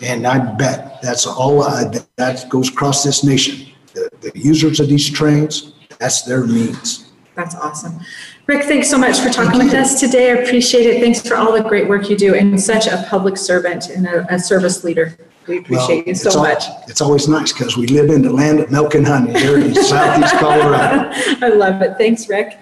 And 0.00 0.26
I 0.26 0.38
bet 0.38 1.00
that's 1.00 1.26
all, 1.26 1.62
uh, 1.62 1.92
that 2.16 2.48
goes 2.48 2.68
across 2.70 3.04
this 3.04 3.22
nation. 3.22 3.68
The, 3.94 4.10
the 4.20 4.32
users 4.34 4.80
of 4.80 4.88
these 4.88 5.08
trains, 5.08 5.74
that's 6.00 6.22
their 6.22 6.44
needs. 6.46 7.08
That's 7.34 7.54
awesome. 7.54 7.98
Rick, 8.46 8.64
thanks 8.64 8.90
so 8.90 8.98
much 8.98 9.20
for 9.20 9.30
talking 9.30 9.58
with 9.58 9.72
us 9.72 10.00
today. 10.00 10.32
I 10.32 10.34
appreciate 10.42 10.86
it. 10.86 11.00
Thanks 11.00 11.26
for 11.26 11.36
all 11.36 11.52
the 11.52 11.62
great 11.62 11.88
work 11.88 12.10
you 12.10 12.16
do 12.16 12.34
and 12.34 12.60
such 12.60 12.88
a 12.88 13.06
public 13.08 13.36
servant 13.36 13.88
and 13.88 14.06
a, 14.06 14.34
a 14.34 14.38
service 14.38 14.82
leader. 14.82 15.16
We 15.46 15.58
appreciate 15.58 16.06
you 16.06 16.14
so 16.14 16.30
al- 16.30 16.42
much. 16.42 16.64
It's 16.88 17.00
always 17.00 17.28
nice 17.28 17.52
because 17.52 17.76
we 17.76 17.86
live 17.86 18.10
in 18.10 18.22
the 18.22 18.32
land 18.32 18.60
of 18.60 18.70
milk 18.70 18.94
and 18.94 19.06
honey 19.06 19.38
here 19.38 19.58
in 19.58 19.74
southeast 19.82 20.34
Colorado. 20.34 21.10
I 21.40 21.48
love 21.50 21.82
it. 21.82 21.96
Thanks, 21.98 22.28
Rick. 22.28 22.58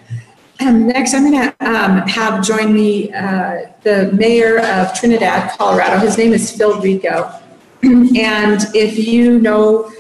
Um, 0.61 0.87
next, 0.89 1.15
I'm 1.15 1.31
going 1.31 1.51
to 1.51 1.67
um, 1.67 2.07
have 2.07 2.45
join 2.45 2.75
me 2.75 3.11
uh, 3.15 3.69
the 3.83 4.13
mayor 4.13 4.59
of 4.61 4.93
Trinidad, 4.93 5.57
Colorado. 5.57 5.99
His 5.99 6.19
name 6.19 6.35
is 6.35 6.55
Phil 6.55 6.79
Rico. 6.81 7.33
and 7.83 8.67
if 8.75 8.99
you 8.99 9.39
know, 9.39 9.91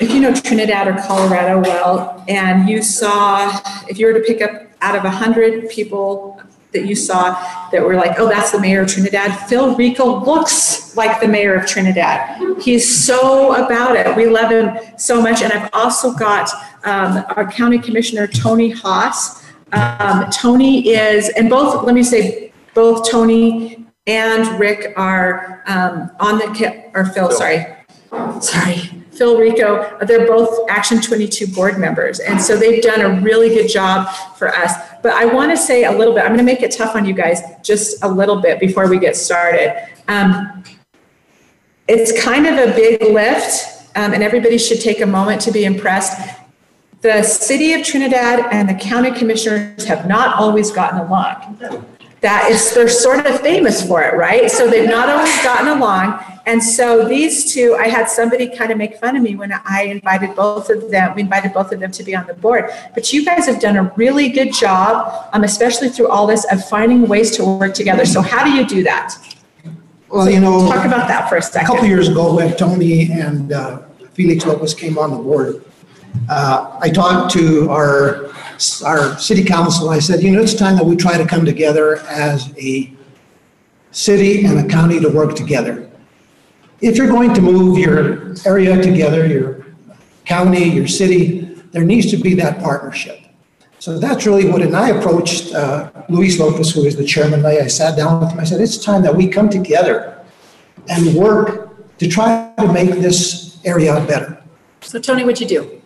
if 0.00 0.10
you 0.10 0.20
know 0.20 0.34
Trinidad 0.34 0.88
or 0.88 1.00
Colorado 1.02 1.60
well, 1.60 2.24
and 2.28 2.68
you 2.68 2.82
saw, 2.82 3.60
if 3.88 3.98
you 3.98 4.06
were 4.06 4.14
to 4.14 4.20
pick 4.20 4.42
up 4.42 4.62
out 4.80 4.96
of 4.96 5.04
100 5.04 5.68
people 5.70 6.40
that 6.72 6.86
you 6.86 6.94
saw 6.94 7.32
that 7.70 7.82
were 7.82 7.94
like, 7.94 8.18
oh, 8.18 8.28
that's 8.28 8.50
the 8.50 8.60
mayor 8.60 8.82
of 8.82 8.88
Trinidad, 8.88 9.48
Phil 9.48 9.74
Rico 9.76 10.24
looks 10.24 10.96
like 10.96 11.20
the 11.20 11.28
mayor 11.28 11.54
of 11.54 11.66
Trinidad. 11.66 12.60
He's 12.60 13.04
so 13.04 13.54
about 13.54 13.96
it. 13.96 14.14
We 14.16 14.26
love 14.26 14.50
him 14.50 14.76
so 14.98 15.22
much. 15.22 15.42
And 15.42 15.52
I've 15.52 15.70
also 15.72 16.12
got 16.12 16.50
um, 16.84 17.24
our 17.36 17.50
county 17.50 17.78
commissioner, 17.78 18.26
Tony 18.26 18.70
Haas. 18.70 19.42
Um, 19.72 20.28
Tony 20.30 20.88
is, 20.88 21.30
and 21.30 21.48
both, 21.48 21.84
let 21.84 21.94
me 21.94 22.02
say, 22.02 22.52
both 22.74 23.08
Tony 23.08 23.86
and 24.06 24.58
Rick 24.60 24.92
are 24.96 25.62
um, 25.66 26.10
on 26.20 26.38
the, 26.38 26.90
or 26.94 27.06
Phil, 27.06 27.30
sorry, 27.30 27.66
sorry, 28.40 29.03
Phil 29.16 29.38
Rico, 29.38 29.96
they're 30.06 30.26
both 30.26 30.68
Action 30.68 31.00
22 31.00 31.46
board 31.48 31.78
members. 31.78 32.20
And 32.20 32.40
so 32.40 32.56
they've 32.56 32.82
done 32.82 33.00
a 33.00 33.20
really 33.20 33.48
good 33.48 33.68
job 33.68 34.08
for 34.36 34.48
us. 34.48 34.72
But 35.02 35.12
I 35.12 35.24
want 35.24 35.50
to 35.50 35.56
say 35.56 35.84
a 35.84 35.92
little 35.92 36.14
bit, 36.14 36.22
I'm 36.22 36.28
going 36.28 36.38
to 36.38 36.44
make 36.44 36.62
it 36.62 36.72
tough 36.72 36.96
on 36.96 37.04
you 37.04 37.14
guys 37.14 37.40
just 37.62 38.02
a 38.02 38.08
little 38.08 38.40
bit 38.40 38.58
before 38.58 38.88
we 38.88 38.98
get 38.98 39.16
started. 39.16 39.88
Um, 40.08 40.64
it's 41.86 42.22
kind 42.22 42.46
of 42.46 42.54
a 42.54 42.74
big 42.74 43.02
lift, 43.02 43.88
um, 43.94 44.12
and 44.12 44.22
everybody 44.22 44.58
should 44.58 44.80
take 44.80 45.00
a 45.00 45.06
moment 45.06 45.40
to 45.42 45.52
be 45.52 45.64
impressed. 45.64 46.36
The 47.02 47.22
city 47.22 47.74
of 47.74 47.84
Trinidad 47.84 48.46
and 48.50 48.68
the 48.68 48.74
county 48.74 49.10
commissioners 49.10 49.84
have 49.84 50.08
not 50.08 50.36
always 50.36 50.70
gotten 50.70 51.00
along. 51.00 51.93
That 52.24 52.50
is, 52.50 52.72
they're 52.72 52.88
sort 52.88 53.26
of 53.26 53.40
famous 53.42 53.86
for 53.86 54.02
it, 54.02 54.14
right? 54.14 54.50
So 54.50 54.66
they've 54.66 54.88
not 54.88 55.10
always 55.10 55.36
gotten 55.42 55.68
along. 55.76 56.24
And 56.46 56.62
so 56.62 57.06
these 57.06 57.52
two, 57.52 57.76
I 57.78 57.88
had 57.88 58.08
somebody 58.08 58.46
kind 58.48 58.70
of 58.72 58.78
make 58.78 58.96
fun 58.96 59.14
of 59.14 59.22
me 59.22 59.36
when 59.36 59.52
I 59.52 59.82
invited 59.96 60.34
both 60.34 60.70
of 60.70 60.90
them, 60.90 61.14
we 61.14 61.20
invited 61.20 61.52
both 61.52 61.70
of 61.70 61.80
them 61.80 61.90
to 61.92 62.02
be 62.02 62.16
on 62.16 62.26
the 62.26 62.32
board. 62.32 62.70
But 62.94 63.12
you 63.12 63.26
guys 63.26 63.44
have 63.44 63.60
done 63.60 63.76
a 63.76 63.92
really 63.96 64.30
good 64.30 64.54
job, 64.54 65.28
um, 65.34 65.44
especially 65.44 65.90
through 65.90 66.08
all 66.08 66.26
this, 66.26 66.50
of 66.50 66.66
finding 66.66 67.06
ways 67.06 67.30
to 67.36 67.44
work 67.44 67.74
together. 67.74 68.06
So 68.06 68.22
how 68.22 68.42
do 68.42 68.52
you 68.52 68.66
do 68.66 68.82
that? 68.84 69.14
Well, 70.08 70.30
you 70.30 70.40
know. 70.40 70.66
Talk 70.66 70.86
about 70.86 71.08
that 71.08 71.28
for 71.28 71.36
a 71.36 71.42
second. 71.42 71.66
A 71.66 71.72
couple 71.72 71.86
years 71.86 72.08
ago, 72.08 72.36
when 72.36 72.56
Tony 72.56 73.12
and 73.12 73.52
uh, 73.52 73.82
Felix 74.14 74.46
Lopez 74.46 74.72
came 74.72 74.96
on 74.96 75.10
the 75.10 75.18
board, 75.18 75.62
uh, 76.30 76.78
I 76.80 76.88
talked 76.88 77.32
to 77.34 77.68
our, 77.68 78.32
our 78.84 79.18
city 79.18 79.44
council. 79.44 79.90
I 79.90 79.98
said, 79.98 80.22
you 80.22 80.32
know, 80.32 80.40
it's 80.40 80.54
time 80.54 80.76
that 80.76 80.84
we 80.84 80.96
try 80.96 81.18
to 81.18 81.26
come 81.26 81.44
together 81.44 81.96
as 82.06 82.52
a 82.58 82.92
city 83.90 84.44
and 84.44 84.58
a 84.58 84.68
county 84.68 85.00
to 85.00 85.08
work 85.08 85.36
together. 85.36 85.90
If 86.80 86.96
you're 86.96 87.08
going 87.08 87.32
to 87.34 87.40
move 87.40 87.78
your 87.78 88.34
area 88.44 88.80
together, 88.82 89.26
your 89.26 89.66
county, 90.24 90.64
your 90.68 90.88
city, 90.88 91.40
there 91.72 91.84
needs 91.84 92.10
to 92.10 92.16
be 92.16 92.34
that 92.34 92.60
partnership. 92.60 93.20
So 93.78 93.98
that's 93.98 94.26
really 94.26 94.48
what, 94.48 94.62
and 94.62 94.74
I 94.74 94.90
approached 94.90 95.54
uh, 95.54 95.90
Luis 96.08 96.38
Lopez, 96.38 96.70
who 96.70 96.84
is 96.84 96.96
the 96.96 97.04
chairman. 97.04 97.44
I 97.44 97.60
I 97.60 97.66
sat 97.66 97.96
down 97.96 98.20
with 98.20 98.32
him. 98.32 98.40
I 98.40 98.44
said, 98.44 98.60
it's 98.60 98.78
time 98.78 99.02
that 99.02 99.14
we 99.14 99.28
come 99.28 99.48
together 99.48 100.24
and 100.88 101.14
work 101.14 101.96
to 101.98 102.08
try 102.08 102.52
to 102.58 102.72
make 102.72 102.90
this 102.90 103.58
area 103.64 103.94
better. 104.06 104.42
So 104.80 104.98
Tony, 104.98 105.24
what'd 105.24 105.40
you 105.40 105.46
do? 105.46 105.82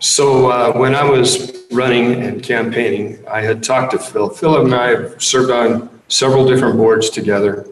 So 0.00 0.48
uh, 0.48 0.72
when 0.72 0.94
I 0.94 1.02
was 1.02 1.64
running 1.72 2.22
and 2.22 2.40
campaigning, 2.40 3.18
I 3.26 3.40
had 3.40 3.64
talked 3.64 3.92
to 3.92 3.98
Phil. 3.98 4.30
Phil 4.30 4.64
and 4.64 4.72
I 4.72 4.90
have 4.90 5.22
served 5.22 5.50
on 5.50 5.90
several 6.06 6.46
different 6.46 6.76
boards 6.76 7.10
together 7.10 7.66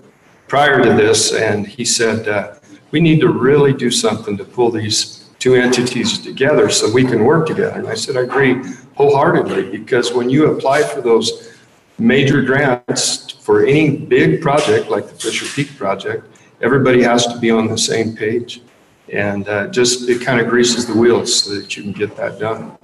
prior 0.48 0.82
to 0.82 0.92
this, 0.92 1.32
and 1.32 1.66
he 1.66 1.84
said, 1.84 2.28
uh, 2.28 2.54
we 2.90 3.00
need 3.00 3.20
to 3.20 3.28
really 3.28 3.72
do 3.72 3.90
something 3.90 4.36
to 4.36 4.44
pull 4.44 4.70
these 4.72 5.28
two 5.38 5.54
entities 5.54 6.18
together 6.18 6.68
so 6.68 6.92
we 6.92 7.04
can 7.04 7.24
work 7.24 7.46
together. 7.46 7.78
And 7.78 7.86
I 7.86 7.94
said, 7.94 8.16
I 8.16 8.22
agree 8.22 8.60
wholeheartedly, 8.96 9.70
because 9.70 10.12
when 10.12 10.28
you 10.28 10.50
apply 10.52 10.82
for 10.82 11.00
those 11.00 11.56
major 11.98 12.42
grants 12.42 13.30
for 13.30 13.64
any 13.64 13.96
big 13.96 14.40
project 14.40 14.90
like 14.90 15.06
the 15.06 15.14
Fisher 15.14 15.46
Peak 15.54 15.76
project, 15.76 16.26
everybody 16.60 17.02
has 17.02 17.26
to 17.28 17.38
be 17.38 17.50
on 17.50 17.68
the 17.68 17.78
same 17.78 18.16
page. 18.16 18.62
And 19.12 19.48
uh, 19.48 19.68
just, 19.68 20.08
it 20.08 20.20
kind 20.20 20.40
of 20.40 20.48
greases 20.48 20.86
the 20.86 20.94
wheels 20.94 21.42
so 21.42 21.54
that 21.54 21.76
you 21.76 21.82
can 21.82 21.92
get 21.92 22.16
that 22.16 22.38
done. 22.40 22.76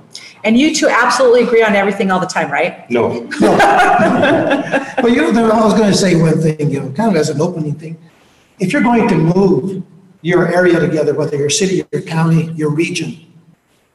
And 0.45 0.59
you 0.59 0.75
two 0.75 0.89
absolutely 0.89 1.43
agree 1.45 1.63
on 1.63 1.75
everything 1.75 2.11
all 2.11 2.21
the 2.21 2.27
time, 2.27 2.51
right? 2.51 2.89
No. 2.91 3.29
Well, 3.41 5.09
you 5.09 5.33
know, 5.33 5.51
I 5.51 5.65
was 5.65 5.75
going 5.75 5.91
to 5.91 5.97
say 5.97 6.21
one 6.21 6.41
thing, 6.41 6.71
you 6.71 6.81
know, 6.81 6.93
kind 6.93 7.11
of 7.11 7.17
as 7.17 7.29
an 7.29 7.41
opening 7.41 7.75
thing. 7.75 7.99
If 8.61 8.73
you're 8.73 8.83
going 8.83 9.09
to 9.09 9.17
move 9.17 9.83
your 10.21 10.47
area 10.47 10.79
together, 10.79 11.15
whether 11.15 11.37
your 11.37 11.51
city, 11.51 11.85
your 11.91 12.03
county, 12.03 12.53
your 12.53 12.71
region, 12.71 13.33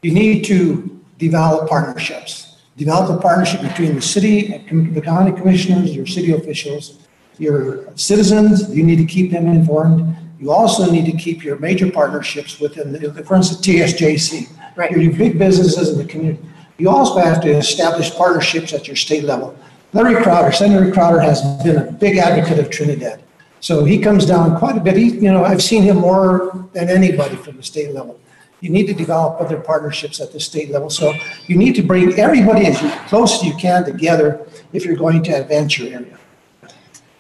you 0.02 0.12
need 0.12 0.44
to 0.46 1.02
develop 1.18 1.70
partnerships. 1.70 2.58
Develop 2.76 3.18
a 3.18 3.22
partnership 3.22 3.62
between 3.62 3.96
the 3.96 4.02
city, 4.02 4.54
and 4.54 4.94
the 4.94 5.02
county 5.02 5.32
commissioners, 5.32 5.96
your 5.96 6.06
city 6.06 6.34
officials, 6.34 7.00
your 7.40 7.88
citizens, 7.96 8.70
you 8.76 8.84
need 8.84 8.98
to 8.98 9.06
keep 9.06 9.32
them 9.32 9.48
informed. 9.48 10.16
You 10.40 10.52
also 10.52 10.90
need 10.92 11.06
to 11.06 11.18
keep 11.18 11.44
your 11.44 11.58
major 11.58 11.92
partnerships 11.92 12.60
within, 12.60 12.94
the 12.94 13.24
for 13.24 13.36
instance, 13.36 13.62
TSJC. 13.66 14.50
Right. 14.76 14.92
Your 14.92 15.12
big 15.12 15.40
businesses 15.40 15.90
in 15.90 15.98
the 15.98 16.06
community. 16.06 16.44
You 16.78 16.90
also 16.90 17.20
have 17.20 17.42
to 17.42 17.50
establish 17.50 18.14
partnerships 18.14 18.74
at 18.74 18.86
your 18.86 18.96
state 18.96 19.24
level. 19.24 19.58
Larry 19.94 20.22
Crowder, 20.22 20.52
Senator 20.52 20.92
Crowder 20.92 21.20
has 21.20 21.42
been 21.64 21.78
a 21.78 21.92
big 21.92 22.18
advocate 22.18 22.60
of 22.60 22.70
Trinidad. 22.70 23.24
So 23.60 23.84
he 23.84 23.98
comes 24.00 24.26
down 24.26 24.58
quite 24.60 24.78
a 24.78 24.80
bit. 24.80 24.96
He, 24.96 25.10
you 25.10 25.32
know, 25.32 25.44
I've 25.44 25.64
seen 25.64 25.82
him 25.82 25.98
more 25.98 26.68
than 26.74 26.90
anybody 26.90 27.36
from 27.36 27.58
the 27.58 27.64
state 27.64 27.94
level. 27.94 28.20
You 28.60 28.70
need 28.70 28.88
to 28.88 28.94
develop 28.94 29.42
other 29.42 29.60
partnerships 29.60 30.20
at 30.20 30.32
the 30.32 30.40
state 30.40 30.70
level. 30.70 30.90
So 30.90 31.14
you 31.48 31.58
need 31.58 31.74
to 31.76 31.84
bring 31.84 32.14
everybody 32.20 32.66
as 32.68 32.80
close 33.08 33.36
as 33.36 33.44
you 33.44 33.56
can 33.56 33.84
together 33.86 34.48
if 34.74 34.86
you're 34.86 34.96
going 34.96 35.24
to 35.24 35.32
advance 35.32 35.78
your 35.78 35.94
area. 35.94 36.18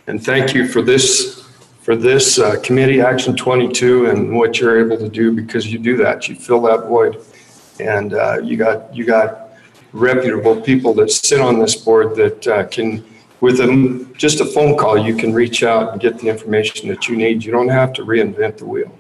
And 0.07 0.23
thank 0.23 0.53
you 0.53 0.67
for 0.67 0.81
this, 0.81 1.46
for 1.87 1.95
this 1.95 2.37
uh, 2.37 2.59
Committee 2.63 2.99
Action 2.99 3.33
22 3.33 4.07
and 4.07 4.35
what 4.37 4.59
you're 4.59 4.77
able 4.85 4.97
to 4.97 5.07
do 5.07 5.31
because 5.31 5.71
you 5.71 5.79
do 5.79 5.95
that. 5.95 6.27
You 6.27 6.35
fill 6.35 6.61
that 6.63 6.85
void. 6.87 7.23
And 7.79 8.13
uh, 8.13 8.41
you 8.43 8.57
got, 8.57 8.93
you 8.93 9.05
got 9.05 9.51
reputable 9.93 10.59
people 10.59 10.93
that 10.95 11.09
sit 11.09 11.39
on 11.39 11.59
this 11.59 11.77
board 11.77 12.13
that 12.17 12.45
uh, 12.45 12.65
can, 12.65 13.05
with 13.39 13.61
a, 13.61 14.05
just 14.17 14.41
a 14.41 14.45
phone 14.45 14.77
call, 14.77 14.97
you 14.97 15.15
can 15.15 15.33
reach 15.33 15.63
out 15.63 15.93
and 15.93 16.01
get 16.01 16.19
the 16.19 16.27
information 16.27 16.89
that 16.89 17.07
you 17.07 17.15
need. 17.15 17.45
You 17.45 17.53
don't 17.53 17.69
have 17.69 17.93
to 17.93 18.03
reinvent 18.03 18.57
the 18.57 18.65
wheel. 18.65 18.93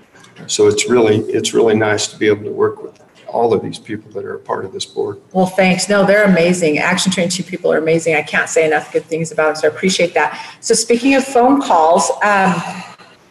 So 0.45 0.67
it's 0.67 0.89
really, 0.89 1.17
it's 1.23 1.53
really 1.53 1.75
nice 1.75 2.07
to 2.07 2.17
be 2.17 2.27
able 2.27 2.45
to 2.45 2.53
work 2.53 2.81
with 2.81 2.97
all 3.27 3.53
of 3.53 3.61
these 3.61 3.79
people 3.79 4.11
that 4.11 4.23
are 4.25 4.35
a 4.35 4.39
part 4.39 4.65
of 4.65 4.73
this 4.73 4.85
board. 4.85 5.21
Well, 5.33 5.45
thanks. 5.45 5.89
No, 5.89 6.05
they're 6.05 6.25
amazing. 6.25 6.79
Action 6.79 7.11
22 7.11 7.43
people 7.43 7.71
are 7.71 7.77
amazing. 7.77 8.15
I 8.15 8.21
can't 8.21 8.49
say 8.49 8.65
enough 8.65 8.91
good 8.91 9.05
things 9.05 9.31
about 9.31 9.47
them, 9.47 9.55
so 9.55 9.67
I 9.67 9.71
appreciate 9.71 10.13
that. 10.13 10.57
So 10.61 10.73
speaking 10.73 11.15
of 11.15 11.23
phone 11.23 11.61
calls, 11.61 12.11
um, 12.23 12.61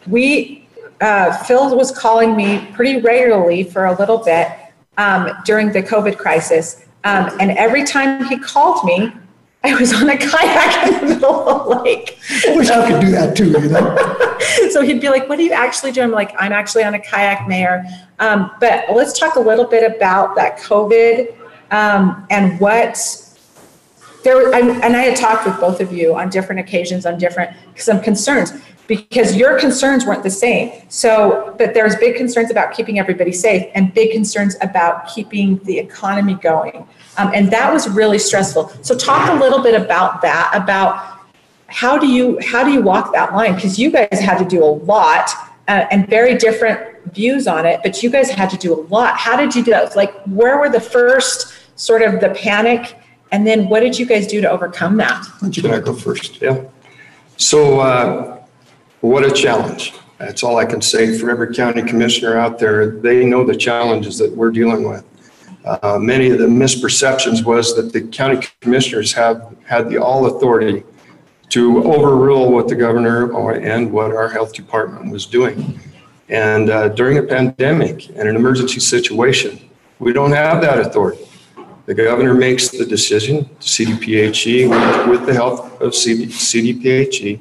we, 0.07 0.67
uh, 1.01 1.37
Phil 1.43 1.75
was 1.75 1.91
calling 1.91 2.35
me 2.35 2.67
pretty 2.73 3.01
regularly 3.01 3.63
for 3.63 3.85
a 3.85 3.97
little 3.97 4.19
bit 4.19 4.49
um, 4.97 5.31
during 5.45 5.71
the 5.71 5.83
COVID 5.83 6.17
crisis. 6.17 6.85
Um, 7.03 7.29
and 7.39 7.51
every 7.51 7.83
time 7.83 8.25
he 8.25 8.37
called 8.37 8.83
me, 8.85 9.13
I 9.67 9.79
was 9.79 9.93
on 9.93 10.09
a 10.09 10.17
kayak 10.17 10.87
in 10.87 10.93
the 10.93 11.15
middle 11.15 11.49
of 11.49 11.69
the 11.69 11.83
lake. 11.83 12.17
I 12.47 12.55
wish 12.55 12.69
I 12.69 12.89
could 12.89 13.01
do 13.01 13.11
that 13.11 13.35
too, 13.35 13.49
you 13.49 13.69
know? 13.69 14.69
so 14.71 14.81
he'd 14.81 15.01
be 15.01 15.09
like, 15.09 15.27
What 15.29 15.39
are 15.39 15.43
you 15.43 15.51
actually 15.51 15.91
doing? 15.91 16.05
I'm 16.05 16.11
like, 16.11 16.33
I'm 16.39 16.51
actually 16.53 16.83
on 16.83 16.93
a 16.93 16.99
kayak, 16.99 17.47
Mayor. 17.47 17.83
Um, 18.19 18.51
but 18.59 18.85
let's 18.93 19.17
talk 19.17 19.35
a 19.35 19.39
little 19.39 19.65
bit 19.65 19.89
about 19.95 20.35
that 20.35 20.57
COVID 20.59 21.35
um, 21.71 22.25
and 22.29 22.59
what 22.59 22.97
there. 24.23 24.53
I, 24.53 24.59
and 24.59 24.95
I 24.95 25.01
had 25.01 25.17
talked 25.17 25.45
with 25.45 25.59
both 25.59 25.81
of 25.81 25.91
you 25.91 26.15
on 26.15 26.29
different 26.29 26.59
occasions 26.59 27.05
on 27.05 27.17
different 27.17 27.55
some 27.75 28.01
concerns 28.01 28.53
because 28.87 29.35
your 29.35 29.59
concerns 29.59 30.05
weren't 30.05 30.23
the 30.23 30.29
same. 30.29 30.71
So, 30.89 31.53
but 31.57 31.73
there's 31.73 31.95
big 31.97 32.15
concerns 32.15 32.49
about 32.49 32.73
keeping 32.73 32.99
everybody 32.99 33.31
safe 33.31 33.69
and 33.75 33.93
big 33.93 34.11
concerns 34.11 34.55
about 34.61 35.07
keeping 35.13 35.57
the 35.65 35.77
economy 35.77 36.35
going. 36.35 36.87
Um, 37.17 37.31
and 37.33 37.51
that 37.51 37.71
was 37.71 37.89
really 37.89 38.19
stressful. 38.19 38.69
So, 38.81 38.95
talk 38.95 39.29
a 39.29 39.35
little 39.35 39.61
bit 39.61 39.79
about 39.79 40.21
that. 40.21 40.51
About 40.53 41.19
how 41.67 41.97
do 41.97 42.07
you 42.07 42.39
how 42.41 42.63
do 42.63 42.71
you 42.71 42.81
walk 42.81 43.13
that 43.13 43.33
line? 43.33 43.55
Because 43.55 43.77
you 43.77 43.91
guys 43.91 44.19
had 44.19 44.37
to 44.37 44.45
do 44.45 44.63
a 44.63 44.71
lot 44.71 45.29
uh, 45.67 45.85
and 45.91 46.07
very 46.09 46.35
different 46.35 47.13
views 47.13 47.47
on 47.47 47.65
it, 47.65 47.81
but 47.83 48.01
you 48.01 48.09
guys 48.09 48.29
had 48.29 48.49
to 48.49 48.57
do 48.57 48.73
a 48.73 48.81
lot. 48.87 49.17
How 49.17 49.35
did 49.35 49.55
you 49.55 49.63
do 49.63 49.71
that? 49.71 49.95
Like, 49.95 50.13
where 50.23 50.57
were 50.57 50.69
the 50.69 50.81
first 50.81 51.53
sort 51.75 52.01
of 52.01 52.21
the 52.21 52.29
panic, 52.29 52.97
and 53.31 53.45
then 53.45 53.67
what 53.69 53.81
did 53.81 53.99
you 53.99 54.05
guys 54.05 54.27
do 54.27 54.41
to 54.41 54.49
overcome 54.49 54.97
that? 54.97 55.25
Can 55.39 55.71
I 55.71 55.79
go 55.79 55.93
first? 55.93 56.41
Yeah. 56.41 56.63
So, 57.37 57.81
uh, 57.81 58.36
what 59.01 59.23
a 59.23 59.31
challenge. 59.31 59.93
That's 60.17 60.43
all 60.43 60.57
I 60.57 60.65
can 60.65 60.81
say 60.81 61.17
for 61.17 61.29
every 61.29 61.53
county 61.53 61.83
commissioner 61.83 62.37
out 62.37 62.57
there. 62.57 62.87
They 62.87 63.25
know 63.25 63.43
the 63.43 63.55
challenges 63.55 64.17
that 64.17 64.31
we're 64.31 64.51
dealing 64.51 64.87
with. 64.87 65.05
Uh, 65.63 65.99
many 65.99 66.29
of 66.29 66.39
the 66.39 66.45
misperceptions 66.45 67.43
was 67.43 67.75
that 67.75 67.93
the 67.93 68.01
county 68.01 68.47
commissioners 68.61 69.13
have 69.13 69.55
had 69.65 69.89
the 69.89 69.97
all 69.97 70.25
authority 70.25 70.83
to 71.49 71.83
overrule 71.83 72.51
what 72.51 72.67
the 72.67 72.75
governor 72.75 73.31
or, 73.31 73.53
and 73.53 73.91
what 73.91 74.11
our 74.11 74.29
health 74.29 74.53
department 74.53 75.11
was 75.11 75.25
doing. 75.25 75.79
And 76.29 76.69
uh, 76.69 76.89
during 76.89 77.17
a 77.17 77.23
pandemic 77.23 78.09
and 78.09 78.27
an 78.27 78.35
emergency 78.35 78.79
situation, 78.79 79.69
we 79.99 80.13
don't 80.13 80.31
have 80.31 80.61
that 80.61 80.79
authority. 80.79 81.23
The 81.85 81.93
governor 81.93 82.33
makes 82.33 82.69
the 82.69 82.85
decision, 82.85 83.45
CDPHE, 83.59 84.69
with, 84.69 85.09
with 85.09 85.25
the 85.25 85.33
help 85.33 85.79
of 85.79 85.95
CD, 85.95 86.25
CDPHE. 86.25 87.39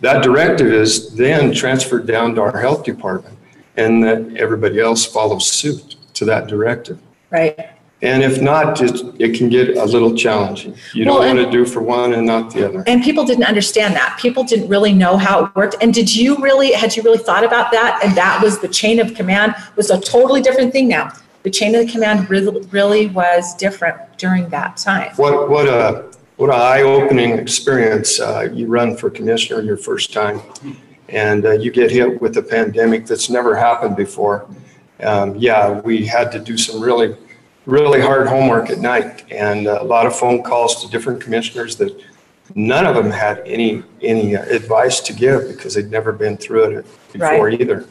That 0.00 0.22
directive 0.22 0.72
is 0.72 1.14
then 1.14 1.52
transferred 1.54 2.06
down 2.06 2.34
to 2.34 2.42
our 2.42 2.58
health 2.58 2.84
department, 2.84 3.38
and 3.76 4.02
that 4.04 4.36
everybody 4.36 4.80
else 4.80 5.04
follows 5.04 5.50
suit 5.50 5.96
to 6.14 6.24
that 6.26 6.46
directive. 6.46 6.98
Right. 7.30 7.70
And 8.02 8.22
if 8.22 8.42
not, 8.42 8.80
it, 8.82 9.00
it 9.18 9.38
can 9.38 9.48
get 9.48 9.76
a 9.76 9.84
little 9.84 10.14
challenging. 10.14 10.76
You 10.92 11.06
don't 11.06 11.18
want 11.18 11.38
to 11.38 11.50
do 11.50 11.64
for 11.64 11.80
one 11.80 12.12
and 12.12 12.26
not 12.26 12.52
the 12.52 12.68
other. 12.68 12.84
And 12.86 13.02
people 13.02 13.24
didn't 13.24 13.44
understand 13.44 13.94
that. 13.96 14.18
People 14.20 14.44
didn't 14.44 14.68
really 14.68 14.92
know 14.92 15.16
how 15.16 15.46
it 15.46 15.56
worked. 15.56 15.76
And 15.80 15.94
did 15.94 16.14
you 16.14 16.36
really, 16.36 16.72
had 16.72 16.94
you 16.94 17.02
really 17.02 17.18
thought 17.18 17.42
about 17.42 17.70
that? 17.72 18.00
And 18.04 18.14
that 18.14 18.42
was 18.42 18.58
the 18.58 18.68
chain 18.68 19.00
of 19.00 19.14
command 19.14 19.54
was 19.76 19.90
a 19.90 19.98
totally 19.98 20.42
different 20.42 20.72
thing 20.72 20.88
now. 20.88 21.10
The 21.42 21.50
chain 21.50 21.74
of 21.74 21.86
the 21.86 21.90
command 21.90 22.28
really, 22.28 22.60
really 22.66 23.06
was 23.06 23.54
different 23.54 23.96
during 24.18 24.50
that 24.50 24.76
time. 24.76 25.12
What, 25.16 25.48
what 25.48 25.66
a, 25.66 26.04
what 26.36 26.50
an 26.50 26.56
eye-opening 26.60 27.38
experience. 27.38 28.20
Uh, 28.20 28.48
you 28.52 28.66
run 28.66 28.96
for 28.96 29.08
commissioner 29.10 29.62
your 29.62 29.76
first 29.76 30.12
time 30.12 30.40
and 31.08 31.46
uh, 31.46 31.52
you 31.52 31.70
get 31.70 31.90
hit 31.90 32.20
with 32.20 32.36
a 32.36 32.42
pandemic 32.42 33.06
that's 33.06 33.30
never 33.30 33.56
happened 33.56 33.96
before. 33.96 34.46
Um, 35.00 35.34
yeah, 35.36 35.80
we 35.80 36.04
had 36.06 36.32
to 36.32 36.38
do 36.38 36.56
some 36.58 36.80
really, 36.80 37.16
really 37.64 38.00
hard 38.00 38.26
homework 38.28 38.70
at 38.70 38.78
night 38.78 39.24
and 39.30 39.66
a 39.66 39.82
lot 39.82 40.06
of 40.06 40.16
phone 40.16 40.42
calls 40.42 40.82
to 40.82 40.90
different 40.90 41.20
commissioners 41.20 41.76
that 41.76 41.98
none 42.54 42.86
of 42.86 42.94
them 42.94 43.10
had 43.10 43.42
any, 43.46 43.82
any 44.02 44.36
uh, 44.36 44.42
advice 44.44 45.00
to 45.00 45.12
give 45.12 45.48
because 45.48 45.74
they'd 45.74 45.90
never 45.90 46.12
been 46.12 46.36
through 46.36 46.64
it 46.78 46.86
before 47.12 47.46
Right. 47.46 47.60
either. 47.60 47.86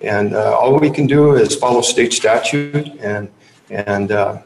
And 0.00 0.34
uh, 0.34 0.56
all 0.58 0.78
we 0.78 0.90
can 0.90 1.06
do 1.06 1.34
is 1.34 1.54
follow 1.54 1.82
state 1.82 2.12
statute 2.12 2.88
and, 3.00 3.28
and 3.68 4.10
uh, 4.10 4.38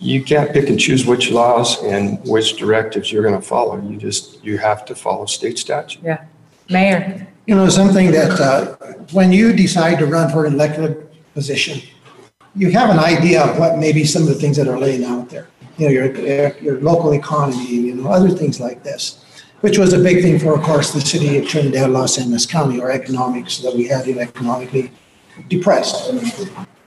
you 0.00 0.24
can't 0.24 0.50
pick 0.52 0.68
and 0.68 0.80
choose 0.80 1.06
which 1.06 1.30
laws 1.30 1.82
and 1.84 2.18
which 2.26 2.56
directives 2.56 3.12
you're 3.12 3.22
going 3.22 3.38
to 3.38 3.46
follow. 3.46 3.80
You 3.82 3.96
just, 3.98 4.42
you 4.42 4.56
have 4.58 4.84
to 4.86 4.94
follow 4.94 5.26
state 5.26 5.58
statute. 5.58 6.02
Yeah. 6.02 6.24
Mayor. 6.70 7.28
You 7.46 7.54
know, 7.54 7.68
something 7.68 8.10
that, 8.12 8.40
uh, 8.40 8.76
when 9.12 9.32
you 9.32 9.52
decide 9.52 9.98
to 9.98 10.06
run 10.06 10.30
for 10.30 10.46
an 10.46 10.54
elected 10.54 11.06
position, 11.34 11.82
you 12.56 12.70
have 12.72 12.90
an 12.90 12.98
idea 12.98 13.42
of 13.44 13.58
what 13.58 13.78
maybe 13.78 14.04
some 14.04 14.22
of 14.22 14.28
the 14.28 14.34
things 14.34 14.56
that 14.56 14.68
are 14.68 14.78
laying 14.78 15.04
out 15.04 15.28
there. 15.28 15.48
You 15.76 15.86
know, 15.86 15.92
your, 15.92 16.56
your 16.58 16.80
local 16.80 17.12
economy, 17.12 17.66
you 17.66 17.94
know, 17.94 18.10
other 18.10 18.30
things 18.30 18.60
like 18.60 18.82
this, 18.82 19.24
which 19.60 19.78
was 19.78 19.92
a 19.92 19.98
big 19.98 20.22
thing 20.22 20.38
for, 20.38 20.54
of 20.54 20.62
course, 20.62 20.92
the 20.92 21.00
city 21.00 21.38
of 21.38 21.46
Trinidad, 21.46 21.90
Las 21.90 22.18
Animas 22.18 22.46
County, 22.46 22.80
our 22.80 22.90
economics, 22.90 23.58
that 23.58 23.74
we 23.74 23.86
had 23.86 24.08
it 24.08 24.16
economically 24.16 24.90
depressed. 25.48 26.10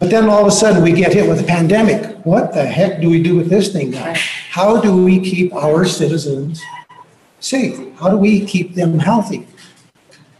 But 0.03 0.09
then 0.09 0.27
all 0.27 0.41
of 0.41 0.47
a 0.47 0.51
sudden, 0.51 0.83
we 0.83 0.91
get 0.91 1.13
hit 1.13 1.29
with 1.29 1.39
a 1.39 1.45
pandemic. 1.45 2.17
What 2.25 2.53
the 2.53 2.65
heck 2.65 2.99
do 2.99 3.09
we 3.09 3.23
do 3.23 3.37
with 3.37 3.49
this 3.49 3.71
thing 3.71 3.91
now? 3.91 4.13
How 4.49 4.81
do 4.81 5.01
we 5.01 5.17
keep 5.17 5.55
our 5.55 5.85
citizens 5.85 6.61
safe? 7.39 7.79
How 7.95 8.09
do 8.09 8.17
we 8.17 8.45
keep 8.45 8.75
them 8.75 8.99
healthy? 8.99 9.47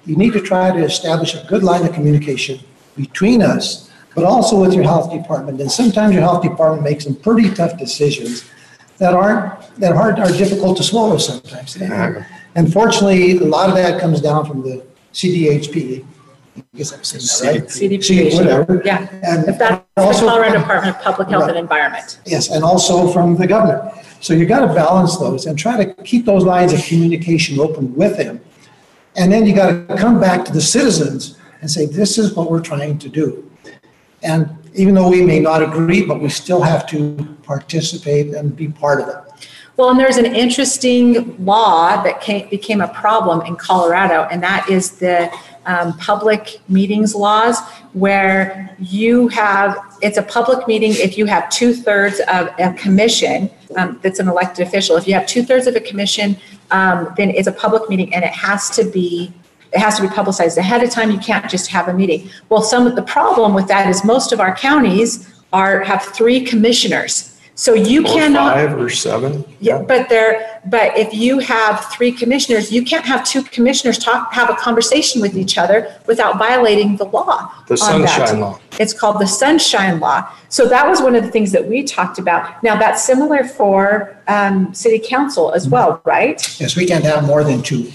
You 0.05 0.17
need 0.17 0.33
to 0.33 0.41
try 0.41 0.75
to 0.75 0.83
establish 0.83 1.33
a 1.33 1.45
good 1.47 1.63
line 1.63 1.85
of 1.85 1.93
communication 1.93 2.59
between 2.97 3.41
us 3.41 3.89
but 4.15 4.25
also 4.25 4.59
with 4.59 4.73
your 4.73 4.83
health 4.83 5.09
department. 5.13 5.61
And 5.61 5.71
sometimes 5.71 6.13
your 6.13 6.23
health 6.23 6.43
department 6.43 6.83
makes 6.83 7.05
some 7.05 7.15
pretty 7.15 7.49
tough 7.49 7.77
decisions 7.77 8.43
that 8.97 9.13
aren't, 9.13 9.77
that 9.77 9.93
are, 9.93 10.11
are 10.11 10.31
difficult 10.33 10.75
to 10.75 10.83
swallow 10.83 11.17
sometimes. 11.17 11.77
And 11.77 12.25
Unfortunately, 12.55 13.37
a 13.37 13.45
lot 13.45 13.69
of 13.69 13.75
that 13.75 14.01
comes 14.01 14.19
down 14.19 14.45
from 14.45 14.61
the 14.61 14.85
CDHP. 15.13 16.05
I 16.55 16.61
guess 16.77 16.91
I'm 16.91 17.03
saying 17.03 17.55
that 17.55 17.61
right. 17.61 17.69
CDP. 17.69 18.03
C- 18.03 18.35
Whatever. 18.37 18.81
Yeah, 18.85 19.07
And 19.23 19.47
if 19.47 19.57
that's 19.57 19.83
the 19.95 20.01
also- 20.03 20.27
Colorado 20.27 20.59
Department 20.59 20.95
of 20.95 21.01
Public 21.01 21.29
Health 21.29 21.43
and 21.43 21.53
Right. 21.53 21.59
Environment. 21.61 22.19
Yes, 22.25 22.49
and 22.49 22.63
also 22.63 23.07
from 23.11 23.35
the 23.35 23.47
governor. 23.47 23.91
So 24.19 24.33
you 24.33 24.45
got 24.45 24.61
to 24.67 24.73
balance 24.73 25.17
those 25.17 25.45
and 25.47 25.57
try 25.57 25.83
to 25.83 25.93
keep 26.03 26.25
those 26.25 26.43
lines 26.45 26.71
of 26.73 26.83
communication 26.83 27.59
open 27.59 27.93
with 27.95 28.17
them. 28.17 28.39
And 29.15 29.31
then 29.31 29.45
you 29.45 29.53
got 29.53 29.87
to 29.87 29.95
come 29.95 30.19
back 30.19 30.45
to 30.45 30.51
the 30.53 30.61
citizens 30.61 31.37
and 31.61 31.69
say, 31.69 31.85
this 31.85 32.17
is 32.17 32.33
what 32.33 32.49
we're 32.49 32.61
trying 32.61 32.97
to 32.99 33.09
do. 33.09 33.49
And 34.21 34.49
even 34.73 34.95
though 34.95 35.09
we 35.09 35.21
may 35.23 35.39
not 35.39 35.61
agree, 35.61 36.05
but 36.05 36.21
we 36.21 36.29
still 36.29 36.61
have 36.61 36.87
to 36.87 37.15
participate 37.43 38.33
and 38.33 38.55
be 38.55 38.69
part 38.69 39.01
of 39.01 39.09
it. 39.09 39.15
Well, 39.75 39.89
and 39.89 39.99
there's 39.99 40.17
an 40.17 40.25
interesting 40.27 41.35
law 41.43 42.01
that 42.03 42.21
came, 42.21 42.47
became 42.49 42.79
a 42.79 42.87
problem 42.87 43.41
in 43.41 43.55
Colorado, 43.55 44.27
and 44.31 44.41
that 44.43 44.69
is 44.69 44.91
the 44.91 45.31
um, 45.65 45.97
public 45.97 46.59
meetings 46.69 47.15
laws, 47.15 47.59
where 47.93 48.75
you 48.79 49.27
have, 49.29 49.77
it's 50.01 50.17
a 50.17 50.23
public 50.23 50.67
meeting 50.67 50.91
if 50.93 51.17
you 51.17 51.25
have 51.25 51.49
two 51.49 51.73
thirds 51.73 52.19
of 52.27 52.49
a 52.59 52.73
commission 52.73 53.49
um, 53.77 53.99
that's 54.03 54.19
an 54.19 54.27
elected 54.27 54.67
official. 54.67 54.95
If 54.97 55.07
you 55.07 55.13
have 55.13 55.25
two 55.27 55.43
thirds 55.43 55.67
of 55.67 55.75
a 55.75 55.79
commission, 55.79 56.37
um, 56.71 57.13
then 57.17 57.29
it's 57.31 57.47
a 57.47 57.51
public 57.51 57.89
meeting 57.89 58.13
and 58.13 58.23
it 58.23 58.31
has 58.31 58.69
to 58.71 58.83
be 58.83 59.33
it 59.73 59.79
has 59.79 59.95
to 59.95 60.03
be 60.03 60.07
publicized 60.07 60.55
ahead 60.59 60.83
of 60.83 60.91
time. 60.91 61.09
You 61.09 61.17
can't 61.17 61.49
just 61.49 61.67
have 61.71 61.87
a 61.87 61.93
meeting. 61.93 62.29
Well, 62.49 62.61
some 62.61 62.85
of 62.85 62.95
the 62.95 63.01
problem 63.01 63.55
with 63.55 63.67
that 63.69 63.89
is 63.89 64.03
most 64.03 64.31
of 64.31 64.39
our 64.39 64.55
counties 64.55 65.41
are 65.51 65.81
have 65.81 66.03
three 66.03 66.41
commissioners. 66.41 67.32
So 67.55 67.75
you 67.75 68.01
Or 68.01 68.13
cannot 68.13 68.55
five 68.55 68.79
or 68.79 68.89
seven. 68.89 69.43
yeah, 69.59 69.77
but 69.83 70.09
there, 70.09 70.59
but 70.65 70.97
if 70.97 71.13
you 71.13 71.37
have 71.37 71.85
three 71.91 72.11
commissioners, 72.11 72.71
you 72.71 72.83
can't 72.83 73.05
have 73.05 73.23
two 73.23 73.43
commissioners 73.43 73.99
talk, 73.99 74.33
have 74.33 74.49
a 74.49 74.55
conversation 74.55 75.21
with 75.21 75.37
each 75.37 75.57
other 75.59 75.93
without 76.07 76.39
violating 76.39 76.97
the 76.97 77.05
law. 77.05 77.51
The 77.67 77.75
on 77.83 78.01
that. 78.01 78.09
sunshine 78.09 78.39
law. 78.39 78.59
It's 78.79 78.93
called 78.93 79.19
the 79.21 79.27
sunshine 79.27 79.99
law. 79.99 80.27
So 80.49 80.67
that 80.67 80.87
was 80.87 80.99
one 81.01 81.15
of 81.15 81.23
the 81.23 81.29
things 81.29 81.51
that 81.51 81.67
we 81.67 81.83
talked 81.83 82.17
about. 82.17 82.61
Now, 82.63 82.75
that's 82.75 83.03
similar 83.03 83.43
for 83.43 84.17
um, 84.27 84.73
city 84.73 84.99
council 85.03 85.51
as 85.53 85.67
well, 85.69 86.01
right? 86.05 86.41
Yes, 86.59 86.75
we 86.75 86.87
can't 86.87 87.03
have 87.03 87.23
more 87.23 87.43
than 87.43 87.61
two. 87.61 87.91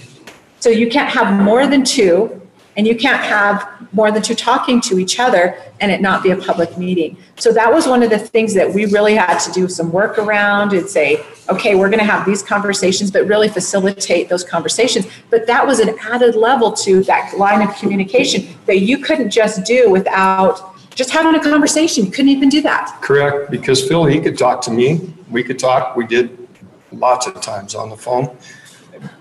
So 0.61 0.69
you 0.69 0.89
can't 0.89 1.09
have 1.09 1.41
more 1.41 1.67
than 1.67 1.83
two, 1.83 2.41
and 2.77 2.87
you 2.87 2.95
can't 2.95 3.21
have 3.21 3.67
more 3.91 4.11
than 4.11 4.21
two 4.21 4.35
talking 4.35 4.79
to 4.81 4.99
each 4.99 5.19
other 5.19 5.57
and 5.79 5.91
it 5.91 6.01
not 6.01 6.21
be 6.23 6.31
a 6.31 6.35
public 6.35 6.77
meeting. 6.77 7.17
So 7.37 7.51
that 7.53 7.71
was 7.71 7.87
one 7.87 8.03
of 8.03 8.09
the 8.09 8.19
things 8.19 8.53
that 8.53 8.71
we 8.73 8.85
really 8.85 9.15
had 9.15 9.39
to 9.39 9.51
do 9.51 9.67
some 9.67 9.91
work 9.91 10.17
around 10.17 10.73
and 10.73 10.87
say, 10.87 11.23
okay, 11.49 11.75
we're 11.75 11.89
going 11.89 11.99
to 11.99 12.05
have 12.05 12.25
these 12.25 12.43
conversations, 12.43 13.11
but 13.11 13.25
really 13.25 13.47
facilitate 13.47 14.29
those 14.29 14.43
conversations. 14.43 15.07
But 15.29 15.47
that 15.47 15.65
was 15.65 15.79
an 15.79 15.95
added 16.01 16.35
level 16.35 16.71
to 16.73 17.03
that 17.03 17.37
line 17.37 17.67
of 17.67 17.75
communication 17.75 18.55
that 18.65 18.79
you 18.79 18.99
couldn't 18.99 19.31
just 19.31 19.65
do 19.65 19.89
without 19.89 20.75
just 20.93 21.09
having 21.11 21.33
a 21.39 21.43
conversation. 21.43 22.05
You 22.05 22.11
couldn't 22.11 22.29
even 22.29 22.49
do 22.49 22.61
that. 22.61 22.99
Correct, 23.01 23.49
because 23.49 23.87
Phil, 23.87 24.05
he 24.05 24.19
could 24.19 24.37
talk 24.37 24.61
to 24.63 24.71
me, 24.71 25.13
we 25.29 25.43
could 25.43 25.57
talk, 25.57 25.95
we 25.95 26.05
did 26.05 26.47
lots 26.91 27.25
of 27.25 27.39
times 27.41 27.73
on 27.73 27.89
the 27.89 27.97
phone. 27.97 28.35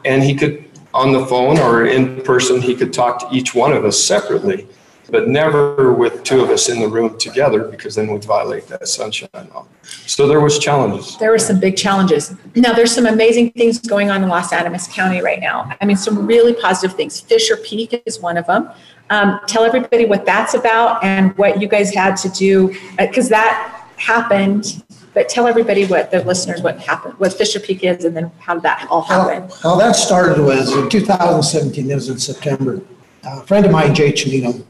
And 0.05 0.23
he 0.23 0.35
could, 0.35 0.68
on 0.95 1.13
the 1.13 1.25
phone 1.27 1.59
or 1.59 1.87
in 1.87 2.23
person, 2.23 2.61
he 2.61 2.75
could 2.75 2.93
talk 2.93 3.19
to 3.21 3.37
each 3.37 3.55
one 3.55 3.73
of 3.73 3.85
us 3.85 4.03
separately, 4.03 4.67
but 5.11 5.29
never 5.29 5.93
with 5.93 6.25
two 6.25 6.41
of 6.41 6.51
us 6.51 6.69
in 6.69 6.81
the 6.81 6.89
room 6.89 7.19
together 7.19 7.65
because 7.65 7.95
then 7.95 8.13
we'd 8.13 8.25
violate 8.25 8.67
that 8.69 8.87
sunshine 8.89 9.29
law. 9.55 9.67
So 10.07 10.27
there 10.27 10.41
was 10.41 10.59
challenges. 10.59 11.17
There 11.19 11.31
were 11.31 11.39
some 11.39 11.61
big 11.61 11.77
challenges. 11.77 12.35
Now, 12.55 12.73
there's 12.73 12.93
some 12.93 13.07
amazing 13.07 13.53
things 13.53 13.79
going 13.79 14.11
on 14.11 14.23
in 14.23 14.29
Las 14.29 14.53
Animas 14.53 14.89
County 14.89 15.23
right 15.23 15.41
now. 15.41 15.71
I 15.81 15.87
mean, 15.87 15.97
some 15.97 16.27
really 16.27 16.55
positive 16.55 16.97
things. 16.97 17.21
Fisher 17.21 17.57
Peak 17.57 18.03
is 18.05 18.21
one 18.21 18.37
of 18.37 18.47
them. 18.47 18.71
Um, 19.11 19.41
tell 19.47 19.65
everybody 19.65 20.05
what 20.05 20.27
that's 20.27 20.53
about 20.55 21.03
and 21.03 21.37
what 21.39 21.61
you 21.61 21.69
guys 21.69 21.95
had 21.95 22.17
to 22.17 22.29
do, 22.29 22.75
because 22.99 23.29
that 23.31 23.87
happened. 23.97 24.83
But 25.19 25.29
tell 25.29 25.49
everybody 25.49 25.85
what 25.85 26.13
the 26.13 26.23
listeners 26.23 26.63
what 26.63 26.79
happened, 26.79 27.19
what 27.19 27.33
Fisher 27.33 27.59
Peak 27.59 27.83
is, 27.83 28.05
and 28.05 28.17
then 28.17 28.31
how 28.39 28.55
did 28.55 28.63
that 28.63 28.87
all 28.89 29.03
happen. 29.03 29.51
How 29.65 29.75
that 29.75 29.97
started 29.97 30.41
was 30.41 30.73
in 30.77 30.89
2017, 30.89 31.91
it 31.91 31.93
was 31.93 32.09
in 32.09 32.21
September. 32.21 32.81
A 33.25 33.43
friend 33.43 33.67
of 33.67 33.73
mine, 33.73 33.97
Jay 33.97 34.13
Chinino, 34.13 34.65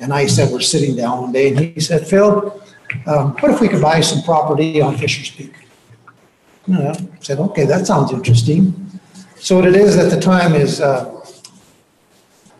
and 0.00 0.12
I 0.12 0.26
said, 0.26 0.50
we're 0.50 0.58
sitting 0.58 0.96
down 0.96 1.20
one 1.20 1.30
day, 1.30 1.50
and 1.50 1.60
he 1.60 1.78
said, 1.78 2.08
Phil, 2.08 2.60
um, 3.06 3.36
what 3.36 3.52
if 3.52 3.60
we 3.60 3.68
could 3.68 3.80
buy 3.80 4.00
some 4.00 4.20
property 4.24 4.80
on 4.80 4.98
Fisher's 4.98 5.30
Peak? 5.30 5.54
And 6.66 6.88
I 6.88 7.08
said, 7.20 7.38
okay, 7.38 7.64
that 7.64 7.86
sounds 7.86 8.10
interesting. 8.10 8.98
So 9.36 9.54
what 9.54 9.64
it 9.64 9.76
is 9.76 9.96
at 9.96 10.10
the 10.10 10.20
time 10.20 10.54
is, 10.54 10.80
uh, 10.80 11.24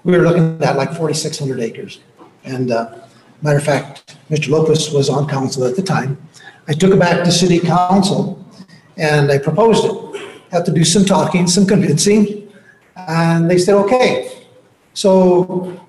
we 0.05 0.17
were 0.17 0.23
looking 0.23 0.63
at 0.63 0.77
like 0.77 0.91
4,600 0.91 1.59
acres. 1.59 1.99
And 2.45 2.71
uh, 2.71 2.95
matter 3.43 3.59
of 3.59 3.65
fact, 3.65 4.19
Mr. 4.31 4.51
Lopez 4.51 4.93
was 4.93 5.11
on 5.11 5.29
council 5.29 5.65
at 5.65 5.75
the 5.75 5.83
time. 5.83 6.17
I 6.67 6.73
took 6.73 6.93
it 6.93 6.99
back 6.99 7.25
to 7.25 7.31
city 7.31 7.61
council 7.61 8.45
and 8.97 9.31
I 9.31 9.39
proposed 9.39 9.85
it. 9.85 10.23
Had 10.51 10.65
to 10.67 10.73
do 10.73 10.85
some 10.85 11.05
talking, 11.05 11.47
some 11.47 11.67
convincing, 11.67 12.53
and 12.97 13.51
they 13.51 13.59
said, 13.59 13.75
okay. 13.75 14.47
So 14.95 15.81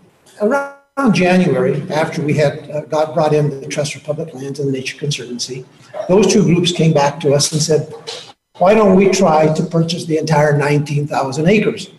around 0.42 1.14
January, 1.14 1.84
after 1.92 2.22
we 2.22 2.34
had 2.34 2.70
uh, 2.72 2.82
got 2.82 3.14
brought 3.14 3.34
in 3.34 3.62
the 3.62 3.68
Trust 3.68 3.94
for 3.94 4.00
Public 4.00 4.34
Lands 4.34 4.60
and 4.60 4.68
the 4.68 4.72
Nature 4.72 4.98
Conservancy, 4.98 5.66
those 6.10 6.32
two 6.32 6.44
groups 6.44 6.72
came 6.72 6.94
back 6.94 7.20
to 7.20 7.34
us 7.34 7.52
and 7.52 7.62
said, 7.62 7.94
why 8.58 8.74
don't 8.74 8.96
we 8.96 9.10
try 9.10 9.54
to 9.54 9.64
purchase 9.64 10.06
the 10.06 10.18
entire 10.18 10.58
19,000 10.58 11.48
acres? 11.48 11.92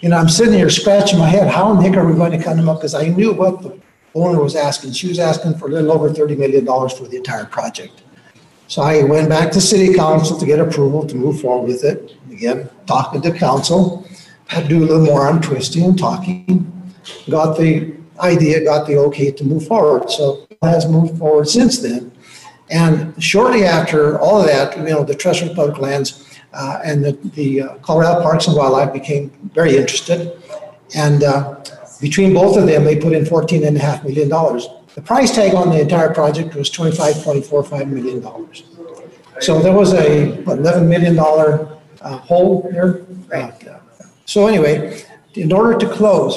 You 0.00 0.08
know, 0.08 0.16
I'm 0.16 0.28
sitting 0.28 0.54
here 0.54 0.70
scratching 0.70 1.18
my 1.18 1.28
head, 1.28 1.48
how 1.48 1.70
in 1.72 1.76
the 1.76 1.82
heck 1.82 1.96
are 1.96 2.06
we 2.06 2.14
going 2.14 2.30
to 2.32 2.42
cut 2.42 2.56
them 2.56 2.68
up? 2.68 2.78
Because 2.78 2.94
I 2.94 3.08
knew 3.08 3.32
what 3.32 3.62
the 3.62 3.78
owner 4.14 4.40
was 4.40 4.54
asking. 4.54 4.92
She 4.92 5.08
was 5.08 5.18
asking 5.18 5.58
for 5.58 5.66
a 5.66 5.72
little 5.72 5.92
over 5.92 6.08
$30 6.08 6.38
million 6.38 6.64
for 6.64 7.08
the 7.08 7.16
entire 7.16 7.44
project. 7.44 8.02
So 8.68 8.82
I 8.82 9.02
went 9.02 9.30
back 9.30 9.50
to 9.52 9.62
city 9.62 9.94
council 9.94 10.38
to 10.38 10.44
get 10.44 10.60
approval 10.60 11.06
to 11.06 11.16
move 11.16 11.40
forward 11.40 11.68
with 11.68 11.84
it. 11.84 12.14
Again, 12.30 12.68
talking 12.86 13.22
to 13.22 13.32
council, 13.32 14.06
had 14.46 14.64
to 14.64 14.68
do 14.68 14.78
a 14.84 14.86
little 14.86 15.04
more 15.04 15.26
untwisting 15.30 15.84
and 15.84 15.98
talking. 15.98 16.70
Got 17.30 17.56
the 17.56 17.94
idea, 18.20 18.62
got 18.62 18.86
the 18.86 18.98
okay 18.98 19.30
to 19.32 19.44
move 19.44 19.66
forward. 19.66 20.10
So 20.10 20.46
has 20.60 20.86
moved 20.86 21.18
forward 21.18 21.48
since 21.48 21.78
then. 21.78 22.12
And 22.70 23.20
shortly 23.22 23.64
after 23.64 24.20
all 24.20 24.42
of 24.42 24.46
that, 24.48 24.76
you 24.76 24.84
know, 24.84 25.02
the 25.02 25.14
Trust 25.14 25.40
for 25.40 25.54
Public 25.54 25.78
Lands 25.78 26.38
uh, 26.52 26.80
and 26.84 27.02
the, 27.02 27.12
the 27.34 27.62
uh, 27.62 27.74
Colorado 27.76 28.20
Parks 28.20 28.48
and 28.48 28.56
Wildlife 28.56 28.92
became 28.92 29.30
very 29.54 29.78
interested. 29.78 30.42
And 30.94 31.24
uh, 31.24 31.62
between 32.02 32.34
both 32.34 32.58
of 32.58 32.66
them, 32.66 32.84
they 32.84 33.00
put 33.00 33.14
in 33.14 33.24
fourteen 33.24 33.64
and 33.64 33.76
a 33.78 33.80
half 33.80 34.04
million 34.04 34.28
dollars. 34.28 34.68
The 34.98 35.04
price 35.04 35.32
tag 35.32 35.54
on 35.54 35.70
the 35.70 35.80
entire 35.80 36.12
project 36.12 36.56
was 36.56 36.68
twenty-five 36.70 37.14
point 37.22 37.46
four 37.46 37.62
five 37.62 37.86
million 37.86 38.20
dollars. 38.20 38.64
So 39.38 39.62
there 39.62 39.72
was 39.72 39.94
a 39.94 40.32
what, 40.42 40.58
eleven 40.58 40.88
million 40.88 41.14
dollar 41.14 41.78
uh, 42.00 42.16
hole 42.18 42.68
there. 42.72 43.02
Uh, 43.32 43.52
So 44.24 44.48
anyway, 44.48 45.04
in 45.34 45.52
order 45.52 45.78
to 45.78 45.88
close, 45.88 46.34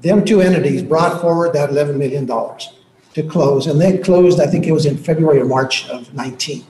them 0.00 0.24
two 0.24 0.40
entities 0.40 0.80
brought 0.80 1.20
forward 1.20 1.52
that 1.54 1.70
eleven 1.70 1.98
million 1.98 2.24
dollars 2.24 2.72
to 3.14 3.24
close, 3.24 3.66
and 3.66 3.80
they 3.80 3.98
closed, 3.98 4.38
I 4.38 4.46
think 4.46 4.68
it 4.68 4.72
was 4.72 4.86
in 4.86 4.96
February 4.96 5.40
or 5.40 5.46
March 5.46 5.88
of 5.88 6.14
nineteen. 6.14 6.62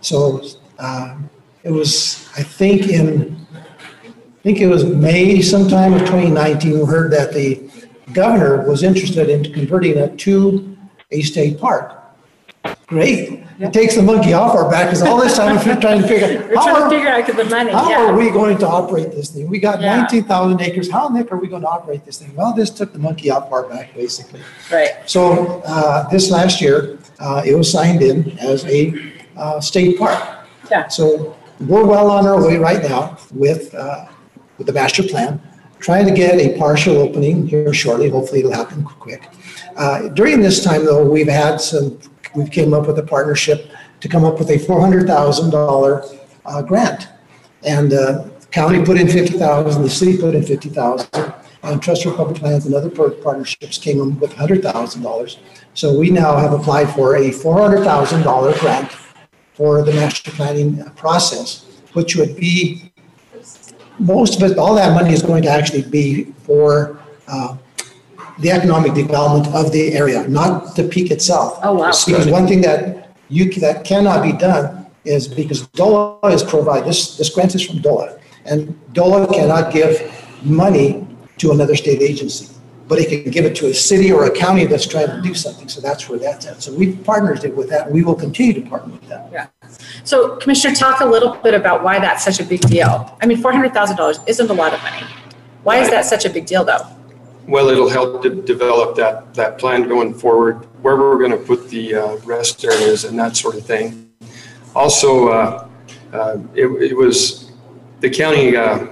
So 0.00 0.42
uh, 0.78 1.14
it 1.62 1.70
was, 1.70 2.26
I 2.38 2.42
think 2.42 2.88
in, 2.88 3.36
I 3.54 4.42
think 4.42 4.60
it 4.62 4.68
was 4.68 4.82
May 4.86 5.42
sometime 5.42 5.92
of 5.92 6.00
2019, 6.00 6.78
we 6.78 6.86
heard 6.86 7.10
that 7.12 7.34
the 7.34 7.68
governor 8.12 8.68
was 8.68 8.82
interested 8.82 9.28
in 9.28 9.52
converting 9.52 9.96
it 9.96 10.18
to 10.20 10.76
a 11.10 11.22
state 11.22 11.58
park. 11.58 11.98
Great. 12.86 13.44
It 13.58 13.72
takes 13.72 13.94
the 13.96 14.02
monkey 14.02 14.32
off 14.34 14.54
our 14.54 14.70
back 14.70 14.86
because 14.86 15.02
all 15.02 15.20
this 15.20 15.36
time 15.36 15.56
we're 15.56 15.80
trying 15.80 16.02
to 16.02 16.08
figure 16.08 16.26
out. 16.26 16.48
We're 16.50 16.56
how 16.56 16.74
are- 16.74 16.90
to 16.90 16.96
figure 16.96 17.08
out 17.08 17.26
the 17.26 17.44
money. 17.44 17.72
how 17.72 17.88
yeah. 17.90 18.06
are 18.06 18.16
we 18.16 18.30
going 18.30 18.58
to 18.58 18.66
operate 18.66 19.10
this 19.12 19.30
thing? 19.30 19.48
We 19.48 19.58
got 19.58 19.80
Yeah. 19.80 19.96
19,000 19.96 20.60
acres. 20.60 20.90
How 20.90 21.06
in 21.06 21.14
the 21.14 21.20
heck 21.20 21.32
are 21.32 21.38
we 21.38 21.48
going 21.48 21.62
to 21.62 21.68
operate 21.68 22.04
this 22.04 22.18
thing? 22.18 22.34
Well, 22.34 22.52
this 22.52 22.70
took 22.70 22.92
the 22.92 22.98
monkey 22.98 23.30
off 23.30 23.50
our 23.50 23.68
back, 23.68 23.94
basically. 23.94 24.40
Right. 24.70 24.90
So 25.06 25.62
uh, 25.64 26.08
this 26.08 26.30
last 26.30 26.60
year, 26.60 26.98
uh, 27.18 27.42
it 27.46 27.54
was 27.54 27.70
signed 27.70 28.02
in 28.02 28.38
as 28.38 28.64
a 28.66 28.94
uh, 29.36 29.60
state 29.60 29.98
park. 29.98 30.46
Yeah. 30.70 30.88
So 30.88 31.36
we're 31.60 31.84
well 31.84 32.10
on 32.10 32.26
our 32.26 32.44
way 32.44 32.58
right 32.58 32.82
now 32.82 33.16
with, 33.32 33.74
uh, 33.74 34.06
with 34.58 34.66
the 34.66 34.72
master 34.72 35.02
plan, 35.02 35.40
trying 35.82 36.06
to 36.06 36.12
get 36.12 36.38
a 36.38 36.56
partial 36.56 36.96
opening 36.96 37.46
here 37.46 37.74
shortly. 37.74 38.08
Hopefully 38.08 38.40
it'll 38.40 38.52
happen 38.52 38.84
quick. 38.84 39.28
Uh, 39.76 40.08
During 40.08 40.40
this 40.40 40.62
time, 40.62 40.84
though, 40.84 41.04
we've 41.04 41.28
had 41.28 41.60
some, 41.60 41.98
we've 42.34 42.50
came 42.50 42.72
up 42.72 42.86
with 42.86 42.98
a 42.98 43.02
partnership 43.02 43.70
to 44.00 44.08
come 44.08 44.24
up 44.24 44.38
with 44.38 44.48
a 44.50 44.58
$400,000 44.58 46.18
uh, 46.44 46.62
grant. 46.62 47.08
And 47.64 47.92
uh, 47.92 48.28
county 48.52 48.84
put 48.84 48.96
in 48.96 49.08
50,000, 49.08 49.82
the 49.82 49.90
city 49.90 50.16
put 50.18 50.34
in 50.34 50.44
50,000. 50.44 51.08
and 51.64 51.82
Trust 51.82 52.04
for 52.04 52.12
Public 52.12 52.40
Lands 52.42 52.64
and 52.64 52.74
other 52.74 52.90
partnerships 52.90 53.78
came 53.78 54.00
in 54.00 54.20
with 54.20 54.32
$100,000. 54.32 55.38
So 55.74 55.98
we 55.98 56.10
now 56.10 56.36
have 56.36 56.52
applied 56.52 56.90
for 56.90 57.16
a 57.16 57.30
$400,000 57.30 58.60
grant 58.60 58.92
for 59.54 59.82
the 59.82 59.92
master 59.92 60.30
planning 60.30 60.82
process, 60.90 61.66
which 61.92 62.14
would 62.16 62.36
be, 62.36 62.91
most 64.02 64.40
of 64.40 64.50
it, 64.50 64.58
all 64.58 64.74
that 64.74 64.94
money 64.94 65.12
is 65.12 65.22
going 65.22 65.42
to 65.42 65.48
actually 65.48 65.82
be 65.82 66.24
for 66.44 66.98
uh, 67.28 67.56
the 68.38 68.50
economic 68.50 68.94
development 68.94 69.54
of 69.54 69.72
the 69.72 69.92
area, 69.94 70.26
not 70.28 70.74
the 70.76 70.84
peak 70.84 71.10
itself. 71.10 71.58
Oh, 71.62 71.74
wow. 71.74 71.92
Because 72.06 72.26
one 72.26 72.46
thing 72.46 72.60
that 72.62 73.16
you, 73.28 73.52
that 73.54 73.84
cannot 73.84 74.22
be 74.22 74.32
done 74.32 74.86
is 75.04 75.28
because 75.28 75.66
DOLA 75.68 76.32
is 76.32 76.42
provide, 76.42 76.84
this, 76.84 77.16
this 77.16 77.30
grant 77.30 77.54
is 77.54 77.62
from 77.62 77.80
DOLA. 77.80 78.18
And 78.44 78.78
DOLA 78.92 79.32
cannot 79.32 79.72
give 79.72 80.00
money 80.44 81.06
to 81.38 81.50
another 81.50 81.76
state 81.76 82.02
agency, 82.02 82.51
but 82.88 82.98
it 82.98 83.08
can 83.08 83.30
give 83.30 83.44
it 83.44 83.54
to 83.56 83.68
a 83.68 83.74
city 83.74 84.12
or 84.12 84.24
a 84.26 84.30
county 84.30 84.66
that's 84.66 84.86
trying 84.86 85.08
to 85.08 85.20
do 85.22 85.34
something. 85.34 85.68
So 85.68 85.80
that's 85.80 86.08
where 86.08 86.18
that's 86.18 86.46
at. 86.46 86.62
So 86.62 86.74
we've 86.74 87.02
partnered 87.04 87.42
with 87.56 87.68
that. 87.70 87.86
and 87.86 87.94
We 87.94 88.02
will 88.02 88.14
continue 88.14 88.52
to 88.54 88.68
partner 88.68 88.92
with 88.92 89.08
that. 89.08 89.30
Yeah. 89.32 89.46
So 90.04 90.36
Commissioner, 90.36 90.74
talk 90.74 91.00
a 91.00 91.06
little 91.06 91.36
bit 91.36 91.54
about 91.54 91.82
why 91.82 91.98
that's 91.98 92.24
such 92.24 92.40
a 92.40 92.44
big 92.44 92.60
deal. 92.60 93.16
I 93.22 93.26
mean, 93.26 93.42
$400,000 93.42 94.28
isn't 94.28 94.50
a 94.50 94.52
lot 94.52 94.74
of 94.74 94.82
money. 94.82 95.06
Why 95.62 95.78
is 95.78 95.90
that 95.90 96.04
such 96.04 96.24
a 96.24 96.30
big 96.30 96.46
deal, 96.46 96.64
though? 96.64 96.86
Well, 97.46 97.68
it'll 97.68 97.88
help 97.88 98.22
to 98.22 98.42
develop 98.42 98.96
that, 98.96 99.34
that 99.34 99.58
plan 99.58 99.88
going 99.88 100.14
forward, 100.14 100.64
where 100.82 100.96
we're 100.96 101.18
going 101.18 101.30
to 101.32 101.36
put 101.36 101.68
the 101.68 101.94
uh, 101.94 102.16
rest 102.18 102.64
areas 102.64 103.04
and 103.04 103.18
that 103.18 103.36
sort 103.36 103.56
of 103.56 103.64
thing. 103.64 104.10
Also, 104.74 105.28
uh, 105.28 105.68
uh, 106.12 106.38
it, 106.54 106.66
it 106.66 106.96
was, 106.96 107.52
the 108.00 108.10
county 108.10 108.56
uh, 108.56 108.86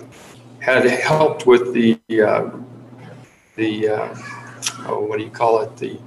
had 0.61 0.85
helped 0.85 1.47
with 1.47 1.73
the, 1.75 1.99
uh, 2.23 2.51
the, 3.61 3.89
uh, 3.89 4.15
oh, 4.87 5.01
what 5.07 5.19
do 5.19 5.25
you 5.25 5.31
call 5.31 5.61
it? 5.61 5.77
The, 5.77 6.01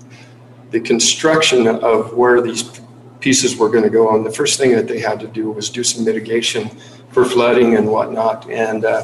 the 0.71 0.79
construction 0.79 1.67
of 1.67 2.13
where 2.13 2.41
these 2.41 2.81
pieces 3.19 3.55
were 3.55 3.69
going 3.69 3.83
to 3.83 3.91
go 3.91 4.09
on. 4.09 4.23
The 4.23 4.31
first 4.31 4.59
thing 4.59 4.71
that 4.71 4.87
they 4.87 4.99
had 4.99 5.19
to 5.19 5.27
do 5.27 5.51
was 5.51 5.69
do 5.69 5.83
some 5.83 6.03
mitigation 6.03 6.69
for 7.11 7.23
flooding 7.23 7.75
and 7.77 7.87
whatnot. 7.87 8.49
And 8.49 8.83
uh, 8.83 9.03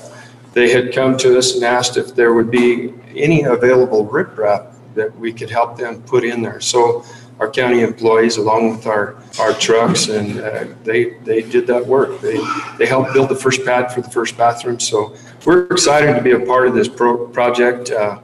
they 0.54 0.72
had 0.72 0.94
come 0.94 1.16
to 1.18 1.38
us 1.38 1.54
and 1.56 1.64
asked 1.64 1.96
if 1.96 2.16
there 2.16 2.34
would 2.34 2.50
be 2.50 2.94
any 3.16 3.44
available 3.44 4.08
riprap 4.08 4.74
that 4.96 5.16
we 5.20 5.32
could 5.32 5.52
help 5.52 5.78
them 5.78 6.02
put 6.02 6.24
in 6.24 6.42
there. 6.42 6.60
So 6.60 7.06
our 7.40 7.50
county 7.50 7.82
employees, 7.82 8.38
along 8.38 8.72
with 8.72 8.88
our, 8.88 9.16
our 9.40 9.54
trucks, 9.54 10.10
and 10.10 10.42
uh, 10.42 10.66
they, 10.84 11.12
they 11.24 11.42
did 11.44 11.68
that 11.68 11.86
work. 11.86 12.20
They, 12.20 12.38
they 12.80 12.88
helped 12.88 13.14
build 13.14 13.30
the 13.30 13.36
first 13.36 13.64
pad 13.64 13.94
for 13.94 14.02
the 14.02 14.10
first 14.10 14.36
bathroom. 14.36 14.80
So 14.80 15.16
we're 15.46 15.68
excited 15.68 16.16
to 16.16 16.22
be 16.22 16.32
a 16.32 16.40
part 16.40 16.68
of 16.68 16.74
this 16.74 16.90
pro- 16.90 17.28
project. 17.28 17.92
Uh, 17.92 18.20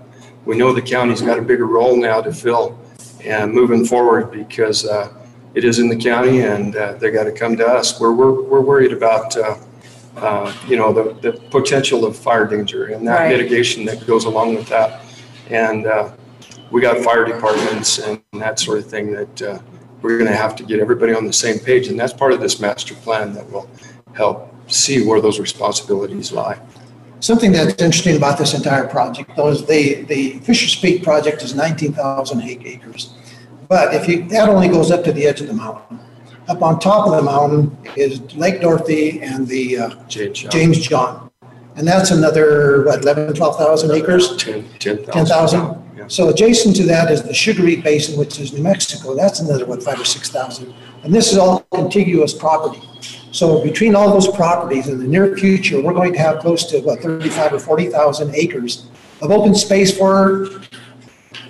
we 0.45 0.55
know 0.57 0.71
the 0.73 0.81
county's 0.81 1.21
got 1.21 1.39
a 1.39 1.41
bigger 1.41 1.65
role 1.65 1.97
now 1.97 2.21
to 2.21 2.31
fill 2.31 2.77
and 3.23 3.51
moving 3.51 3.85
forward 3.85 4.31
because 4.31 4.85
uh, 4.85 5.11
it 5.55 5.63
is 5.63 5.79
in 5.79 5.87
the 5.89 5.95
county 5.95 6.41
and 6.41 6.75
uh, 6.75 6.93
they 6.93 7.09
got 7.11 7.23
to 7.23 7.31
come 7.31 7.57
to 7.57 7.65
us. 7.65 7.99
We're, 7.99 8.11
we're, 8.11 8.41
we're 8.43 8.61
worried 8.61 8.93
about, 8.93 9.35
uh, 9.35 9.57
uh, 10.17 10.53
you 10.67 10.77
know, 10.77 10.93
the, 10.93 11.13
the 11.21 11.39
potential 11.49 12.05
of 12.05 12.15
fire 12.15 12.45
danger 12.45 12.85
and 12.87 13.07
that 13.07 13.21
Right. 13.21 13.29
mitigation 13.29 13.85
that 13.85 14.05
goes 14.05 14.25
along 14.25 14.55
with 14.55 14.67
that. 14.67 15.01
And 15.49 15.87
uh, 15.87 16.11
we 16.71 16.81
got 16.81 17.03
fire 17.03 17.25
departments 17.25 17.99
and 17.99 18.21
that 18.33 18.59
sort 18.59 18.79
of 18.79 18.85
thing 18.85 19.11
that 19.13 19.41
uh, 19.41 19.59
we're 20.01 20.17
going 20.17 20.29
to 20.29 20.37
have 20.37 20.55
to 20.57 20.63
get 20.63 20.79
everybody 20.79 21.13
on 21.13 21.25
the 21.25 21.33
same 21.33 21.57
page. 21.57 21.87
And 21.87 21.99
that's 21.99 22.13
part 22.13 22.33
of 22.33 22.39
this 22.39 22.59
master 22.59 22.93
plan 22.95 23.33
that 23.33 23.49
will 23.51 23.69
help 24.13 24.53
see 24.71 25.05
where 25.05 25.21
those 25.21 25.39
responsibilities 25.39 26.31
lie. 26.31 26.59
Something 27.26 27.53
that's 27.53 27.82
interesting 27.82 28.17
about 28.17 28.38
this 28.38 28.53
entire 28.53 28.86
project, 28.86 29.32
though, 29.36 29.47
is 29.47 29.65
the, 29.65 30.03
the 30.03 30.38
Fisher's 30.41 30.76
Peak 30.76 31.01
project 31.01 31.41
is 31.41 31.55
19,000 31.55 32.43
acres. 32.43 33.15
But 33.67 33.95
if 33.95 34.07
you, 34.07 34.30
that 34.30 34.47
only 34.47 34.67
goes 34.67 34.91
up 34.91 35.03
to 35.05 35.11
the 35.11 35.26
edge 35.26 35.41
of 35.41 35.47
the 35.47 35.55
mountain. 35.55 35.99
Up 36.47 36.61
on 36.61 36.80
top 36.80 37.07
of 37.07 37.13
the 37.13 37.23
mountain 37.23 37.76
is 37.95 38.21
Lake 38.36 38.61
Dorothy 38.61 39.23
and 39.23 39.47
the 39.47 39.76
uh, 39.76 39.89
James 40.07 40.38
John. 40.38 40.51
James 40.51 40.88
John. 40.88 41.32
And 41.76 41.88
that's 41.88 42.11
another, 42.11 42.86
what, 42.86 43.01
11, 43.01 43.34
12,000 43.34 43.91
acres? 43.95 44.38
10, 44.38 44.69
10,000. 44.78 45.11
10,000? 45.11 45.97
Yeah. 45.97 46.07
So 46.07 46.30
adjacent 46.30 46.76
to 46.76 46.84
that 46.84 47.09
is 47.09 47.23
the 47.23 47.34
Sugarite 47.34 47.84
Basin, 47.84 48.19
which 48.19 48.39
is 48.39 48.53
New 48.53 48.61
Mexico. 48.61 49.15
That's 49.15 49.39
another, 49.39 49.65
what, 49.65 49.82
five 49.82 49.99
or 49.99 50.05
6,000? 50.05 50.71
And 51.01 51.11
this 51.11 51.32
is 51.32 51.39
all 51.39 51.61
contiguous 51.73 52.36
property. 52.36 52.88
So 53.36 53.61
between 53.61 53.95
all 53.95 54.13
those 54.13 54.29
properties, 54.29 54.88
in 54.88 54.97
the 54.97 55.05
near 55.05 55.36
future, 55.36 55.81
we're 55.81 55.93
going 55.93 56.13
to 56.13 56.19
have 56.19 56.39
close 56.39 56.63
to, 56.67 56.79
what, 56.79 57.01
35 57.01 57.51
or 57.51 57.59
40,000 57.59 58.33
acres 58.33 58.88
of 59.21 59.29
open 59.29 59.53
space 59.53 59.95
for 59.95 60.47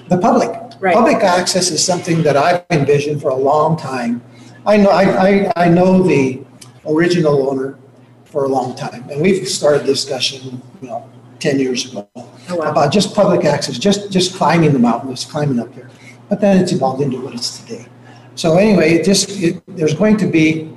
the 0.08 0.18
public. 0.18 0.50
Right. 0.80 0.96
Public 0.96 1.18
access 1.18 1.70
is 1.70 1.86
something 1.86 2.24
that 2.24 2.36
I've 2.36 2.66
envisioned 2.72 3.22
for 3.22 3.30
a 3.30 3.36
long 3.36 3.78
time. 3.78 4.24
I 4.66 4.78
know, 4.78 4.90
I, 4.90 5.04
I, 5.04 5.52
I 5.56 5.70
know 5.70 6.02
the 6.02 6.44
original 6.88 7.52
owner 7.52 7.78
for 8.24 8.46
a 8.46 8.48
long 8.48 8.76
time, 8.76 9.08
and 9.12 9.22
we've 9.22 9.48
started 9.48 9.86
discussion, 9.86 10.64
you 10.82 10.88
know, 10.88 11.08
10 11.38 11.60
years 11.60 11.92
ago 11.92 12.10
Oh, 12.16 12.56
wow. 12.56 12.72
about 12.72 12.92
just 12.92 13.14
public 13.14 13.46
access, 13.46 13.78
just, 13.78 14.12
just 14.12 14.34
climbing 14.36 14.74
the 14.74 14.80
mountain, 14.80 15.12
just 15.12 15.30
climbing 15.30 15.60
up 15.60 15.72
there. 15.76 15.92
But 16.30 16.42
then 16.42 16.64
it's 16.64 16.72
evolved 16.72 17.04
into 17.04 17.22
what 17.22 17.36
it's 17.36 17.60
today. 17.60 17.86
So 18.34 18.58
anyway, 18.58 18.96
it 18.96 19.06
just, 19.06 19.30
it, 19.40 19.62
there's 19.68 19.94
going 19.94 20.18
to 20.18 20.26
be, 20.26 20.75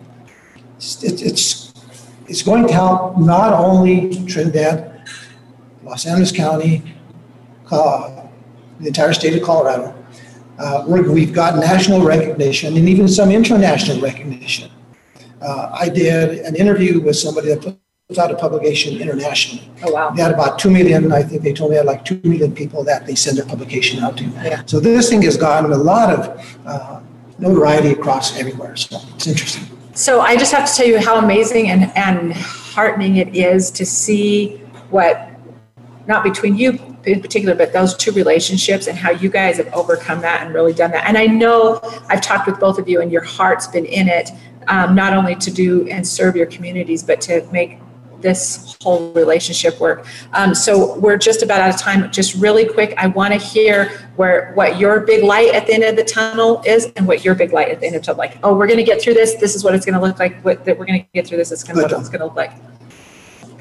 it, 0.79 1.23
it's, 1.23 1.73
it's 2.27 2.43
going 2.43 2.67
to 2.67 2.73
help 2.73 3.19
not 3.19 3.53
only 3.53 4.25
Trinidad, 4.27 5.09
Las 5.83 6.07
Animas 6.07 6.33
County, 6.33 6.95
uh, 7.71 8.27
the 8.81 8.87
entire 8.87 9.13
state 9.13 9.35
of 9.37 9.43
Colorado. 9.43 9.95
Uh, 10.59 10.85
we're, 10.87 11.11
we've 11.11 11.33
got 11.33 11.57
national 11.57 12.05
recognition 12.05 12.77
and 12.77 12.89
even 12.89 13.09
some 13.09 13.31
international 13.31 14.01
recognition. 14.01 14.71
Uh, 15.41 15.71
I 15.73 15.89
did 15.89 16.41
an 16.41 16.57
interview 16.57 17.01
with 17.01 17.17
somebody 17.17 17.55
that 17.55 17.79
puts 18.09 18.19
out 18.19 18.31
a 18.31 18.37
publication 18.37 19.01
internationally. 19.01 19.71
Oh, 19.85 19.93
wow. 19.93 20.11
They 20.11 20.23
had 20.23 20.33
about 20.33 20.59
2 20.59 20.71
million, 20.71 21.13
I 21.13 21.23
think 21.23 21.43
they 21.43 21.53
told 21.53 21.71
me 21.71 21.77
had 21.77 21.87
like 21.87 22.05
2 22.05 22.21
million 22.25 22.55
people 22.55 22.83
that 22.85 23.07
they 23.07 23.15
send 23.15 23.39
their 23.39 23.45
publication 23.47 24.03
out 24.03 24.17
to. 24.19 24.25
Yeah. 24.25 24.63
So 24.67 24.81
this 24.81 25.11
thing 25.11 25.23
has 25.23 25.37
gotten 25.37 25.71
a 25.73 25.77
lot 25.77 26.13
of 26.13 26.59
uh, 26.67 27.01
notoriety 27.39 27.91
across 27.91 28.39
everywhere. 28.39 28.75
So 28.77 28.99
it's 29.15 29.27
interesting. 29.27 29.78
So 29.99 30.21
I 30.21 30.37
just 30.37 30.53
have 30.53 30.71
to 30.71 30.73
tell 30.73 30.87
you 30.87 31.01
how 31.01 31.19
amazing 31.19 31.71
and, 31.71 31.91
and 31.97 32.33
heartening 32.33 33.17
it 33.17 33.35
is 33.35 33.69
to 33.73 33.85
see 33.85 34.59
what, 34.91 35.29
not 36.07 36.23
between 36.23 36.57
you 36.57 36.79
in 37.03 37.21
particular, 37.21 37.57
but 37.57 37.73
those 37.73 37.97
two 37.97 38.13
relationships 38.13 38.87
and 38.87 38.97
how 38.97 39.11
you 39.11 39.29
guys 39.29 39.57
have 39.57 39.67
overcome 39.75 40.21
that 40.21 40.45
and 40.45 40.55
really 40.55 40.73
done 40.73 40.93
that. 40.93 41.05
And 41.09 41.19
I 41.19 41.27
know 41.27 41.81
I've 42.09 42.21
talked 42.21 42.47
with 42.47 42.61
both 42.61 42.79
of 42.79 42.89
you 42.89 43.01
and 43.01 43.11
your 43.11 43.25
heart's 43.25 43.67
been 43.67 43.87
in 43.87 44.07
it, 44.07 44.31
um, 44.69 44.95
not 44.95 45.15
only 45.15 45.35
to 45.35 45.51
do 45.51 45.89
and 45.89 46.07
serve 46.07 46.37
your 46.37 46.47
communities, 46.47 47.03
but 47.03 47.21
to 47.23 47.45
make 47.51 47.81
this 48.21 48.77
whole 48.83 49.13
relationship 49.13 49.79
work. 49.81 50.07
Um, 50.33 50.55
so 50.55 50.99
we're 50.99 51.17
just 51.17 51.43
about 51.43 51.61
out 51.61 51.75
of 51.75 51.81
time. 51.81 52.11
Just 52.11 52.35
really 52.35 52.67
quick, 52.67 52.95
I 52.97 53.07
want 53.07 53.33
to 53.33 53.39
hear 53.39 53.91
where 54.17 54.53
what 54.55 54.79
your 54.79 55.01
big 55.01 55.25
light 55.25 55.55
at 55.55 55.67
the 55.67 55.75
end 55.75 55.85
of 55.85 55.97
the 55.97 56.05
tunnel 56.05 56.63
is, 56.67 56.87
and 56.97 57.07
what 57.07 57.25
your 57.25 57.35
big 57.35 57.53
light 57.53 57.69
at 57.69 57.81
the 57.81 57.87
end 57.87 57.97
of 57.97 58.03
the 58.03 58.07
tunnel. 58.07 58.19
Like, 58.19 58.39
oh, 58.43 58.57
we're 58.57 58.67
going 58.67 58.79
to 58.79 58.85
get 58.85 59.01
through 59.01 59.15
this. 59.15 59.35
This 59.37 59.55
is 59.55 59.65
what 59.65 59.75
it's 59.75 59.87
going 59.87 59.95
to 59.95 60.01
look 60.01 60.19
like. 60.19 60.41
What 60.43 60.65
that 60.65 60.79
we're 60.79 60.87
going 60.87 61.03
to 61.03 61.09
get 61.15 61.27
through 61.27 61.39
this. 61.39 61.53
It's 61.53 61.65
going 61.65 61.77
to 61.77 61.83
what 61.83 61.93
it's 61.93 62.09
going 62.09 62.21
to 62.21 62.27
look 62.27 62.37
like. 62.37 62.53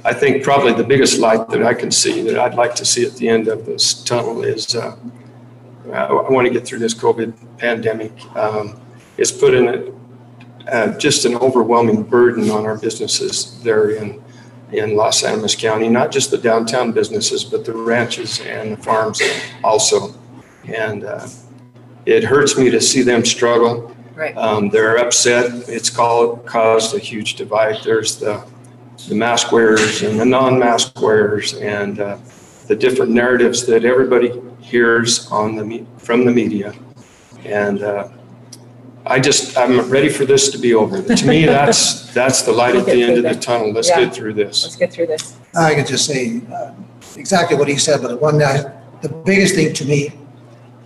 I 0.03 0.13
think 0.13 0.43
probably 0.43 0.73
the 0.73 0.83
biggest 0.83 1.19
light 1.19 1.49
that 1.49 1.63
I 1.63 1.73
can 1.73 1.91
see 1.91 2.21
that 2.23 2.39
I'd 2.39 2.55
like 2.55 2.75
to 2.75 2.85
see 2.85 3.05
at 3.05 3.15
the 3.15 3.27
end 3.27 3.47
of 3.47 3.65
this 3.65 4.03
tunnel 4.03 4.43
is 4.43 4.75
uh, 4.75 4.95
I 5.91 6.11
want 6.11 6.47
to 6.47 6.53
get 6.53 6.65
through 6.65 6.79
this 6.79 6.93
COVID 6.93 7.33
pandemic. 7.57 8.13
Um, 8.35 8.79
it's 9.17 9.31
put 9.31 9.53
in 9.53 9.67
a, 9.67 10.71
uh, 10.71 10.97
just 10.97 11.25
an 11.25 11.35
overwhelming 11.35 12.03
burden 12.03 12.49
on 12.49 12.65
our 12.65 12.77
businesses 12.77 13.61
there 13.63 13.91
in 13.91 14.23
in 14.71 14.95
Las 14.95 15.23
Animas 15.23 15.55
County, 15.55 15.89
not 15.89 16.11
just 16.11 16.31
the 16.31 16.37
downtown 16.37 16.91
businesses, 16.91 17.43
but 17.43 17.65
the 17.65 17.73
ranches 17.73 18.41
and 18.41 18.73
the 18.73 18.83
farms 18.83 19.21
also. 19.63 20.13
And 20.65 21.05
uh, 21.05 21.27
it 22.05 22.23
hurts 22.23 22.57
me 22.57 22.69
to 22.69 22.81
see 22.81 23.01
them 23.01 23.23
struggle. 23.25 23.95
Right. 24.15 24.35
Um, 24.35 24.69
they're 24.69 24.97
upset. 24.97 25.69
It's 25.69 25.89
called, 25.89 26.45
caused 26.45 26.95
a 26.95 26.99
huge 26.99 27.35
divide. 27.35 27.83
There's 27.83 28.17
the 28.17 28.43
the 29.07 29.15
mask 29.15 29.51
wearers 29.51 30.01
and 30.01 30.19
the 30.19 30.25
non-mask 30.25 30.99
wearers 30.99 31.53
and 31.53 31.99
uh, 31.99 32.17
the 32.67 32.75
different 32.75 33.11
narratives 33.11 33.65
that 33.67 33.85
everybody 33.85 34.41
hears 34.59 35.31
on 35.31 35.55
the 35.55 35.63
me- 35.63 35.85
from 35.97 36.25
the 36.25 36.31
media. 36.31 36.73
And 37.45 37.83
uh, 37.83 38.09
I 39.09 39.19
just 39.19 39.57
I'm 39.57 39.89
ready 39.89 40.09
for 40.09 40.25
this 40.25 40.49
to 40.51 40.57
be 40.57 40.73
over. 40.73 41.01
To 41.17 41.27
me, 41.27 41.45
that's 41.45 42.13
that's 42.13 42.41
the 42.43 42.51
light 42.51 42.75
at 42.75 42.85
the 42.85 43.01
end 43.03 43.17
of 43.17 43.23
the 43.23 43.35
tunnel. 43.39 43.71
Let's 43.71 43.89
Yeah. 43.89 44.05
get 44.05 44.13
through 44.13 44.33
this. 44.33 44.63
Let's 44.63 44.75
get 44.75 44.91
through 44.93 45.07
this. 45.07 45.35
I 45.55 45.75
could 45.75 45.87
just 45.87 46.05
say 46.05 46.41
uh, 46.53 46.71
exactly 47.15 47.57
what 47.57 47.67
he 47.67 47.77
said, 47.77 48.01
but 48.01 48.09
the 48.09 48.17
one 48.17 48.37
that, 48.39 49.01
the 49.01 49.09
biggest 49.09 49.55
thing 49.55 49.73
to 49.73 49.85
me 49.85 50.13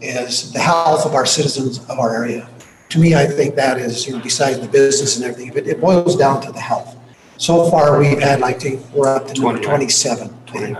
is 0.01 0.51
the 0.51 0.59
health 0.59 1.05
of 1.05 1.13
our 1.13 1.25
citizens 1.25 1.79
of 1.89 1.99
our 1.99 2.15
area. 2.15 2.47
To 2.89 2.99
me, 2.99 3.15
I 3.15 3.25
think 3.25 3.55
that 3.55 3.77
is, 3.77 4.05
you 4.05 4.13
know, 4.15 4.21
besides 4.21 4.59
the 4.59 4.67
business 4.67 5.15
and 5.15 5.25
everything, 5.25 5.53
but 5.53 5.65
it 5.65 5.79
boils 5.79 6.17
down 6.17 6.41
to 6.41 6.51
the 6.51 6.59
health. 6.59 6.97
So 7.37 7.69
far, 7.69 7.97
we've 7.97 8.19
had, 8.19 8.39
like, 8.41 8.59
think 8.59 8.81
we're 8.93 9.07
up 9.07 9.27
to 9.27 9.41
number 9.41 9.61
29. 9.61 9.63
27, 9.63 10.29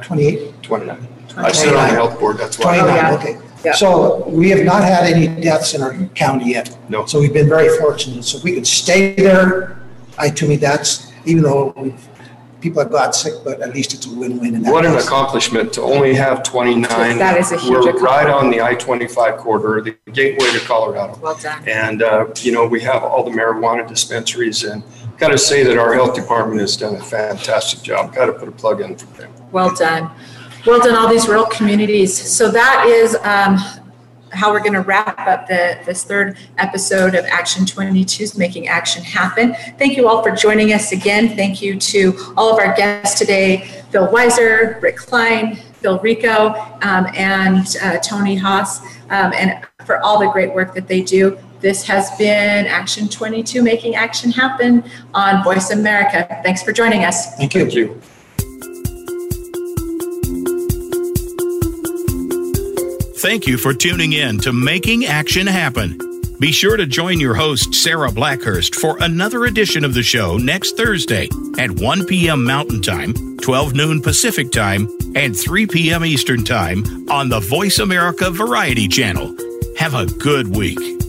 28, 0.02 0.62
29. 0.62 1.08
I 1.38 1.52
sit 1.52 1.70
on 1.70 1.88
the 1.88 1.96
health 1.96 2.20
board, 2.20 2.38
that's 2.38 2.60
why. 2.60 2.80
29, 2.80 3.14
okay. 3.14 3.38
Yeah. 3.64 3.74
So 3.74 4.28
we 4.28 4.50
have 4.50 4.64
not 4.66 4.84
had 4.84 5.04
any 5.12 5.28
deaths 5.42 5.74
in 5.74 5.82
our 5.82 5.94
county 6.16 6.52
yet. 6.52 6.76
No. 6.90 7.06
So 7.06 7.20
we've 7.20 7.34
been 7.34 7.50
very 7.50 7.78
fortunate. 7.78 8.24
So 8.24 8.38
if 8.38 8.44
we 8.44 8.54
could 8.54 8.68
stay 8.68 9.14
there, 9.16 9.80
I, 10.18 10.30
to 10.30 10.48
me, 10.48 10.56
that's, 10.56 11.12
even 11.26 11.44
though 11.44 11.74
we've- 11.78 11.96
people 12.60 12.80
have 12.80 12.92
got 12.92 13.16
sick, 13.16 13.34
but 13.44 13.60
at 13.60 13.74
least 13.74 13.92
it's 13.96 14.06
a 14.06 14.14
win-win 14.14 14.54
in 14.54 14.62
that 14.62 14.72
What 14.72 14.86
an 14.86 14.94
case. 14.94 15.06
accomplishment 15.08 15.74
to 15.74 15.82
only 15.82 16.14
have 16.14 16.44
29. 16.44 17.18
That 17.18 17.36
is 17.40 17.52
a 17.52 17.58
huge 17.58 17.84
We're 17.86 17.98
right 17.98 18.28
on 18.30 18.52
the 18.52 18.62
I-25 18.62 19.38
corridor, 19.38 19.82
the 20.06 20.12
gateway 20.12 20.46
to 20.52 20.60
Colorado. 20.60 21.18
Well 21.20 21.34
done. 21.36 21.64
And, 21.68 22.04
uh, 22.04 22.28
you 22.42 22.52
know, 22.52 22.68
we 22.68 22.80
have 22.82 23.04
all 23.04 23.24
the 23.24 23.32
marijuana 23.32 23.88
dispensaries 23.88 24.64
and 24.64 24.84
got 25.18 25.30
to 25.30 25.40
say 25.40 25.64
that 25.64 25.80
our 25.80 25.96
health 25.96 26.14
department 26.14 26.62
has 26.62 26.78
done 26.78 26.96
a 26.96 27.02
fantastic 27.04 27.82
job. 27.82 28.14
Got 28.14 28.28
to 28.28 28.34
put 28.34 28.48
a 28.48 28.52
plug 28.52 28.80
in 28.82 28.96
for 28.96 29.08
them. 29.20 29.32
Well 29.52 29.74
done. 29.74 30.12
Well 30.66 30.80
done, 30.80 30.96
all 30.96 31.10
these 31.10 31.28
rural 31.28 31.46
communities. 31.46 32.16
So 32.16 32.52
that 32.52 32.86
is 32.88 33.16
um, 33.24 33.58
how 34.32 34.52
we're 34.52 34.60
going 34.60 34.74
to 34.74 34.82
wrap 34.82 35.20
up 35.28 35.48
the, 35.48 35.80
this 35.86 36.04
third 36.04 36.38
episode 36.58 37.16
of 37.16 37.26
Action 37.26 37.66
22's 37.66 38.38
Making 38.38 38.68
Action 38.68 39.04
Happen. 39.04 39.56
Thank 39.78 39.98
you 39.98 40.08
all 40.08 40.22
for 40.22 40.32
joining 40.32 40.74
us 40.74 40.92
again. 40.92 41.36
Thank 41.36 41.62
you 41.62 41.80
to 41.80 42.34
all 42.38 42.54
of 42.54 42.60
our 42.60 42.76
guests 42.76 43.18
today, 43.18 43.84
Phil 43.90 44.08
Weiser, 44.08 44.80
Rick 44.82 44.98
Klein, 44.98 45.56
Phil 45.56 46.00
Rico, 46.00 46.50
um, 46.84 47.08
and 47.16 47.76
uh, 47.82 47.98
Tony 47.98 48.36
Haas, 48.36 48.82
um, 49.10 49.34
and 49.34 49.66
for 49.86 50.00
all 50.02 50.20
the 50.20 50.28
great 50.28 50.54
work 50.54 50.76
that 50.76 50.88
they 50.88 51.02
do. 51.02 51.38
This 51.60 51.84
has 51.84 52.16
been 52.18 52.66
Action 52.68 53.08
22, 53.10 53.62
Making 53.62 53.96
Action 53.96 54.32
Happen 54.32 54.84
on 55.14 55.44
Voice 55.44 55.72
America. 55.72 56.40
Thanks 56.44 56.64
for 56.64 56.72
joining 56.72 57.04
us. 57.04 57.36
Thank 57.36 57.56
you. 57.56 57.62
Thank 57.62 57.74
you. 57.76 58.02
Thank 63.22 63.46
you 63.46 63.60
for 63.60 63.72
tuning 63.72 64.14
in 64.14 64.40
to 64.40 64.52
Making 64.52 65.06
Action 65.06 65.46
Happen. 65.46 65.96
Be 66.40 66.52
sure 66.52 66.76
to 66.76 66.88
join 66.88 67.20
your 67.20 67.36
host, 67.36 67.76
Sarah 67.76 68.10
Blackhurst, 68.10 68.74
for 68.74 68.98
another 69.00 69.46
edition 69.46 69.86
of 69.86 69.94
the 69.94 70.02
show 70.02 70.38
next 70.38 70.76
Thursday 70.76 71.30
at 71.60 71.70
1 71.70 72.08
p.m. 72.08 72.44
Mountain 72.44 72.82
Time, 72.82 73.14
12 73.38 73.76
noon 73.76 74.02
Pacific 74.02 74.52
Time, 74.52 74.90
and 75.16 75.38
3 75.38 75.68
p.m. 75.68 76.04
Eastern 76.04 76.44
Time 76.44 76.84
on 77.12 77.30
the 77.30 77.42
Voice 77.42 77.78
America 77.78 78.32
Variety 78.32 78.88
Channel. 78.88 79.38
Have 79.78 79.94
a 79.94 80.08
good 80.08 80.56
week. 80.56 81.01